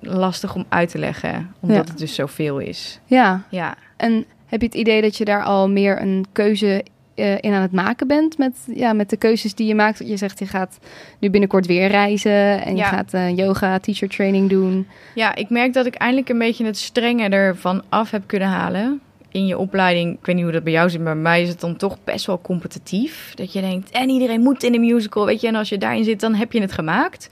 lastig 0.00 0.54
om 0.54 0.64
uit 0.68 0.90
te 0.90 0.98
leggen. 0.98 1.54
Omdat 1.60 1.84
Ja. 1.86 1.90
het 1.90 1.98
dus 1.98 2.14
zoveel 2.14 2.58
is. 2.58 3.00
ja. 3.06 3.42
Ja. 3.50 3.74
En 3.96 4.24
heb 4.46 4.60
je 4.60 4.66
het 4.66 4.76
idee 4.76 5.02
dat 5.02 5.16
je 5.16 5.24
daar 5.24 5.42
al 5.42 5.68
meer 5.68 6.00
een 6.02 6.26
keuze 6.32 6.84
eh, 7.14 7.32
in 7.40 7.52
aan 7.52 7.62
het 7.62 7.72
maken 7.72 8.06
bent 8.06 8.38
met, 8.38 8.56
ja, 8.74 8.92
met 8.92 9.10
de 9.10 9.16
keuzes 9.16 9.54
die 9.54 9.66
je 9.66 9.74
maakt? 9.74 9.98
Je 10.08 10.16
zegt 10.16 10.38
je 10.38 10.46
gaat 10.46 10.78
nu 11.18 11.30
binnenkort 11.30 11.66
weer 11.66 11.88
reizen 11.88 12.64
en 12.64 12.76
je 12.76 12.82
gaat 12.82 13.14
eh, 13.14 13.36
yoga, 13.36 13.78
teacher 13.78 14.08
training 14.08 14.48
doen. 14.50 14.86
Ja, 15.14 15.34
ik 15.34 15.50
merk 15.50 15.72
dat 15.72 15.86
ik 15.86 15.94
eindelijk 15.94 16.28
een 16.28 16.38
beetje 16.38 16.64
het 16.64 16.76
strenge 16.76 17.28
ervan 17.28 17.82
af 17.88 18.10
heb 18.10 18.22
kunnen 18.26 18.48
halen. 18.48 19.00
In 19.30 19.46
je 19.46 19.58
opleiding, 19.58 20.18
ik 20.18 20.26
weet 20.26 20.34
niet 20.34 20.44
hoe 20.44 20.52
dat 20.52 20.64
bij 20.64 20.72
jou 20.72 20.90
zit, 20.90 21.00
maar 21.00 21.12
bij 21.12 21.22
mij 21.22 21.42
is 21.42 21.48
het 21.48 21.60
dan 21.60 21.76
toch 21.76 21.96
best 22.04 22.26
wel 22.26 22.40
competitief. 22.40 23.32
Dat 23.34 23.52
je 23.52 23.60
denkt, 23.60 23.90
en 23.90 24.08
iedereen 24.08 24.40
moet 24.40 24.62
in 24.62 24.72
de 24.72 24.78
musical, 24.78 25.26
weet 25.26 25.40
je. 25.40 25.46
En 25.46 25.54
als 25.54 25.68
je 25.68 25.78
daarin 25.78 26.04
zit, 26.04 26.20
dan 26.20 26.34
heb 26.34 26.52
je 26.52 26.60
het 26.60 26.72
gemaakt. 26.72 27.30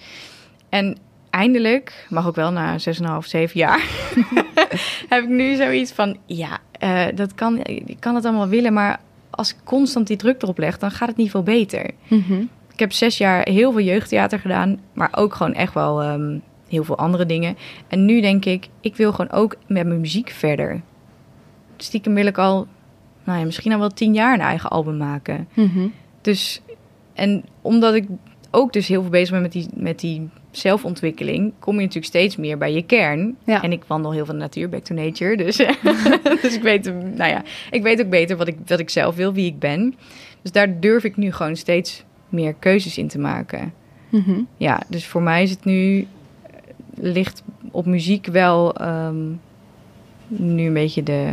En 0.69 0.97
eindelijk, 1.31 2.07
mag 2.09 2.27
ook 2.27 2.35
wel 2.35 2.53
na 2.53 2.79
6,5, 2.79 3.27
7 3.27 3.59
jaar, 3.59 3.81
heb 5.09 5.23
ik 5.23 5.29
nu 5.29 5.55
zoiets 5.55 5.93
van, 5.93 6.17
ja, 6.27 6.59
eh, 6.73 7.05
dat 7.15 7.35
kan, 7.35 7.65
ik 7.65 7.97
kan 8.01 8.15
het 8.15 8.25
allemaal 8.25 8.49
willen, 8.49 8.73
maar 8.73 9.01
als 9.31 9.51
ik 9.51 9.57
constant 9.65 10.07
die 10.07 10.17
druk 10.17 10.43
erop 10.43 10.59
leg, 10.59 10.79
dan 10.79 10.91
gaat 10.91 11.09
het 11.09 11.17
niet 11.17 11.31
veel 11.31 11.43
beter. 11.43 11.91
Ik 12.73 12.79
heb 12.79 12.93
zes 12.93 13.19
jaar 13.19 13.49
heel 13.49 13.73
veel 13.73 13.81
jeugdtheater 13.81 14.39
gedaan, 14.39 14.81
maar 14.93 15.09
ook 15.13 15.35
gewoon 15.35 15.55
echt 15.55 15.75
wel 15.75 16.03
ehm, 16.03 16.39
heel 16.69 16.85
veel 16.85 16.99
andere 16.99 17.27
dingen. 17.27 17.57
En 17.89 18.05
nu 18.05 18.21
denk 18.21 18.45
ik, 18.45 18.69
ik 18.81 18.97
wil 18.97 19.13
gewoon 19.13 19.31
ook 19.31 19.57
met 19.67 19.87
mijn 19.87 20.01
muziek 20.01 20.31
verder. 20.31 20.83
Stiekem 21.77 22.15
wil 22.15 22.27
ik 22.27 22.39
al, 22.39 22.67
nou 23.25 23.39
ja, 23.39 23.45
misschien 23.45 23.73
al 23.73 23.79
wel 23.79 23.93
tien 23.93 24.15
jaar 24.15 24.35
een 24.35 24.41
eigen 24.41 24.71
album 24.71 24.97
maken. 24.97 25.49
Mhm. 25.55 25.87
Dus, 26.21 26.61
en 27.15 27.45
omdat 27.63 27.95
ik 27.95 28.07
ook 28.51 28.73
dus 28.73 28.89
heel 28.89 29.03
veel 29.03 29.11
bezig 29.11 29.31
ben 29.31 29.43
met 29.43 29.53
die, 29.53 29.67
met 29.75 30.01
die 30.01 30.29
zelfontwikkeling, 30.51 31.53
kom 31.59 31.75
je 31.75 31.81
natuurlijk 31.81 32.07
steeds 32.07 32.37
meer 32.37 32.59
bij 32.59 32.73
je 32.73 32.83
kern. 32.83 33.37
Ja. 33.45 33.63
En 33.63 33.73
ik 33.73 33.85
wandel 33.87 34.13
heel 34.13 34.25
veel 34.25 34.35
de 34.35 34.41
natuur, 34.41 34.69
back 34.69 34.85
to 34.85 34.95
nature. 34.95 35.37
Dus, 35.37 35.57
dus 36.43 36.55
ik 36.55 36.63
weet, 36.63 36.85
nou 37.17 37.31
ja, 37.31 37.43
ik 37.71 37.83
weet 37.83 38.01
ook 38.01 38.11
beter 38.11 38.37
wat 38.37 38.49
ik, 38.49 38.57
wat 38.67 38.79
ik 38.79 38.91
zelf 38.91 39.15
wil, 39.15 39.33
wie 39.33 39.47
ik 39.47 39.59
ben. 39.59 39.95
Dus 40.43 40.53
daar 40.53 40.81
durf 40.81 41.05
ik 41.05 41.17
nu 41.17 41.33
gewoon 41.33 41.57
steeds 41.57 42.05
meer 42.29 42.55
keuzes 42.55 42.99
in 42.99 43.09
te 43.09 43.19
maken. 43.19 43.73
Mhm. 44.09 44.41
Ja, 44.57 44.81
dus 44.89 45.07
voor 45.07 45.23
mij 45.23 45.43
is 45.43 45.51
het 45.51 45.65
nu, 45.65 45.99
eh, 46.01 46.07
ligt 46.95 47.43
op 47.71 47.87
muziek 47.87 48.27
wel 48.27 48.75
ehm, 48.75 49.25
nu 50.27 50.67
een 50.67 50.73
beetje 50.73 51.03
de, 51.03 51.33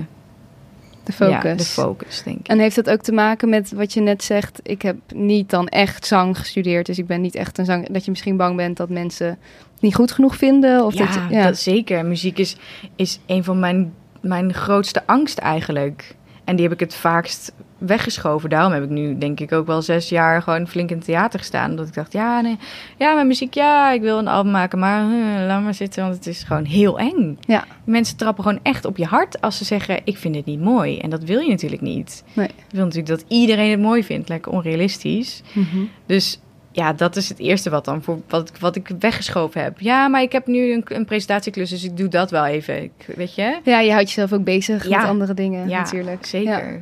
De 1.03 1.13
focus. 1.13 1.43
Ja, 1.43 1.55
de 1.55 1.63
focus, 1.63 2.23
denk 2.23 2.39
ik. 2.39 2.47
En 2.47 2.59
heeft 2.59 2.75
dat 2.75 2.89
ook 2.89 3.01
te 3.01 3.11
maken 3.11 3.49
met 3.49 3.71
wat 3.71 3.93
je 3.93 4.01
net 4.01 4.23
zegt? 4.23 4.59
Ik 4.63 4.81
heb 4.81 4.95
niet 5.15 5.49
dan 5.49 5.67
echt 5.67 6.05
zang 6.05 6.37
gestudeerd, 6.37 6.85
dus 6.85 6.97
ik 6.97 7.07
ben 7.07 7.21
niet 7.21 7.35
echt 7.35 7.57
een 7.57 7.65
zang. 7.65 7.87
Dat 7.89 8.05
je 8.05 8.11
misschien 8.11 8.37
bang 8.37 8.55
bent 8.55 8.77
dat 8.77 8.89
mensen 8.89 9.27
het 9.27 9.81
niet 9.81 9.95
goed 9.95 10.11
genoeg 10.11 10.35
vinden? 10.35 10.85
Of 10.85 10.93
ja, 10.93 11.05
dat, 11.05 11.19
ja. 11.29 11.43
dat 11.43 11.57
zeker. 11.57 12.05
Muziek 12.05 12.37
is, 12.37 12.55
is 12.95 13.19
een 13.25 13.43
van 13.43 13.59
mijn, 13.59 13.93
mijn 14.21 14.53
grootste 14.53 15.03
angst 15.05 15.37
eigenlijk. 15.37 16.15
En 16.43 16.55
die 16.55 16.63
heb 16.65 16.73
ik 16.73 16.79
het 16.79 16.95
vaakst 16.95 17.53
weggeschoven. 17.77 18.49
Daarom 18.49 18.71
heb 18.71 18.83
ik 18.83 18.89
nu 18.89 19.17
denk 19.17 19.39
ik 19.39 19.51
ook 19.51 19.65
wel 19.67 19.81
zes 19.81 20.09
jaar 20.09 20.41
gewoon 20.41 20.67
flink 20.67 20.89
in 20.89 20.95
het 20.95 21.05
theater 21.05 21.39
gestaan. 21.39 21.69
Omdat 21.69 21.87
ik 21.87 21.93
dacht, 21.93 22.13
ja, 22.13 22.41
nee, 22.41 22.57
ja, 22.97 23.13
mijn 23.13 23.27
muziek, 23.27 23.53
ja, 23.53 23.91
ik 23.91 24.01
wil 24.01 24.17
een 24.17 24.27
album 24.27 24.51
maken, 24.51 24.79
maar 24.79 25.05
laat 25.45 25.63
maar 25.63 25.73
zitten, 25.73 26.03
want 26.03 26.15
het 26.15 26.27
is 26.27 26.43
gewoon 26.43 26.65
heel 26.65 26.99
eng. 26.99 27.37
Ja. 27.39 27.65
Mensen 27.83 28.17
trappen 28.17 28.43
gewoon 28.43 28.59
echt 28.63 28.85
op 28.85 28.97
je 28.97 29.05
hart 29.05 29.41
als 29.41 29.57
ze 29.57 29.65
zeggen, 29.65 30.01
ik 30.03 30.17
vind 30.17 30.35
het 30.35 30.45
niet 30.45 30.61
mooi. 30.61 30.99
En 30.99 31.09
dat 31.09 31.23
wil 31.23 31.39
je 31.39 31.49
natuurlijk 31.49 31.81
niet. 31.81 32.23
Nee. 32.33 32.47
Je 32.47 32.75
wil 32.75 32.85
natuurlijk 32.85 33.19
dat 33.19 33.25
iedereen 33.27 33.71
het 33.71 33.79
mooi 33.79 34.03
vindt, 34.03 34.29
lekker 34.29 34.51
onrealistisch. 34.51 35.41
Mhm. 35.53 35.79
Dus 36.05 36.39
ja, 36.73 36.93
dat 36.93 37.15
is 37.15 37.29
het 37.29 37.39
eerste 37.39 37.69
wat 37.69 37.85
dan 37.85 38.03
voor 38.03 38.19
wat, 38.27 38.49
ik- 38.49 38.57
wat 38.57 38.75
ik 38.75 38.89
weggeschoven 38.99 39.61
heb. 39.63 39.79
Ja, 39.79 40.07
maar 40.07 40.21
ik 40.21 40.31
heb 40.31 40.47
nu 40.47 40.73
een, 40.73 40.83
een 40.87 41.05
presentatieklus, 41.05 41.69
dus 41.69 41.83
ik 41.83 41.97
doe 41.97 42.07
dat 42.07 42.31
wel 42.31 42.45
even. 42.45 42.83
Ik, 42.83 42.91
weet 43.15 43.35
je? 43.35 43.59
Ja, 43.63 43.79
je 43.79 43.91
houdt 43.91 44.07
jezelf 44.07 44.33
ook 44.33 44.43
bezig 44.43 44.87
Ja. 44.87 44.97
met 44.99 45.07
andere 45.07 45.33
dingen 45.33 45.69
Ja, 45.69 45.77
natuurlijk. 45.81 46.25
Zeker. 46.25 46.71
Ja. 46.73 46.81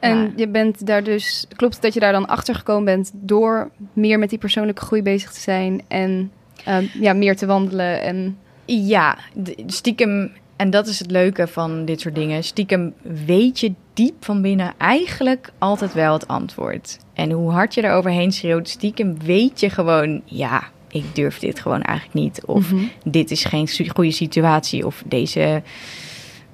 En 0.00 0.32
je 0.36 0.48
bent 0.48 0.86
daar 0.86 1.02
dus, 1.04 1.46
klopt 1.56 1.74
het 1.74 1.82
dat 1.82 1.94
je 1.94 2.00
daar 2.00 2.12
dan 2.12 2.26
achter 2.26 2.54
gekomen 2.54 2.84
bent 2.84 3.10
door 3.14 3.70
meer 3.92 4.18
met 4.18 4.30
die 4.30 4.38
persoonlijke 4.38 4.82
groei 4.84 5.02
bezig 5.02 5.32
te 5.32 5.40
zijn 5.40 5.82
en 5.88 6.30
ehm, 6.64 6.84
ja, 7.00 7.12
meer 7.12 7.36
te 7.36 7.46
wandelen 7.46 8.02
en 8.02 8.38
Ja, 8.66 9.18
stiekem 9.66 10.30
En 10.56 10.70
dat 10.70 10.86
is 10.86 10.98
het 10.98 11.10
leuke 11.10 11.46
van 11.46 11.84
dit 11.84 12.00
soort 12.00 12.14
dingen. 12.14 12.44
Stiekem 12.44 12.94
weet 13.24 13.60
je 13.60 13.72
diep 13.94 14.24
van 14.24 14.42
binnen 14.42 14.72
eigenlijk 14.78 15.52
altijd 15.58 15.92
wel 15.94 16.12
het 16.12 16.28
antwoord. 16.28 16.98
En 17.14 17.30
hoe 17.30 17.50
hard 17.50 17.74
je 17.74 17.82
er 17.82 17.92
overheen 17.94 18.32
schreeuwt, 18.32 18.68
stiekem 18.68 19.16
weet 19.24 19.60
je 19.60 19.70
gewoon... 19.70 20.22
ja, 20.24 20.62
ik 20.88 21.04
durf 21.14 21.38
dit 21.38 21.60
gewoon 21.60 21.82
eigenlijk 21.82 22.18
niet. 22.18 22.44
Of 22.44 22.72
Mhm. 22.72 22.82
dit 23.04 23.30
is 23.30 23.44
geen 23.44 23.68
goede 23.94 24.10
situatie. 24.10 24.86
Of 24.86 25.02
deze... 25.06 25.62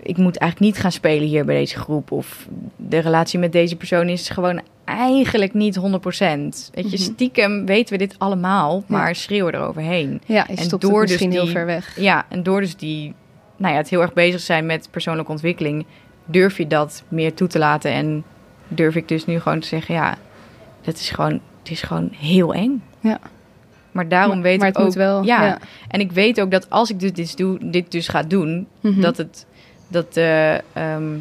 Ik 0.02 0.16
moet 0.16 0.36
eigenlijk 0.36 0.72
niet 0.72 0.82
gaan 0.82 0.92
spelen 0.92 1.28
hier 1.28 1.44
bij 1.44 1.56
deze 1.56 1.78
groep. 1.78 2.10
Of 2.12 2.46
de 2.76 2.98
relatie 2.98 3.38
met 3.38 3.52
deze 3.52 3.76
persoon 3.76 4.08
is 4.08 4.28
gewoon 4.28 4.60
eigenlijk 4.84 5.54
niet 5.54 5.76
100%. 5.76 6.70
Weet 6.74 6.90
je, 6.90 6.96
Mhm. 6.96 6.96
stiekem 6.96 7.66
weten 7.66 7.92
we 7.92 7.98
dit 7.98 8.14
allemaal, 8.18 8.84
maar 8.86 9.14
schreeuwen 9.14 9.54
eroverheen. 9.54 10.20
Ja, 10.26 10.48
En 10.48 10.68
door 10.68 10.80
het 10.80 10.80
dus 10.80 11.00
misschien 11.00 11.30
heel 11.32 11.46
ver 11.46 11.66
weg. 11.66 11.96
Ja, 12.00 12.24
en 12.28 12.42
door 12.42 12.60
dus 12.60 12.76
die, 12.76 13.14
nou 13.60 13.72
ja, 13.72 13.78
het 13.78 13.88
heel 13.90 14.00
erg 14.02 14.12
bezig 14.12 14.40
zijn 14.40 14.66
met 14.66 14.88
persoonlijke 14.90 15.30
ontwikkeling, 15.30 15.86
durf 16.24 16.56
je 16.56 16.66
dat 16.66 17.02
meer 17.08 17.34
toe 17.34 17.48
te 17.48 17.58
laten. 17.58 17.90
En 17.92 18.24
durf 18.68 18.94
ik 18.96 19.08
dus 19.08 19.26
nu 19.26 19.40
gewoon 19.40 19.60
te 19.60 19.66
zeggen, 19.66 19.94
ja, 19.94 20.18
dat 20.82 20.94
is 20.94 21.10
gewoon, 21.10 21.40
het 21.58 21.70
is 21.70 21.82
gewoon 21.82 22.08
heel 22.16 22.54
eng. 22.54 22.82
Ja. 23.00 23.18
Maar 23.92 24.08
daarom 24.08 24.34
maar, 24.34 24.42
weet 24.42 24.58
maar 24.58 24.68
ik 24.68 24.76
het 24.76 24.86
ook, 24.86 24.94
wel. 24.94 25.22
ja, 25.24 25.44
ja. 25.46 25.58
en 25.88 26.00
ik 26.00 26.12
weet 26.12 26.40
ook 26.40 26.50
dat 26.50 26.70
als 26.70 26.90
ik 26.90 27.00
dit, 27.00 27.16
dit, 27.16 27.36
doe, 27.36 27.70
dit 27.70 27.90
dus 27.90 28.08
ga 28.08 28.22
doen, 28.22 28.66
Mhm. 28.80 29.00
dat 29.00 29.16
het, 29.16 29.46
dat 29.88 30.14
de 30.14 30.60
ehm, 30.72 31.16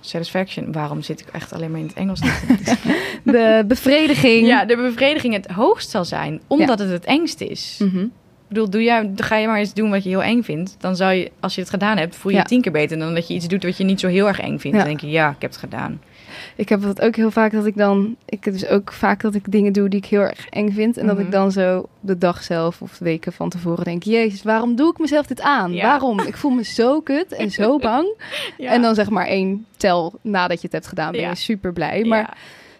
satisfaction, 0.00 0.72
waarom 0.72 1.02
zit 1.02 1.20
ik 1.20 1.26
echt 1.32 1.52
alleen 1.52 1.70
maar 1.70 1.80
in 1.80 1.86
het 1.86 1.96
Engels? 1.96 2.20
De 3.24 3.64
bevrediging. 3.66 4.46
ja, 4.46 4.64
de 4.64 4.76
bevrediging 4.76 5.34
het 5.34 5.46
hoogst 5.46 5.90
zal 5.90 6.04
zijn, 6.04 6.40
omdat 6.46 6.78
het 6.78 6.90
het 6.90 7.04
engst 7.04 7.40
is. 7.40 7.80
Mhm. 7.82 8.06
Ik 8.48 8.54
bedoel, 8.54 8.70
doe 8.70 8.82
jij, 8.82 9.00
dan 9.02 9.26
ga 9.26 9.36
je 9.36 9.46
maar 9.46 9.58
eens 9.58 9.74
doen 9.74 9.90
wat 9.90 10.02
je 10.02 10.08
heel 10.08 10.22
eng 10.22 10.42
vindt. 10.42 10.76
Dan 10.78 10.96
zou 10.96 11.12
je, 11.12 11.30
als 11.40 11.54
je 11.54 11.60
het 11.60 11.70
gedaan 11.70 11.96
hebt, 11.96 12.16
voel 12.16 12.30
je 12.30 12.36
Ja. 12.36 12.42
je 12.42 12.48
tien 12.48 12.60
keer 12.60 12.72
beter 12.72 12.98
dan 12.98 13.14
dat 13.14 13.28
je 13.28 13.34
iets 13.34 13.48
doet 13.48 13.62
wat 13.62 13.76
je 13.76 13.84
niet 13.84 14.00
zo 14.00 14.08
heel 14.08 14.26
erg 14.26 14.40
eng 14.40 14.58
vindt. 14.58 14.76
Ja. 14.76 14.82
Dan 14.82 14.84
denk 14.86 15.00
je, 15.00 15.08
ja, 15.10 15.28
ik 15.30 15.40
heb 15.42 15.50
het 15.50 15.60
gedaan. 15.60 16.00
Ik 16.56 16.68
heb 16.68 16.82
het 16.82 17.00
ook 17.00 17.16
heel 17.16 17.30
vaak 17.30 17.52
dat 17.52 17.66
ik 17.66 17.76
dan... 17.76 18.16
Ik 18.24 18.44
heb 18.44 18.52
dus 18.52 18.66
ook 18.66 18.92
vaak 18.92 19.20
dat 19.22 19.34
ik 19.34 19.52
dingen 19.52 19.72
doe 19.72 19.88
die 19.88 19.98
ik 19.98 20.06
heel 20.06 20.20
erg 20.20 20.48
eng 20.48 20.70
vind. 20.70 20.96
En 20.96 21.06
dat 21.06 21.16
Mhm. 21.16 21.24
ik 21.24 21.32
dan 21.32 21.52
zo 21.52 21.88
de 22.00 22.18
dag 22.18 22.42
zelf 22.42 22.82
of 22.82 22.96
de 22.98 23.04
weken 23.04 23.32
van 23.32 23.48
tevoren 23.48 23.84
denk... 23.84 24.02
Jezus, 24.02 24.42
waarom 24.42 24.76
doe 24.76 24.90
ik 24.90 24.98
mezelf 24.98 25.26
dit 25.26 25.40
aan? 25.40 25.72
Ja. 25.72 25.82
Waarom? 25.82 26.20
Ik 26.20 26.36
voel 26.36 26.50
me 26.50 26.64
zo 26.64 27.00
kut 27.00 27.32
en 27.32 27.50
zo 27.50 27.78
bang. 27.88 28.08
Ja. 28.58 28.70
En 28.72 28.82
dan 28.82 28.94
zeg 28.94 29.10
maar 29.10 29.26
één 29.26 29.66
tel 29.76 30.18
nadat 30.22 30.56
je 30.56 30.62
het 30.62 30.72
hebt 30.72 30.86
gedaan 30.86 31.12
ben 31.12 31.20
Ja. 31.20 31.28
je 31.28 31.34
super 31.36 31.72
blij. 31.72 32.04
Maar. 32.04 32.36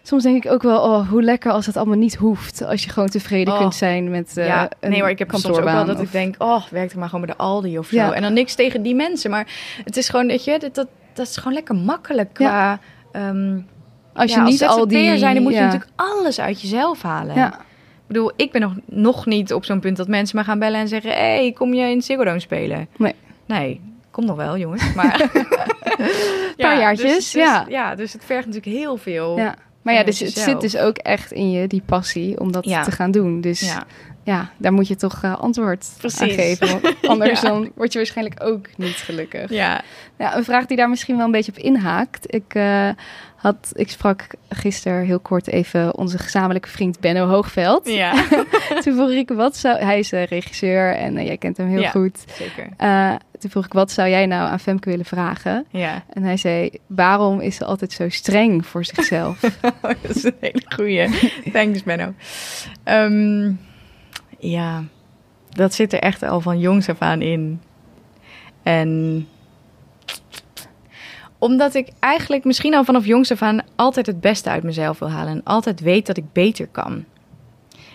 Soms 0.09 0.23
denk 0.23 0.45
ik 0.45 0.51
ook 0.51 0.61
wel, 0.63 0.81
oh, 0.81 1.09
hoe 1.09 1.23
lekker 1.23 1.51
als 1.51 1.65
het 1.65 1.77
allemaal 1.77 1.97
niet 1.97 2.15
hoeft. 2.15 2.63
Als 2.65 2.83
je 2.83 2.89
gewoon 2.89 3.09
tevreden 3.09 3.53
Oh. 3.53 3.59
kunt 3.59 3.75
zijn 3.75 4.09
met 4.09 4.37
eh 4.37 4.45
ja, 4.47 4.69
een 4.79 4.89
nee, 4.89 5.01
maar 5.01 5.09
ik 5.09 5.19
heb 5.19 5.29
soms 5.31 5.57
ook 5.57 5.63
wel 5.63 5.85
dat 5.85 6.01
ik 6.01 6.11
denk, 6.11 6.35
oh, 6.37 6.65
werk 6.71 6.91
er 6.91 6.99
maar 6.99 7.09
gewoon 7.09 7.25
bij 7.25 7.35
de 7.35 7.41
Aldi 7.41 7.77
of 7.77 7.87
zo. 7.87 7.95
Ja. 7.95 8.11
En 8.13 8.21
dan 8.21 8.33
niks 8.33 8.55
tegen 8.55 8.81
die 8.81 8.95
mensen. 8.95 9.29
Maar 9.29 9.47
het 9.83 9.97
is 9.97 10.09
gewoon, 10.09 10.27
weet 10.27 10.43
je, 10.43 10.59
dat, 10.59 10.75
dat, 10.75 10.87
dat 11.13 11.27
is 11.27 11.37
gewoon 11.37 11.53
lekker 11.53 11.75
makkelijk 11.75 12.33
qua... 12.33 12.79
ehm, 13.11 13.59
Als 14.13 14.31
je 14.31 14.37
ja, 14.37 14.43
niet 14.43 14.65
al 14.65 14.87
die... 14.87 15.17
zijn, 15.17 15.33
dan 15.33 15.43
moet 15.43 15.53
je 15.53 15.59
ja. 15.59 15.65
natuurlijk 15.65 15.91
alles 15.95 16.39
uit 16.39 16.61
jezelf 16.61 17.01
halen. 17.01 17.35
Ja, 17.35 17.53
Ik 17.53 18.07
bedoel, 18.07 18.31
ik 18.35 18.51
ben 18.51 18.61
nog, 18.61 18.73
nog 18.85 19.25
niet 19.25 19.53
op 19.53 19.65
zo'n 19.65 19.79
punt 19.79 19.97
dat 19.97 20.07
mensen 20.07 20.37
me 20.37 20.43
gaan 20.43 20.59
bellen 20.59 20.79
en 20.79 20.87
zeggen... 20.87 21.11
hé, 21.11 21.17
hey, 21.17 21.51
kom 21.51 21.73
je 21.73 21.89
in 21.89 22.01
Ziggo 22.01 22.23
Dome 22.23 22.39
spelen? 22.39 22.87
Nee. 22.97 23.15
Nee, 23.45 23.81
kom 24.11 24.25
nog 24.25 24.35
wel, 24.35 24.57
jongens. 24.57 24.93
Maar... 24.93 25.29
Paar 26.57 26.79
jaartjes, 26.79 27.13
dus, 27.13 27.31
dus- 27.31 27.43
ja. 27.43 27.65
Ja, 27.67 27.95
dus 27.95 28.13
het 28.13 28.25
vergt 28.25 28.47
natuurlijk 28.47 28.75
heel 28.75 28.97
veel. 28.97 29.37
ja. 29.37 29.55
Maar 29.89 29.97
ja, 29.99 30.03
dus 30.05 30.19
het 30.19 30.33
jezelf. 30.33 30.49
zit 30.61 30.71
dus 30.71 30.77
ook 30.81 30.97
echt 30.97 31.31
in 31.31 31.51
je, 31.51 31.67
die 31.67 31.81
passie, 31.85 32.39
om 32.39 32.51
dat 32.51 32.65
Ja. 32.65 32.83
te 32.83 32.91
gaan 32.91 33.11
doen. 33.11 33.41
Dus 33.41 33.59
Ja. 33.59 33.83
ja, 34.23 34.49
daar 34.57 34.73
moet 34.73 34.87
je 34.87 34.95
toch 34.95 35.23
eh, 35.23 35.39
antwoord 35.39 35.87
Precies. 35.97 36.21
aan 36.21 36.29
geven. 36.29 36.79
Anders 37.11 37.41
dan 37.41 37.71
word 37.75 37.91
je 37.91 37.97
waarschijnlijk 37.99 38.43
ook 38.43 38.67
niet 38.77 38.95
gelukkig. 38.95 39.49
Ja. 39.51 39.81
Ja, 40.17 40.37
een 40.37 40.43
vraag 40.43 40.65
die 40.65 40.77
daar 40.77 40.89
misschien 40.89 41.15
wel 41.17 41.25
een 41.25 41.31
beetje 41.31 41.51
op 41.51 41.57
inhaakt. 41.57 42.33
Ik, 42.35 42.53
eh, 42.53 42.89
had, 43.35 43.71
ik 43.73 43.89
sprak 43.89 44.27
gisteren 44.49 45.05
heel 45.05 45.19
kort 45.19 45.47
even 45.47 45.95
onze 45.97 46.17
gezamenlijke 46.17 46.69
vriend 46.69 46.99
Benno 46.99 47.27
Hoogveld. 47.27 47.89
Ja, 47.89 48.13
Toen 48.83 48.93
vroeg 48.95 49.09
ik, 49.09 49.29
wat 49.29 49.57
zou... 49.57 49.79
Hij 49.79 49.99
is 49.99 50.11
eh, 50.11 50.23
regisseur 50.25 50.95
en 50.95 51.25
jij 51.25 51.37
kent 51.37 51.57
hem 51.57 51.67
heel 51.67 51.81
Ja. 51.81 51.89
goed. 51.89 52.23
zeker. 52.33 52.69
Toen 53.39 53.49
vroeg 53.49 53.65
ik, 53.65 53.73
wat 53.73 53.91
zou 53.91 54.09
jij 54.09 54.25
nou 54.25 54.49
aan 54.49 54.59
Femke 54.59 54.89
willen 54.89 55.05
vragen? 55.05 55.65
Ja. 55.69 56.03
En 56.09 56.23
hij 56.23 56.37
zei, 56.37 56.69
waarom 56.87 57.39
is 57.39 57.55
ze 57.55 57.65
altijd 57.65 57.91
zo 57.91 58.09
streng 58.09 58.65
voor 58.65 58.85
zichzelf? 58.85 59.39
dat 59.81 59.97
is 60.15 60.23
een 60.23 60.35
hele 60.39 60.61
goeie. 60.75 61.31
Thanks, 61.53 61.83
Benno. 61.83 62.13
Ehm, 62.83 63.51
ja, 64.39 64.83
dat 65.49 65.73
zit 65.73 65.93
er 65.93 65.99
echt 65.99 66.23
al 66.23 66.41
van 66.41 66.59
jongs 66.59 66.89
af 66.89 67.01
aan 67.01 67.21
in. 67.21 67.61
En 68.63 69.27
omdat 71.37 71.75
ik 71.75 71.89
eigenlijk 71.99 72.43
misschien 72.43 72.75
al 72.75 72.83
vanaf 72.83 73.05
jongs 73.05 73.31
af 73.31 73.41
aan 73.41 73.61
altijd 73.75 74.05
het 74.05 74.21
beste 74.21 74.49
uit 74.49 74.63
mezelf 74.63 74.99
wil 74.99 75.09
halen. 75.09 75.33
En 75.33 75.43
altijd 75.43 75.79
weet 75.79 76.05
dat 76.05 76.17
ik 76.17 76.33
beter 76.33 76.67
kan. 76.67 77.05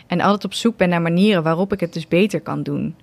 En 0.06 0.20
altijd 0.20 0.44
op 0.44 0.54
zoek 0.54 0.76
ben 0.76 0.88
naar 0.88 1.02
manieren 1.02 1.42
waarop 1.42 1.72
ik 1.72 1.80
het 1.80 1.92
dus 1.92 2.08
beter 2.08 2.40
kan 2.40 2.62
doen. 2.62 2.94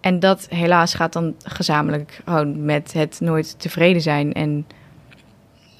En 0.00 0.20
dat 0.20 0.46
helaas 0.50 0.94
gaat 0.94 1.12
dan 1.12 1.34
gezamenlijk 1.44 2.20
gewoon 2.24 2.64
met 2.64 2.92
het 2.92 3.20
nooit 3.20 3.60
tevreden 3.60 4.02
zijn. 4.02 4.32
En 4.32 4.66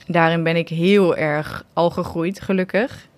daarin 0.06 0.42
ben 0.42 0.56
ik 0.56 0.68
heel 0.68 1.16
erg 1.16 1.64
al 1.72 1.90
gegroeid, 1.90 2.40
gelukkig. 2.40 3.08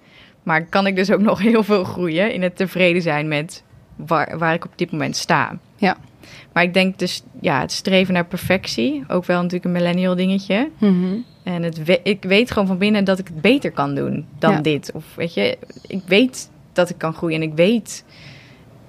Maar 0.43 0.65
kan 0.65 0.87
ik 0.87 0.97
dus 0.97 1.11
ook 1.11 1.21
nog 1.21 1.39
heel 1.39 1.63
veel 1.65 1.85
groeien 1.85 2.33
in 2.33 2.43
het 2.43 2.57
tevreden 2.57 3.03
zijn 3.03 3.29
met 3.29 3.63
waar, 3.97 4.39
waar 4.39 4.55
ik 4.55 4.65
op 4.65 4.73
dit 4.77 4.91
moment 4.93 5.17
sta. 5.17 5.59
Ja. 5.77 5.97
Maar 6.53 6.63
ik 6.63 6.75
denk 6.75 6.99
dus, 6.99 7.23
ja, 7.41 7.61
het 7.61 7.73
streven 7.73 8.15
naar 8.15 8.25
perfectie, 8.27 9.05
ook 9.09 9.25
wel 9.25 9.37
natuurlijk 9.37 9.65
een 9.65 9.73
millennial 9.73 10.15
dingetje. 10.17 10.71
Mhm. 10.79 11.17
En 11.43 11.63
het 11.63 11.85
we- 11.85 12.01
ik 12.03 12.23
weet 12.23 12.51
gewoon 12.51 12.69
van 12.69 12.79
binnen 12.79 13.05
dat 13.05 13.19
ik 13.19 13.27
het 13.29 13.41
beter 13.41 13.71
kan 13.71 13.95
doen 13.95 14.27
dan 14.39 14.53
Ja. 14.53 14.61
dit. 14.61 14.91
Of 14.95 15.05
weet 15.15 15.35
je, 15.35 15.59
ik 15.87 16.03
weet 16.07 16.51
dat 16.73 16.91
ik 16.91 16.99
kan 16.99 17.15
groeien 17.15 17.43
en 17.43 17.49
ik 17.49 17.55
weet. 17.55 18.05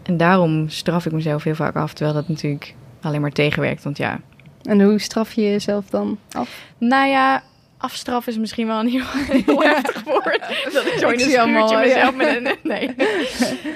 En 0.03 0.17
daarom 0.17 0.69
straf 0.69 1.05
ik 1.05 1.11
mezelf 1.11 1.43
heel 1.43 1.55
vaak 1.55 1.75
af, 1.75 1.93
terwijl 1.93 2.15
dat 2.15 2.27
natuurlijk 2.27 2.73
alleen 3.01 3.21
maar 3.21 3.31
tegenwerkt. 3.31 3.83
Want 3.83 3.97
ja, 3.97 4.19
En 4.63 4.81
hoe 4.81 4.99
straf 4.99 5.33
je 5.33 5.41
jezelf 5.41 5.85
dan 5.89 6.17
af? 6.31 6.61
nou 6.77 7.07
ja, 7.07 7.43
afstraf 7.77 8.27
is 8.27 8.37
misschien 8.37 8.67
wel 8.67 8.79
een 8.79 8.87
heel, 8.87 9.05
heel 9.45 9.63
heftig 9.63 10.03
woord. 10.03 10.39
Dat 10.73 10.85
ik 10.85 10.93
zo 10.99 11.09
in 11.09 11.19
een 11.19 11.29
ja. 11.29 11.79
mezelf 11.79 12.15
met 12.15 12.35
een... 12.35 12.57
Nee, 12.71 12.95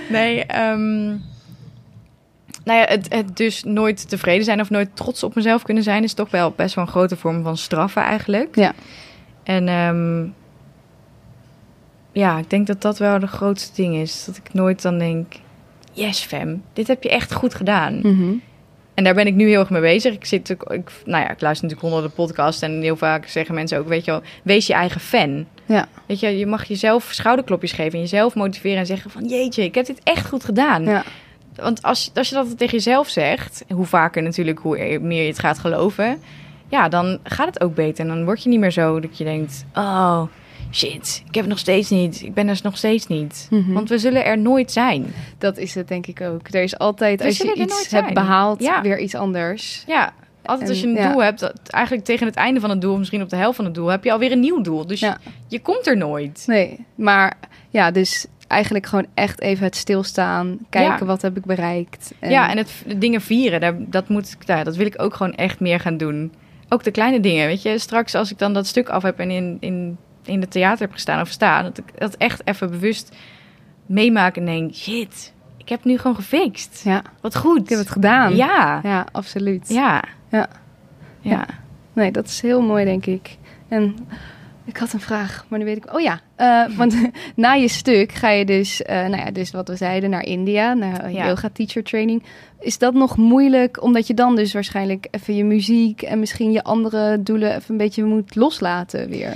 nee 0.09 0.45
ehm, 0.45 1.05
nou 2.63 2.79
ja, 2.79 2.85
het, 2.85 3.13
het 3.13 3.37
dus 3.37 3.63
nooit 3.63 4.09
tevreden 4.09 4.43
zijn 4.43 4.61
of 4.61 4.69
nooit 4.69 4.95
trots 4.95 5.23
op 5.23 5.35
mezelf 5.35 5.63
kunnen 5.63 5.83
zijn... 5.83 6.03
is 6.03 6.13
toch 6.13 6.31
wel 6.31 6.51
best 6.51 6.75
wel 6.75 6.83
een 6.83 6.89
grote 6.89 7.15
vorm 7.15 7.43
van 7.43 7.57
straffen 7.57 8.01
eigenlijk. 8.01 8.55
Ja. 8.55 8.73
En 9.43 9.67
ehm, 9.67 10.25
ja, 12.11 12.37
ik 12.37 12.49
denk 12.49 12.67
dat 12.67 12.81
dat 12.81 12.97
wel 12.97 13.19
de 13.19 13.27
grootste 13.27 13.75
ding 13.75 13.95
is. 13.95 14.25
Dat 14.25 14.37
ik 14.37 14.53
nooit 14.53 14.81
dan 14.81 14.97
denk... 14.97 15.33
Yes, 15.97 16.19
fam, 16.19 16.61
dit 16.73 16.87
heb 16.87 17.03
je 17.03 17.09
echt 17.09 17.33
goed 17.33 17.53
gedaan. 17.55 17.99
Mhm. 18.03 18.33
En 18.93 19.03
daar 19.03 19.13
ben 19.13 19.27
ik 19.27 19.33
nu 19.35 19.47
heel 19.49 19.59
erg 19.59 19.69
mee 19.69 19.81
bezig. 19.81 20.13
Ik 20.13 20.25
zit 20.25 20.49
ik, 20.49 20.91
nou 21.05 21.23
ja, 21.23 21.29
ik 21.29 21.41
luister 21.41 21.67
natuurlijk 21.67 21.81
honderden 21.93 22.11
podcasts 22.11 22.61
en 22.61 22.81
heel 22.81 22.95
vaak 22.95 23.27
zeggen 23.27 23.55
mensen 23.55 23.79
ook, 23.79 23.87
weet 23.87 24.05
je 24.05 24.11
wel, 24.11 24.21
wees 24.43 24.67
je 24.67 24.73
eigen 24.73 25.01
fan. 25.01 25.45
Ja. 25.65 25.87
Weet 26.05 26.19
je, 26.19 26.37
je 26.37 26.45
mag 26.45 26.65
jezelf 26.65 27.09
schouderklopjes 27.11 27.71
geven 27.71 27.93
en 27.93 27.99
jezelf 27.99 28.35
motiveren 28.35 28.77
en 28.77 28.85
zeggen 28.85 29.11
van, 29.11 29.25
jeetje, 29.25 29.63
ik 29.63 29.75
heb 29.75 29.85
dit 29.85 29.99
echt 30.03 30.27
goed 30.27 30.43
gedaan. 30.43 30.83
Ja. 30.83 31.03
Want 31.55 31.81
als, 31.83 32.03
je- 32.03 32.11
als 32.19 32.29
je 32.29 32.35
dat 32.35 32.57
tegen 32.57 32.73
jezelf 32.75 33.07
zegt, 33.09 33.63
hoe 33.73 33.85
vaker 33.85 34.23
natuurlijk, 34.23 34.59
hoe 34.59 34.77
er- 34.77 35.01
meer 35.01 35.21
je 35.21 35.27
het 35.27 35.39
gaat 35.39 35.59
geloven, 35.59 36.19
ja, 36.69 36.89
dan 36.89 37.19
gaat 37.23 37.47
het 37.47 37.61
ook 37.63 37.75
beter. 37.75 38.05
En 38.05 38.15
dan 38.15 38.25
word 38.25 38.43
je 38.43 38.49
niet 38.49 38.59
meer 38.59 38.71
zo 38.71 38.99
dat 38.99 39.17
je 39.17 39.23
denkt, 39.23 39.65
oh, 39.75 40.21
shit, 40.71 41.23
ik 41.27 41.33
heb 41.35 41.43
het 41.43 41.47
nog 41.47 41.59
steeds 41.59 41.89
niet. 41.89 42.21
Ik 42.23 42.33
ben 42.33 42.47
er 42.47 42.59
nog 42.63 42.77
steeds 42.77 43.07
niet. 43.07 43.47
Mhm. 43.49 43.73
Want 43.73 43.89
we 43.89 43.97
zullen 43.97 44.25
er 44.25 44.37
nooit 44.37 44.71
zijn. 44.71 45.05
Dat 45.37 45.57
is 45.57 45.75
het 45.75 45.87
denk 45.87 46.07
ik 46.07 46.21
ook. 46.21 46.47
Er 46.51 46.63
is 46.63 46.77
altijd, 46.77 47.19
We 47.19 47.25
als 47.25 47.37
je 47.37 47.53
iets 47.55 47.91
hebt 47.91 48.13
behaald, 48.13 48.61
Ja. 48.61 48.81
weer 48.81 48.99
iets 48.99 49.15
anders. 49.15 49.83
Ja, 49.87 50.13
altijd 50.43 50.69
als 50.69 50.79
je 50.79 50.87
En- 50.87 50.95
een 50.95 51.01
ja. 51.01 51.11
doel 51.11 51.23
hebt, 51.23 51.39
dat, 51.39 51.53
eigenlijk 51.67 52.05
tegen 52.05 52.25
het 52.27 52.35
einde 52.35 52.59
van 52.59 52.69
het 52.69 52.81
doel, 52.81 52.97
misschien 52.97 53.21
op 53.21 53.29
de 53.29 53.35
helft 53.35 53.55
van 53.55 53.65
het 53.65 53.73
doel, 53.73 53.87
heb 53.87 54.03
je 54.03 54.11
alweer 54.11 54.31
een 54.31 54.39
nieuw 54.39 54.61
doel. 54.61 54.85
Dus 54.87 54.99
Ja. 54.99 55.17
je, 55.23 55.29
je 55.47 55.59
komt 55.61 55.87
er 55.87 55.97
nooit. 55.97 56.43
Nee, 56.47 56.85
maar 56.95 57.37
ja, 57.69 57.91
dus 57.91 58.25
eigenlijk 58.47 58.85
gewoon 58.85 59.05
echt 59.13 59.41
even 59.41 59.63
het 59.65 59.75
stilstaan. 59.75 60.57
Kijken 60.69 60.97
Ja. 60.99 61.05
wat 61.05 61.21
heb 61.21 61.37
ik 61.37 61.45
bereikt. 61.45 62.13
Ja, 62.21 62.49
en 62.49 62.57
het 62.57 62.71
dingen 62.97 63.21
vieren, 63.21 63.59
daar, 63.59 63.75
dat, 63.79 64.09
moet, 64.09 64.35
ik- 64.39 64.47
ja, 64.47 64.63
dat 64.63 64.75
wil 64.75 64.85
ik 64.85 65.01
ook 65.01 65.13
gewoon 65.13 65.33
echt 65.35 65.59
meer 65.59 65.79
gaan 65.79 65.97
doen. 65.97 66.31
Ook 66.69 66.83
de 66.83 66.91
kleine 66.91 67.19
dingen, 67.19 67.47
weet 67.47 67.61
je. 67.61 67.77
Straks 67.79 68.15
als 68.15 68.31
ik 68.31 68.37
dan 68.39 68.53
dat 68.53 68.67
stuk 68.67 68.89
af 68.89 69.03
heb 69.03 69.19
en 69.19 69.31
in, 69.31 69.57
in, 69.59 69.97
in 70.27 70.41
het 70.41 70.51
theater 70.51 70.79
heb 70.81 70.91
gestaan 70.91 71.21
of 71.21 71.29
staan, 71.29 71.63
dat 71.63 71.77
ik 71.77 71.99
dat 71.99 72.15
echt 72.15 72.41
even 72.47 72.69
bewust 72.69 73.15
meemaak 73.85 74.37
en 74.37 74.45
denk, 74.45 74.73
shit, 74.73 75.33
ik 75.57 75.69
heb 75.69 75.77
het 75.79 75.87
nu 75.87 75.97
gewoon 75.97 76.15
gefixt. 76.15 76.81
Ja, 76.83 77.01
Wat 77.21 77.35
goed. 77.35 77.59
ik 77.61 77.69
heb 77.69 77.79
het 77.79 77.89
gedaan. 77.89 78.35
Ja, 78.35 78.79
Ja, 78.83 79.05
absoluut. 79.11 79.69
ja. 79.69 80.03
Ja. 80.29 80.47
Ja. 81.21 81.45
Nee, 81.93 82.11
dat 82.11 82.25
is 82.25 82.41
heel 82.41 82.61
mooi, 82.61 82.85
denk 82.85 83.05
ik. 83.05 83.37
En 83.67 83.95
Ik 84.65 84.77
had 84.77 84.93
een 84.93 84.99
vraag, 84.99 85.45
maar 85.47 85.59
nu 85.59 85.65
weet 85.65 85.77
ik... 85.77 85.93
Oh 85.93 86.01
ja, 86.01 86.19
eh, 86.35 86.63
want 86.77 86.95
na 87.35 87.53
je 87.53 87.67
stuk 87.67 88.11
ga 88.11 88.29
je 88.29 88.45
dus, 88.45 88.81
eh, 88.81 88.95
nou 88.95 89.17
ja, 89.17 89.31
dus 89.31 89.51
wat 89.51 89.67
we 89.67 89.75
zeiden, 89.75 90.09
naar 90.09 90.23
India, 90.23 90.73
naar 90.73 91.11
Ja. 91.11 91.27
yoga 91.27 91.49
teacher 91.53 91.83
training. 91.83 92.23
Is 92.59 92.77
dat 92.77 92.93
nog 92.93 93.17
moeilijk, 93.17 93.81
omdat 93.83 94.07
je 94.07 94.13
dan 94.13 94.35
dus 94.35 94.53
waarschijnlijk 94.53 95.07
even 95.11 95.35
je 95.35 95.43
muziek 95.43 96.01
en 96.01 96.19
misschien 96.19 96.51
je 96.51 96.63
andere 96.63 97.23
doelen 97.23 97.49
even 97.55 97.71
een 97.71 97.77
beetje 97.77 98.03
moet 98.03 98.35
loslaten 98.35 99.09
weer? 99.09 99.33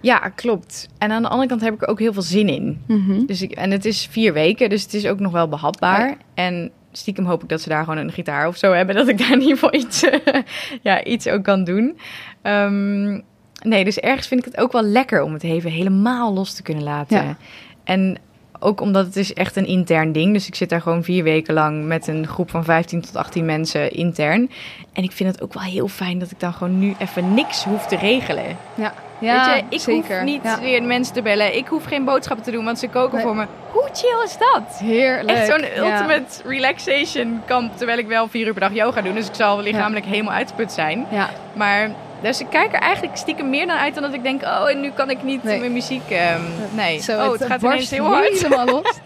Ja, 0.00 0.18
klopt. 0.18 0.88
En 0.98 1.10
aan 1.10 1.22
de 1.22 1.28
andere 1.28 1.48
kant 1.48 1.60
heb 1.60 1.74
ik 1.74 1.82
er 1.82 1.88
ook 1.88 1.98
heel 1.98 2.12
veel 2.12 2.22
zin 2.22 2.48
in. 2.48 2.82
Mhm. 2.86 3.24
Dus 3.26 3.42
ik, 3.42 3.52
en 3.52 3.70
het 3.70 3.84
is 3.84 4.08
vier 4.10 4.32
weken, 4.32 4.68
dus 4.68 4.82
het 4.82 4.94
is 4.94 5.06
ook 5.06 5.20
nog 5.20 5.32
wel 5.32 5.48
behapbaar. 5.48 6.08
Ja. 6.08 6.16
En 6.34 6.70
stiekem 6.92 7.24
hoop 7.24 7.42
ik 7.42 7.48
dat 7.48 7.60
ze 7.60 7.68
daar 7.68 7.84
gewoon 7.84 7.98
een 7.98 8.12
gitaar 8.12 8.48
of 8.48 8.56
zo 8.56 8.72
hebben. 8.72 8.94
Dat 8.94 9.08
ik 9.08 9.18
daar 9.18 9.32
in 9.32 9.40
ieder 9.40 9.54
geval 9.54 9.74
iets, 9.74 10.04
ja, 10.82 11.04
iets 11.04 11.28
ook 11.28 11.44
kan 11.44 11.64
doen. 11.64 11.98
Ehm, 12.42 13.20
nee, 13.62 13.84
dus 13.84 13.98
ergens 13.98 14.26
vind 14.26 14.46
ik 14.46 14.52
het 14.52 14.62
ook 14.62 14.72
wel 14.72 14.82
lekker 14.82 15.22
om 15.22 15.32
het 15.32 15.42
even 15.42 15.70
helemaal 15.70 16.32
los 16.32 16.54
te 16.54 16.62
kunnen 16.62 16.82
laten. 16.82 17.24
Ja. 17.24 17.36
En 17.84 18.18
ook 18.58 18.80
omdat 18.80 19.06
het 19.06 19.16
is 19.16 19.32
echt 19.32 19.56
een 19.56 19.66
intern 19.66 20.12
ding. 20.12 20.32
Dus 20.32 20.46
ik 20.46 20.54
zit 20.54 20.68
daar 20.68 20.80
gewoon 20.82 21.04
vier 21.04 21.22
weken 21.22 21.54
lang 21.54 21.84
met 21.84 22.06
een 22.06 22.26
groep 22.26 22.50
van 22.50 22.64
15 22.64 23.00
tot 23.00 23.16
18 23.16 23.44
mensen 23.44 23.90
intern. 23.90 24.50
En 24.92 25.02
ik 25.02 25.12
vind 25.12 25.32
het 25.32 25.42
ook 25.42 25.54
wel 25.54 25.62
heel 25.62 25.88
fijn 25.88 26.18
dat 26.18 26.30
ik 26.30 26.40
dan 26.40 26.52
gewoon 26.52 26.78
nu 26.78 26.94
even 26.98 27.34
niks 27.34 27.64
hoef 27.64 27.86
te 27.86 27.96
regelen. 27.96 28.56
Ja, 28.74 28.94
ja 29.20 29.52
Weet 29.54 29.64
je, 29.68 29.74
ik 29.74 29.80
zeker. 29.80 30.14
hoef 30.16 30.24
niet 30.24 30.42
Ja. 30.42 30.60
weer 30.60 30.82
mensen 30.82 31.14
te 31.14 31.22
bellen. 31.22 31.56
Ik 31.56 31.66
hoef 31.66 31.84
geen 31.84 32.04
boodschappen 32.04 32.44
te 32.44 32.50
doen, 32.50 32.64
want 32.64 32.78
ze 32.78 32.88
koken 32.88 33.14
Nee. 33.16 33.26
voor 33.26 33.36
me. 33.36 33.46
Hoe 33.72 33.88
chill 33.92 34.22
is 34.24 34.36
dat? 34.38 34.78
Heerlijk. 34.78 35.38
Echt 35.38 35.46
zo'n 35.46 35.60
ja. 35.60 35.76
ultimate 35.92 36.42
relaxation 36.44 37.42
kamp. 37.46 37.76
Terwijl 37.76 37.98
ik 37.98 38.06
wel 38.06 38.28
vier 38.28 38.46
uur 38.46 38.52
per 38.52 38.60
dag 38.60 38.72
yoga 38.72 39.00
doe. 39.00 39.12
Dus 39.12 39.28
ik 39.28 39.34
zal 39.34 39.60
lichamelijk 39.60 40.06
helemaal 40.06 40.32
uitgeput 40.34 40.72
zijn. 40.72 41.06
Ja, 41.10 41.30
Maar 41.52 41.90
dus 42.22 42.40
ik 42.40 42.46
kijk 42.50 42.72
er 42.72 42.80
eigenlijk 42.80 43.16
stiekem 43.16 43.50
meer 43.50 43.66
naar 43.66 43.78
uit 43.78 43.94
dan 43.94 44.02
dat 44.02 44.12
ik 44.14 44.22
denk... 44.22 44.42
Oh, 44.42 44.70
en 44.70 44.80
nu 44.80 44.90
kan 44.90 45.10
ik 45.10 45.22
niet 45.22 45.42
Nee. 45.42 45.58
mijn 45.58 45.72
muziek... 45.72 46.10
ehm, 46.10 46.40
nee. 46.74 47.00
Zo, 47.02 47.12
oh, 47.26 47.32
het, 47.32 47.44
gaat 47.44 47.62
ineens 47.62 47.90
heel 47.90 48.04
hard. 48.04 48.42
helemaal 48.42 48.66
los. 48.82 48.98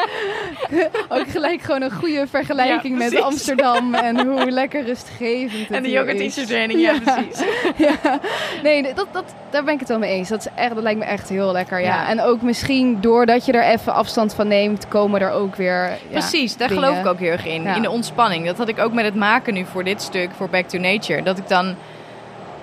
Ook 1.09 1.29
gelijk 1.29 1.63
gewoon 1.63 1.83
een 1.83 1.91
goede 1.93 2.27
vergelijking 2.31 2.99
Ja, 3.03 3.11
met. 3.11 3.21
Amsterdam 3.21 3.95
en 3.95 4.27
hoe 4.27 4.51
lekker 4.51 4.85
rustgevend 4.85 5.69
het 5.69 5.77
En 5.77 5.83
de 5.83 5.91
yoga 5.91 6.11
is. 6.11 6.35
teacher 6.35 6.47
training, 6.53 6.81
ja, 6.81 6.93
precies. 7.05 7.45
ja. 7.87 8.21
Nee, 8.63 8.95
dat, 8.95 9.07
dat, 9.13 9.25
daar 9.51 9.65
ben 9.65 9.75
ik 9.75 9.81
het 9.81 9.89
wel 9.89 9.99
mee 9.99 10.11
eens. 10.11 10.29
Dat, 10.29 10.39
is 10.41 10.47
echt, 10.55 10.75
dat 10.75 10.83
lijkt 10.83 10.99
me 10.99 11.05
echt 11.05 11.29
heel 11.29 11.53
lekker, 11.53 11.81
ja. 11.81 11.87
Ja. 11.87 12.09
En 12.09 12.21
ook 12.21 12.43
misschien 12.43 13.01
doordat 13.01 13.45
je 13.47 13.53
er 13.53 13.73
even 13.73 13.95
afstand 13.95 14.35
van 14.35 14.49
neemt, 14.49 14.89
komen 14.89 15.21
er 15.21 15.31
ook 15.31 15.57
weer... 15.57 15.83
Ja, 15.89 15.97
Precies, 16.11 16.57
daar 16.57 16.69
dingen. 16.69 16.83
geloof 16.85 16.99
ik 16.99 17.07
ook 17.07 17.19
heel 17.19 17.31
erg 17.31 17.47
in. 17.47 17.67
In 17.67 17.83
de 17.83 17.91
ontspanning. 17.91 18.47
Dat 18.47 18.57
had 18.57 18.69
ik 18.69 18.79
ook 18.79 18.93
met 18.93 19.05
het 19.05 19.15
maken 19.15 19.55
nu 19.55 19.65
voor 19.65 19.85
dit 19.85 20.03
stuk, 20.03 20.31
voor 20.37 20.49
Back 20.49 20.69
to 20.69 20.79
Nature. 20.79 21.23
Dat 21.23 21.39
ik 21.39 21.49
dan, 21.49 21.75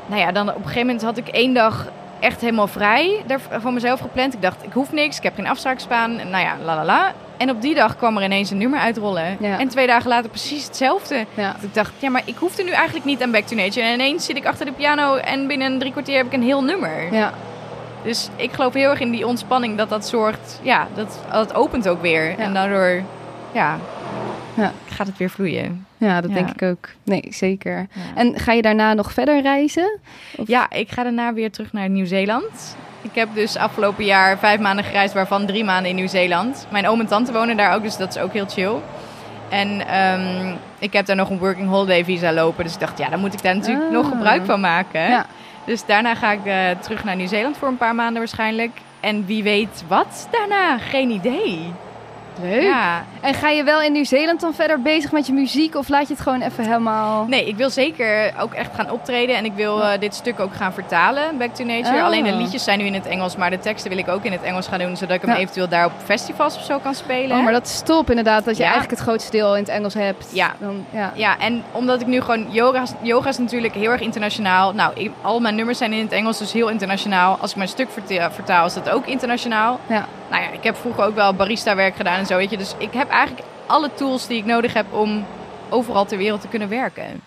nou 0.06 0.22
ja, 0.22 0.32
dan 0.32 0.50
op 0.50 0.56
een 0.56 0.62
gegeven 0.62 0.86
moment 0.86 1.02
had 1.02 1.18
ik 1.18 1.28
één 1.28 1.54
dag 1.54 1.88
echt 2.20 2.42
helemaal 2.42 2.68
vrij 2.68 3.24
daar 3.26 3.40
van 3.60 3.74
mezelf 3.74 4.00
gepland. 4.00 4.34
Ik 4.34 4.42
dacht, 4.42 4.64
ik 4.64 4.74
hoef 4.74 4.92
niks, 4.92 5.18
ik 5.18 5.24
heb 5.24 5.36
geen 5.36 5.48
afspraakspaan. 5.48 6.18
En 6.20 6.30
Nou 6.30 6.44
ja, 6.44 6.56
la 6.64 6.76
la 6.76 6.86
la. 6.86 7.14
En 7.38 7.50
op 7.50 7.62
die 7.62 7.76
dag 7.76 7.98
kwam 7.98 8.18
er 8.18 8.24
ineens 8.24 8.50
een 8.50 8.58
nummer 8.58 8.80
uitrollen. 8.80 9.38
Ja. 9.40 9.60
En 9.60 9.68
twee 9.68 9.88
dagen 9.88 10.10
later 10.10 10.30
precies 10.30 10.66
hetzelfde. 10.66 11.26
Ja. 11.34 11.52
Dat 11.52 11.64
ik 11.64 11.74
dacht, 11.74 11.92
ja, 12.00 12.10
maar 12.10 12.22
ik 12.26 12.36
hoefde 12.38 12.64
nu 12.64 12.70
eigenlijk 12.70 13.06
niet 13.06 13.24
aan 13.24 13.32
Back 13.32 13.44
to 13.46 13.56
Nature. 13.56 13.86
En 13.86 13.94
ineens 13.94 14.26
zit 14.26 14.38
ik 14.38 14.46
achter 14.46 14.66
de 14.66 14.72
piano 14.72 15.16
en 15.16 15.48
binnen 15.48 15.80
drie 15.80 15.92
kwartier 15.92 16.18
heb 16.18 16.26
ik 16.26 16.34
een 16.34 16.44
heel 16.44 16.64
nummer. 16.64 17.14
Ja, 17.14 17.32
Dus 18.04 18.30
ik 18.36 18.54
geloof 18.54 18.74
heel 18.74 18.90
erg 18.90 19.00
in 19.00 19.12
die 19.12 19.28
ontspanning 19.28 19.78
dat 19.78 19.90
dat 19.90 20.08
zorgt, 20.08 20.60
ja, 20.62 20.88
dat, 20.96 21.20
dat 21.32 21.54
opent 21.56 21.88
ook 21.88 22.02
weer. 22.02 22.40
En 22.40 22.54
daardoor, 22.54 23.02
ja, 23.52 23.78
Ja. 24.54 24.72
gaat 24.90 25.08
het 25.08 25.18
weer 25.18 25.30
vloeien. 25.30 25.86
ja, 25.98 26.22
dat 26.22 26.30
Ja. 26.30 26.36
denk 26.36 26.50
ik 26.50 26.62
ook. 26.62 26.90
Nee, 27.04 27.24
zeker. 27.30 27.88
Ja. 27.94 28.02
En 28.16 28.40
ga 28.40 28.52
je 28.52 28.62
daarna 28.62 28.94
nog 28.94 29.12
verder 29.14 29.42
reizen? 29.42 30.00
Of- 30.38 30.48
ja, 30.48 30.70
ik 30.70 30.92
ga 30.92 31.04
daarna 31.04 31.34
weer 31.34 31.52
terug 31.52 31.74
naar 31.74 31.90
Nieuw-Zeeland. 31.90 32.78
Ik 33.02 33.16
heb 33.16 33.30
dus 33.34 33.56
afgelopen 33.58 34.06
jaar 34.06 34.38
vijf 34.38 34.60
maanden 34.60 34.86
gereisd, 34.86 35.14
waarvan 35.14 35.46
drie 35.46 35.64
maanden 35.64 35.90
in 35.90 35.96
Nieuw-Zeeland. 35.96 36.68
Mijn 36.72 36.88
oom 36.88 37.00
en 37.00 37.08
tante 37.08 37.32
wonen 37.32 37.58
daar 37.58 37.76
ook, 37.76 37.84
dus 37.84 37.98
dat 37.98 38.16
is 38.16 38.22
ook 38.22 38.34
heel 38.34 38.46
chill. 38.50 38.74
En 39.50 39.88
ehm, 39.88 40.56
ik 40.80 40.94
heb 40.94 41.06
daar 41.06 41.16
nog 41.16 41.30
een 41.30 41.38
working 41.40 41.70
holiday 41.70 42.04
visa 42.06 42.34
lopen. 42.34 42.64
Dus 42.64 42.74
ik 42.74 42.80
dacht, 42.80 42.98
ja, 42.98 43.10
dan 43.10 43.20
moet 43.20 43.34
ik 43.34 43.42
daar 43.42 43.56
natuurlijk 43.56 43.86
Ah. 43.86 43.92
nog 43.92 44.08
gebruik 44.10 44.46
van 44.46 44.60
maken. 44.60 45.02
Ja. 45.10 45.26
Dus 45.66 45.86
daarna 45.86 46.16
ga 46.16 46.32
ik 46.32 46.46
eh, 46.46 46.70
terug 46.80 47.04
naar 47.04 47.16
Nieuw-Zeeland 47.16 47.58
voor 47.58 47.68
een 47.68 47.78
paar 47.78 47.96
maanden 47.96 48.18
waarschijnlijk. 48.18 48.72
En 49.00 49.26
wie 49.26 49.44
weet 49.44 49.84
wat 49.88 50.28
daarna, 50.32 50.78
geen 50.78 51.10
idee. 51.10 51.72
Leuk. 52.42 52.62
Ja. 52.62 53.04
En 53.22 53.34
ga 53.34 53.50
je 53.50 53.64
wel 53.64 53.82
in 53.82 53.92
Nieuw-Zeeland 53.92 54.42
dan 54.42 54.54
verder 54.54 54.82
bezig 54.82 55.12
met 55.12 55.28
je 55.28 55.34
muziek? 55.34 55.76
Of 55.76 55.90
laat 55.90 56.08
je 56.08 56.14
het 56.14 56.22
gewoon 56.24 56.42
even 56.42 56.64
helemaal... 56.66 57.26
Nee, 57.26 57.48
ik 57.48 57.56
wil 57.56 57.70
zeker 57.70 58.34
ook 58.40 58.54
echt 58.54 58.70
gaan 58.76 58.92
optreden. 58.92 59.36
En 59.36 59.46
ik 59.46 59.54
wil 59.56 59.84
eh, 59.84 60.00
dit 60.00 60.16
stuk 60.16 60.40
ook 60.40 60.56
gaan 60.56 60.74
vertalen, 60.74 61.38
Back 61.38 61.56
to 61.56 61.64
Nature. 61.64 61.98
Oh. 61.98 62.04
Alleen 62.04 62.24
de 62.24 62.34
liedjes 62.36 62.64
zijn 62.64 62.80
nu 62.80 62.86
in 62.86 62.94
het 62.94 63.06
Engels, 63.06 63.36
maar 63.36 63.50
de 63.50 63.60
teksten 63.60 63.90
wil 63.90 64.00
ik 64.00 64.08
ook 64.08 64.24
in 64.24 64.32
het 64.32 64.42
Engels 64.44 64.68
gaan 64.68 64.80
doen. 64.80 64.98
Zodat 64.98 65.16
ik 65.16 65.22
hem 65.22 65.32
Ja. 65.32 65.38
eventueel 65.38 65.68
daar 65.70 65.86
op 65.86 65.92
festivals 66.04 66.56
of 66.56 66.64
zo 66.64 66.80
kan 66.80 66.94
spelen. 66.94 67.38
Oh, 67.38 67.44
maar 67.44 67.54
dat 67.54 67.66
is 67.66 67.82
top 67.86 68.10
inderdaad, 68.10 68.46
dat 68.46 68.56
je 68.58 68.64
Ja. 68.64 68.70
eigenlijk 68.70 69.00
het 69.00 69.08
grootste 69.10 69.32
deel 69.32 69.56
in 69.56 69.62
het 69.62 69.72
Engels 69.72 69.94
hebt. 69.94 70.30
Ja. 70.34 70.52
Dan, 70.60 70.86
ja. 70.90 71.12
Ja, 71.16 71.38
en 71.40 71.64
omdat 71.72 72.02
ik 72.02 72.08
nu 72.08 72.22
gewoon... 72.22 72.46
Yoga, 72.52 72.82
is- 72.82 72.94
yoga 73.02 73.30
is 73.30 73.38
natuurlijk 73.38 73.74
heel 73.74 73.92
erg 73.92 74.02
internationaal. 74.02 74.74
Nou, 74.74 74.92
ik- 74.96 75.12
al 75.22 75.40
mijn 75.40 75.56
nummers 75.56 75.78
zijn 75.78 75.94
in 75.94 76.04
het 76.04 76.12
Engels, 76.12 76.38
dus 76.38 76.52
heel 76.54 76.70
internationaal. 76.70 77.38
Als 77.42 77.50
ik 77.52 77.58
mijn 77.58 77.70
stuk 77.70 77.90
verta- 77.92 78.32
vertaal, 78.32 78.66
is 78.66 78.74
dat 78.74 78.90
ook 78.90 79.06
internationaal. 79.06 79.80
Ja. 79.88 80.06
Nou 80.30 80.44
ja, 80.44 80.50
ik 80.50 80.64
heb 80.64 80.76
vroeger 80.78 81.04
ook 81.04 81.16
wel 81.16 81.34
barista 81.34 81.76
werk 81.76 81.96
gedaan 81.96 82.21
en 82.22 82.28
zo, 82.28 82.38
weet 82.38 82.50
je. 82.50 82.58
Dus 82.58 82.74
ik 82.78 82.94
heb 82.94 83.10
eigenlijk 83.10 83.48
alle 83.66 83.90
tools 83.94 84.28
die 84.28 84.38
ik 84.38 84.46
nodig 84.46 84.74
heb 84.74 84.86
om 84.94 85.26
overal 85.70 86.06
ter 86.06 86.18
wereld 86.18 86.42
te 86.42 86.48
kunnen 86.48 86.70
werken. 86.70 87.22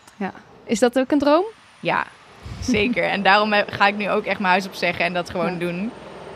Is 0.67 0.79
dat 0.79 0.99
ook 0.99 1.11
een 1.11 1.19
droom? 1.19 1.45
Ja, 1.81 2.05
zeker. 2.61 3.05
en 3.05 3.23
daarom 3.23 3.53
ga 3.69 3.87
ik 3.87 3.97
nu 3.97 4.11
ook 4.11 4.25
echt 4.25 4.39
mijn 4.39 4.51
huis 4.51 4.67
opzeggen 4.67 5.05
en 5.05 5.13
dat 5.13 5.31
gewoon 5.31 5.53
Ja. 5.53 5.59
doen. 5.59 5.91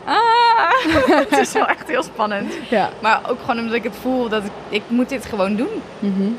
Ah, 0.05 0.71
het 1.29 1.37
is 1.37 1.53
wel 1.53 1.65
echt 1.67 1.87
heel 1.87 2.03
spannend. 2.03 2.53
Ja. 2.69 2.89
Maar 3.01 3.21
ook 3.29 3.39
gewoon 3.39 3.59
omdat 3.59 3.73
ik 3.75 3.83
het 3.83 3.95
voel 4.01 4.29
dat 4.29 4.43
ik, 4.43 4.51
ik 4.69 4.81
moet 4.87 5.09
dit 5.09 5.25
gewoon 5.25 5.55
doen. 5.55 5.81
Mhm. 5.99 6.29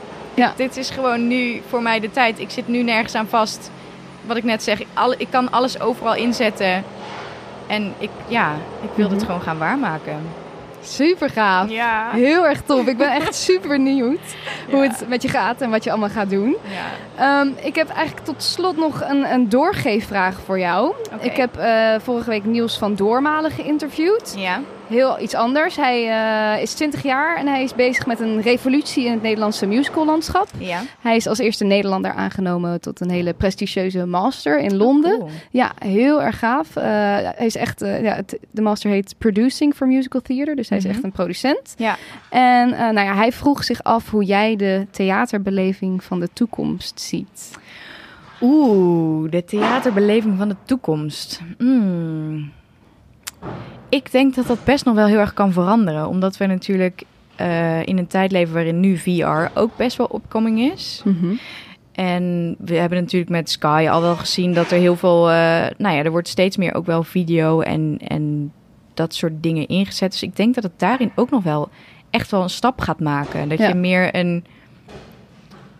Dit 0.57 0.77
is 0.77 0.91
gewoon 0.91 1.27
nu 1.27 1.63
voor 1.69 1.83
mij 1.83 2.01
de 2.01 2.11
tijd. 2.11 2.39
Ik 2.39 2.51
zit 2.51 2.69
nu 2.69 2.83
nergens 2.83 3.15
aan 3.15 3.27
vast. 3.27 3.71
Wat 4.27 4.37
ik 4.37 4.45
net 4.45 4.63
zeg, 4.63 4.81
alle, 4.95 5.15
ik 5.19 5.27
kan 5.31 5.51
alles 5.51 5.81
overal 5.81 6.15
inzetten. 6.15 6.85
En 7.67 7.95
ik, 7.99 8.11
ja, 8.29 8.53
ik 8.83 8.91
wil 8.95 9.09
dit 9.09 9.17
Mhm. 9.17 9.27
gewoon 9.27 9.43
gaan 9.43 9.59
waarmaken. 9.59 10.23
Super 10.83 11.31
gaaf. 11.31 11.71
Ja. 11.71 12.11
Heel 12.11 12.47
erg 12.47 12.63
tof. 12.63 12.87
Ik 12.87 12.97
ben 12.97 13.11
echt 13.11 13.35
super 13.35 13.69
benieuwd 13.69 14.21
hoe 14.71 14.83
het 14.83 15.05
met 15.09 15.23
je 15.23 15.29
gaat 15.29 15.61
en 15.61 15.71
wat 15.71 15.85
je 15.85 15.91
allemaal 15.91 16.09
gaat 16.09 16.31
doen. 16.31 16.57
Ja. 17.17 17.41
Ehm, 17.41 17.49
ik 17.63 17.75
heb 17.75 17.89
eigenlijk 17.89 18.27
tot 18.27 18.43
slot 18.43 18.77
nog 18.77 19.03
een, 19.09 19.33
een 19.33 19.49
doorgeefvraag 19.49 20.41
voor 20.45 20.59
jou. 20.59 20.95
Ik 21.21 21.37
heb 21.37 21.57
eh, 21.57 21.95
vorige 22.03 22.31
week 22.31 22.45
Niels 22.45 22.79
van 22.79 22.95
Doormalen 22.95 23.51
geïnterviewd. 23.51 24.35
Ja. 24.37 24.61
Heel 24.91 25.21
iets 25.21 25.35
anders. 25.35 25.77
Hij 25.77 26.09
eh, 26.57 26.63
is 26.63 26.73
20 26.73 27.03
jaar 27.03 27.37
en 27.37 27.47
hij 27.47 27.63
is 27.63 27.75
bezig 27.75 28.07
met 28.07 28.21
een 28.21 28.41
revolutie 28.43 29.05
in 29.05 29.13
het 29.13 29.23
Nederlandse 29.23 29.67
musicallandschap. 29.67 30.49
Ja. 30.59 30.83
Hij 31.01 31.17
is 31.17 31.27
als 31.27 31.39
eerste 31.39 31.65
Nederlander 31.65 32.13
aangenomen 32.13 32.81
tot 32.81 33.01
een 33.01 33.11
hele 33.11 33.33
prestigieuze 33.35 34.07
master 34.07 34.59
in 34.61 34.77
Londen. 34.77 35.19
Cool. 35.19 35.31
Ja, 35.51 35.73
heel 35.79 36.23
erg 36.23 36.39
gaaf. 36.39 36.77
Eh, 36.77 36.85
hij 37.37 37.47
is 37.47 37.57
echt, 37.57 37.83
eh, 37.83 38.03
ja, 38.03 38.15
het- 38.15 38.39
de 38.51 38.63
master 38.63 38.91
heet 38.91 39.15
Producing 39.19 39.75
for 39.75 39.87
Musical 39.87 40.21
Theater, 40.21 40.57
dus 40.57 40.69
hij 40.69 40.79
is 40.79 40.85
Mhm. 40.85 40.93
echt 40.95 41.05
een 41.05 41.13
producent. 41.13 41.75
Ja. 41.77 41.97
En 42.31 42.69
nou 42.71 43.01
ja, 43.07 43.15
hij 43.15 43.33
vroeg 43.33 43.65
zich 43.65 43.83
af 43.83 44.11
hoe 44.11 44.25
jij 44.25 44.57
de 44.57 44.87
theaterbeleving 44.91 46.05
van 46.05 46.21
de 46.21 46.29
toekomst 46.33 47.01
ziet. 47.01 47.51
Oeh, 48.41 49.31
de 49.31 49.45
theaterbeleving 49.45 50.39
van 50.39 50.49
de 50.49 50.57
toekomst. 50.65 51.41
Hmm. 51.59 52.53
Ik 53.91 54.13
denk 54.13 54.35
dat 54.35 54.47
dat 54.47 54.65
best 54.65 54.85
nog 54.85 54.95
wel 54.95 55.07
heel 55.07 55.19
erg 55.19 55.35
kan 55.35 55.53
veranderen. 55.53 56.09
Omdat 56.09 56.37
we 56.37 56.47
natuurlijk 56.47 57.03
eh, 57.37 57.87
in 57.87 57.99
een 57.99 58.07
tijd 58.07 58.33
leven 58.33 58.55
waarin 58.55 58.81
nu 58.81 58.97
VR 58.97 59.49
ook 59.59 59.77
best 59.77 59.97
wel 59.97 60.07
opkoming 60.07 60.61
is. 60.73 61.03
En 61.93 62.55
we 62.59 62.75
hebben 62.77 62.99
natuurlijk 62.99 63.31
met 63.31 63.51
Sky 63.51 63.87
al 63.91 64.01
wel 64.01 64.17
gezien 64.17 64.55
dat 64.55 64.71
er 64.71 64.79
heel 64.79 64.97
veel... 64.97 65.31
eh, 65.31 65.35
nou 65.79 65.97
ja, 65.97 66.03
er 66.05 66.11
wordt 66.11 66.29
steeds 66.29 66.57
meer 66.57 66.75
ook 66.75 66.87
wel 66.87 67.03
video 67.03 67.61
en, 67.61 67.99
en 68.07 68.53
dat 68.95 69.15
soort 69.15 69.33
dingen 69.43 69.67
ingezet. 69.69 70.11
Dus 70.13 70.23
ik 70.23 70.37
denk 70.37 70.55
dat 70.55 70.65
het 70.65 70.73
daarin 70.77 71.13
ook 71.15 71.31
nog 71.31 71.43
wel 71.43 71.69
echt 72.11 72.31
wel 72.31 72.43
een 72.43 72.51
stap 72.51 72.81
gaat 72.81 73.01
maken. 73.01 73.49
Dat 73.49 73.59
Ja. 73.59 73.69
je 73.69 73.75
meer 73.75 74.15
een... 74.15 74.45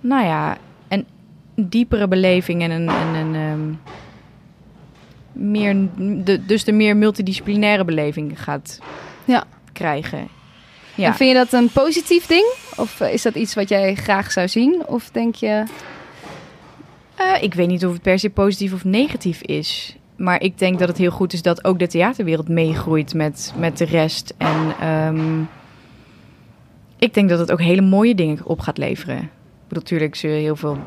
Nou 0.01 0.25
ja, 0.25 0.57
een 0.89 1.07
diepere 1.55 2.09
beleving 2.09 2.63
en 2.63 2.71
een... 2.71 2.89
En 2.89 3.15
een 3.15 3.35
ehm, 3.35 3.93
meer, 5.33 5.77
de, 6.25 6.45
dus 6.47 6.65
de 6.65 6.73
meer 6.73 6.97
multidisciplinaire 6.97 7.85
beleving 7.85 8.43
gaat 8.43 8.79
Ja. 9.25 9.45
krijgen. 9.73 10.29
Ja. 10.95 11.07
En 11.07 11.15
vind 11.15 11.31
je 11.31 11.37
dat 11.37 11.53
een 11.53 11.71
positief 11.73 12.27
ding? 12.27 12.53
Of 12.77 13.01
eh, 13.01 13.13
is 13.13 13.23
dat 13.23 13.35
iets 13.35 13.55
wat 13.55 13.69
jij 13.69 13.95
graag 13.95 14.33
zou 14.33 14.49
zien? 14.49 14.83
Of 14.87 15.11
denk 15.11 15.35
je... 15.35 15.65
Eh, 17.15 17.43
ik 17.43 17.55
weet 17.55 17.69
niet 17.69 17.87
of 17.87 17.93
het 17.93 18.03
per 18.03 18.19
se 18.19 18.31
positief 18.31 18.73
of 18.73 18.85
negatief 18.85 19.43
is. 19.43 19.97
Maar 20.17 20.43
ik 20.43 20.59
denk 20.59 20.79
dat 20.79 20.89
het 20.89 20.99
heel 20.99 21.11
goed 21.11 21.33
is 21.33 21.43
dat 21.43 21.65
ook 21.65 21.79
de 21.79 21.87
theaterwereld 21.87 22.49
meegroeit 22.49 23.15
met, 23.15 23.53
met 23.57 23.79
de 23.79 23.85
rest. 23.85 24.35
En 24.39 24.75
ehm, 24.81 25.41
ik 26.99 27.15
denk 27.15 27.29
dat 27.29 27.39
het 27.39 27.53
ook 27.53 27.61
hele 27.61 27.81
mooie 27.81 28.15
dingen 28.15 28.39
op 28.45 28.61
gaat 28.61 28.79
leveren. 28.79 29.17
Ik 29.17 29.29
bedoel, 29.69 29.83
natuurlijk 29.83 30.15
zullen 30.15 30.37
heel 30.37 30.57
veel 30.57 30.79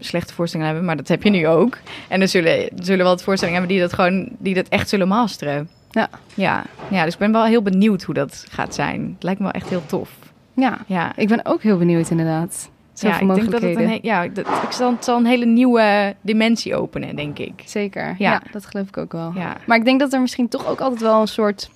slechte 0.00 0.34
voorstellingen 0.34 0.72
hebben, 0.72 0.88
maar 0.88 0.96
dat 0.96 1.08
heb 1.08 1.22
je 1.22 1.30
nu 1.30 1.46
ook. 1.46 1.78
En 2.08 2.20
er 2.20 2.28
zullen, 2.28 2.68
zullen 2.74 3.04
wel 3.04 3.14
wat 3.14 3.22
voorstellingen 3.22 3.60
hebben 3.60 3.78
die 3.78 3.86
dat 3.86 3.94
gewoon, 3.94 4.28
die 4.38 4.54
dat 4.54 4.68
echt 4.68 4.88
zullen 4.88 5.08
masteren. 5.08 5.68
Ja. 5.90 6.08
Ja, 6.34 6.64
ja 6.90 7.04
dus 7.04 7.12
ik 7.12 7.18
ben 7.18 7.32
wel 7.32 7.44
heel 7.44 7.62
benieuwd 7.62 8.02
hoe 8.02 8.14
dat 8.14 8.44
gaat 8.50 8.74
zijn. 8.74 9.10
Het 9.14 9.22
lijkt 9.22 9.40
me 9.40 9.44
wel 9.44 9.54
echt 9.54 9.68
heel 9.68 9.86
tof. 9.86 10.10
Ja, 10.54 10.78
Ja, 10.86 11.12
ik 11.16 11.28
ben 11.28 11.46
ook 11.46 11.62
heel 11.62 11.78
benieuwd 11.78 12.10
inderdaad. 12.10 12.70
Zoveel 12.92 13.26
ja 13.26 13.34
ik 13.34 13.40
denk 13.40 13.50
dat 13.50 13.62
het 13.62 13.76
een, 13.76 13.98
ja, 14.02 14.28
dat, 14.28 14.46
ik 14.46 14.70
zal, 14.70 14.92
het 14.92 15.04
zal 15.04 15.18
een 15.18 15.26
hele 15.26 15.44
nieuwe 15.44 16.14
dimensie 16.20 16.76
openen, 16.76 17.16
denk 17.16 17.38
ik. 17.38 17.62
Zeker, 17.64 18.14
ja. 18.18 18.30
Ja. 18.32 18.42
dat 18.52 18.66
geloof 18.66 18.88
ik 18.88 18.96
ook 18.96 19.12
wel. 19.12 19.32
Ja. 19.34 19.56
Maar 19.66 19.76
ik 19.76 19.84
denk 19.84 20.00
dat 20.00 20.12
er 20.12 20.20
misschien 20.20 20.48
toch 20.48 20.66
ook 20.66 20.80
altijd 20.80 21.00
wel 21.00 21.20
een 21.20 21.28
soort 21.28 21.70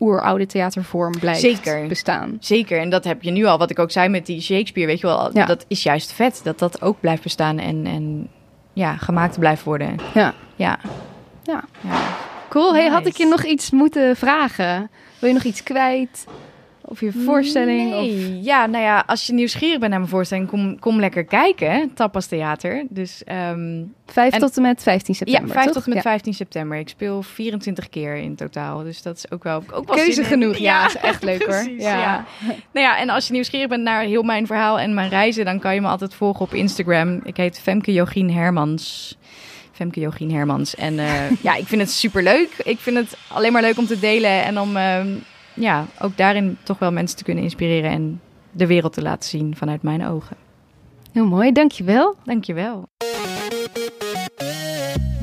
oeroude 0.00 0.46
theatervorm 0.46 1.12
blijft 1.20 1.40
Zeker. 1.40 1.86
bestaan. 1.86 2.36
Zeker, 2.40 2.80
en 2.80 2.90
dat 2.90 3.04
heb 3.04 3.22
je 3.22 3.30
nu 3.30 3.44
al. 3.44 3.58
Wat 3.58 3.70
ik 3.70 3.78
ook 3.78 3.90
zei 3.90 4.08
met 4.08 4.26
die 4.26 4.40
Shakespeare, 4.40 4.88
weet 4.88 5.00
je 5.00 5.06
wel, 5.06 5.30
Ja. 5.32 5.46
dat 5.46 5.64
is 5.68 5.82
juist 5.82 6.12
vet. 6.12 6.40
Dat 6.42 6.58
dat 6.58 6.82
ook 6.82 7.00
blijft 7.00 7.22
bestaan 7.22 7.58
en, 7.58 7.86
en 7.86 8.28
ja, 8.72 8.96
gemaakt 8.96 9.38
blijft 9.38 9.64
worden. 9.64 9.96
Ja. 10.14 10.34
Ja. 10.56 10.78
Ja. 11.42 11.64
ja. 11.80 12.00
Cool. 12.48 12.74
Hey, 12.74 12.86
had 12.88 13.06
ik 13.06 13.16
je 13.16 13.26
nog 13.26 13.44
iets 13.44 13.70
moeten 13.70 14.16
vragen? 14.16 14.90
Wil 15.18 15.28
je 15.28 15.34
nog 15.34 15.44
iets 15.44 15.62
kwijt? 15.62 16.26
Of 16.90 17.00
je 17.00 17.12
voorstelling? 17.12 17.92
Of... 17.94 18.00
Nee. 18.00 18.40
Ja, 18.42 18.66
nou 18.66 18.84
ja, 18.84 19.02
als 19.06 19.26
je 19.26 19.32
nieuwsgierig 19.32 19.78
bent 19.78 19.90
naar 19.90 19.98
mijn 20.00 20.10
voorstelling, 20.10 20.48
kom, 20.48 20.78
kom 20.78 21.00
lekker 21.00 21.24
kijken. 21.24 21.70
hè. 21.72 21.84
Tapas 21.94 22.26
Theater. 22.26 22.84
Dus 22.88 23.24
ehm, 23.24 23.82
5 24.06 24.32
En- 24.34 24.40
tot 24.40 24.56
en 24.56 24.62
met 24.62 24.82
15 24.82 25.14
september, 25.14 25.46
ja, 25.48 25.52
5 25.52 25.64
toch? 25.64 25.74
tot 25.74 25.84
en 25.84 25.88
met 25.94 26.02
Ja. 26.04 26.10
15 26.10 26.34
september. 26.34 26.78
Ik 26.78 26.88
speel 26.88 27.22
24 27.22 27.88
keer 27.88 28.14
in 28.16 28.34
totaal. 28.34 28.82
Dus 28.82 29.02
dat 29.02 29.16
is 29.16 29.30
ook 29.30 29.42
wel, 29.42 29.56
ook 29.56 29.86
wel 29.86 29.96
Keuze 29.96 30.24
genoeg. 30.24 30.56
Ja, 30.56 30.86
is 30.86 30.96
echt 30.96 31.22
leuk 31.22 31.38
hoor. 31.46 31.48
precies, 31.62 31.82
ja. 31.82 32.24
Nou 32.72 32.86
ja, 32.86 32.98
en 32.98 33.08
als 33.10 33.26
je 33.26 33.32
nieuwsgierig 33.32 33.68
bent 33.68 33.82
naar 33.82 34.02
heel 34.02 34.22
mijn 34.22 34.46
verhaal 34.46 34.78
en 34.78 34.94
mijn 34.94 35.08
reizen, 35.08 35.44
dan 35.44 35.58
kan 35.58 35.74
je 35.74 35.80
me 35.80 35.88
altijd 35.88 36.14
volgen 36.14 36.40
op 36.44 36.54
Instagram. 36.54 37.20
Ik 37.24 37.36
heet 37.36 37.60
Femke 37.60 37.92
Jogien 37.92 38.30
Hermans. 38.32 39.16
Femke 39.72 40.00
Jogien 40.00 40.32
Hermans. 40.32 40.74
En 40.74 40.98
eh, 40.98 41.30
ja, 41.42 41.54
ik 41.54 41.66
vind 41.66 41.80
het 41.80 41.90
super 41.90 42.22
leuk. 42.22 42.48
Ik 42.64 42.78
vind 42.78 42.96
het 42.96 43.16
alleen 43.28 43.52
maar 43.52 43.62
leuk 43.62 43.78
om 43.78 43.86
te 43.86 43.98
delen 43.98 44.44
en 44.44 44.60
om 44.60 44.76
ehm, 44.76 45.08
ja, 45.60 45.86
ook 46.00 46.16
daarin 46.16 46.56
toch 46.62 46.78
wel 46.78 46.92
mensen 46.92 47.16
te 47.16 47.24
kunnen 47.24 47.44
inspireren 47.44 47.90
en 47.90 48.20
de 48.50 48.66
wereld 48.66 48.92
te 48.92 49.02
laten 49.02 49.28
zien 49.28 49.56
vanuit 49.56 49.82
mijn 49.82 50.06
ogen. 50.06 50.36
Heel 51.12 51.26
mooi, 51.26 51.52
dankjewel. 51.52 52.14
Dankjewel. 52.24 52.88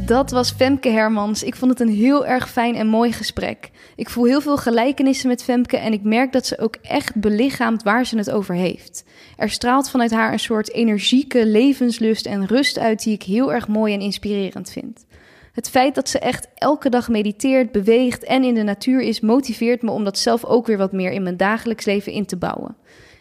Dat 0.05 0.31
was 0.31 0.51
Femke 0.51 0.89
Hermans. 0.89 1.43
Ik 1.43 1.55
vond 1.55 1.71
het 1.71 1.79
een 1.79 1.95
heel 1.95 2.25
erg 2.25 2.49
fijn 2.49 2.75
en 2.75 2.87
mooi 2.87 3.11
gesprek. 3.11 3.71
Ik 3.95 4.09
voel 4.09 4.25
heel 4.25 4.41
veel 4.41 4.57
gelijkenissen 4.57 5.29
met 5.29 5.43
Femke 5.43 5.77
en 5.77 5.93
ik 5.93 6.03
merk 6.03 6.31
dat 6.31 6.45
ze 6.45 6.59
ook 6.59 6.75
echt 6.75 7.15
belichaamt 7.15 7.83
waar 7.83 8.05
ze 8.05 8.17
het 8.17 8.31
over 8.31 8.55
heeft. 8.55 9.03
Er 9.37 9.49
straalt 9.49 9.89
vanuit 9.89 10.11
haar 10.11 10.31
een 10.31 10.39
soort 10.39 10.71
energieke 10.71 11.45
levenslust 11.45 12.25
en 12.25 12.45
rust 12.45 12.79
uit 12.79 13.03
die 13.03 13.13
ik 13.13 13.23
heel 13.23 13.53
erg 13.53 13.67
mooi 13.67 13.93
en 13.93 14.01
inspirerend 14.01 14.71
vind. 14.71 15.05
Het 15.57 15.69
feit 15.69 15.95
dat 15.95 16.09
ze 16.09 16.19
echt 16.19 16.47
elke 16.55 16.89
dag 16.89 17.09
mediteert, 17.09 17.71
beweegt 17.71 18.23
en 18.23 18.43
in 18.43 18.53
de 18.53 18.63
natuur 18.63 19.01
is, 19.01 19.19
motiveert 19.19 19.81
me 19.81 19.91
om 19.91 20.03
dat 20.03 20.17
zelf 20.17 20.45
ook 20.45 20.67
weer 20.67 20.77
wat 20.77 20.91
meer 20.91 21.11
in 21.11 21.23
mijn 21.23 21.37
dagelijks 21.37 21.85
leven 21.85 22.11
in 22.11 22.25
te 22.25 22.37
bouwen. 22.37 22.75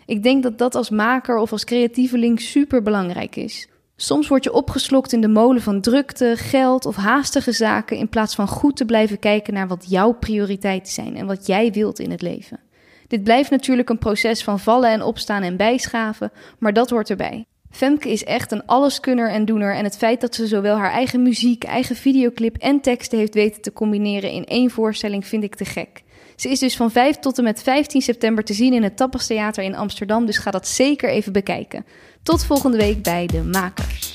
Ik 0.06 0.22
denk 0.22 0.42
dat 0.42 0.58
dat 0.58 0.74
als 0.74 0.90
maker 0.90 1.36
of 1.36 1.52
als 1.52 1.64
creatieveling 1.64 2.40
super 2.40 2.82
belangrijk 2.82 3.36
is. 3.36 3.68
Soms 3.96 4.28
word 4.28 4.44
je 4.44 4.52
opgeslokt 4.52 5.12
in 5.12 5.20
de 5.20 5.28
molen 5.28 5.62
van 5.62 5.80
drukte, 5.80 6.32
geld 6.36 6.86
of 6.86 6.96
haastige 6.96 7.52
zaken 7.52 7.96
in 7.96 8.08
plaats 8.08 8.34
van 8.34 8.48
goed 8.48 8.76
te 8.76 8.84
blijven 8.84 9.18
kijken 9.18 9.54
naar 9.54 9.68
wat 9.68 9.84
jouw 9.88 10.12
prioriteiten 10.12 10.92
zijn 10.92 11.16
en 11.16 11.26
wat 11.26 11.46
jij 11.46 11.72
wilt 11.72 11.98
in 11.98 12.10
het 12.10 12.22
leven. 12.22 12.60
Dit 13.08 13.22
blijft 13.22 13.50
natuurlijk 13.50 13.88
een 13.88 13.98
proces 13.98 14.44
van 14.44 14.60
vallen 14.60 14.90
en 14.90 15.02
opstaan 15.02 15.42
en 15.42 15.56
bijschaven, 15.56 16.32
maar 16.58 16.72
dat 16.72 16.90
hoort 16.90 17.10
erbij. 17.10 17.46
Femke 17.70 18.10
is 18.10 18.24
echt 18.24 18.52
een 18.52 18.66
alleskunner 18.66 19.30
en 19.30 19.44
doener 19.44 19.74
en 19.74 19.84
het 19.84 19.96
feit 19.96 20.20
dat 20.20 20.34
ze 20.34 20.46
zowel 20.46 20.76
haar 20.76 20.90
eigen 20.90 21.22
muziek, 21.22 21.64
eigen 21.64 21.96
videoclip 21.96 22.56
en 22.56 22.80
teksten 22.80 23.18
heeft 23.18 23.34
weten 23.34 23.62
te 23.62 23.72
combineren 23.72 24.30
in 24.30 24.44
één 24.44 24.70
voorstelling 24.70 25.26
vind 25.26 25.42
ik 25.42 25.54
te 25.54 25.64
gek. 25.64 26.02
Ze 26.36 26.48
is 26.48 26.58
dus 26.58 26.76
van 26.76 26.90
5 26.90 27.16
tot 27.16 27.38
en 27.38 27.44
met 27.44 27.62
15 27.62 28.02
september 28.02 28.44
te 28.44 28.54
zien 28.54 28.72
in 28.72 28.82
het 28.82 28.96
Tapas 28.96 29.26
Theater 29.26 29.64
in 29.64 29.76
Amsterdam, 29.76 30.26
dus 30.26 30.38
ga 30.38 30.50
dat 30.50 30.68
zeker 30.68 31.10
even 31.10 31.32
bekijken. 31.32 31.84
Tot 32.22 32.44
volgende 32.44 32.76
week 32.76 33.02
bij 33.02 33.26
De 33.26 33.42
Makers. 33.42 34.14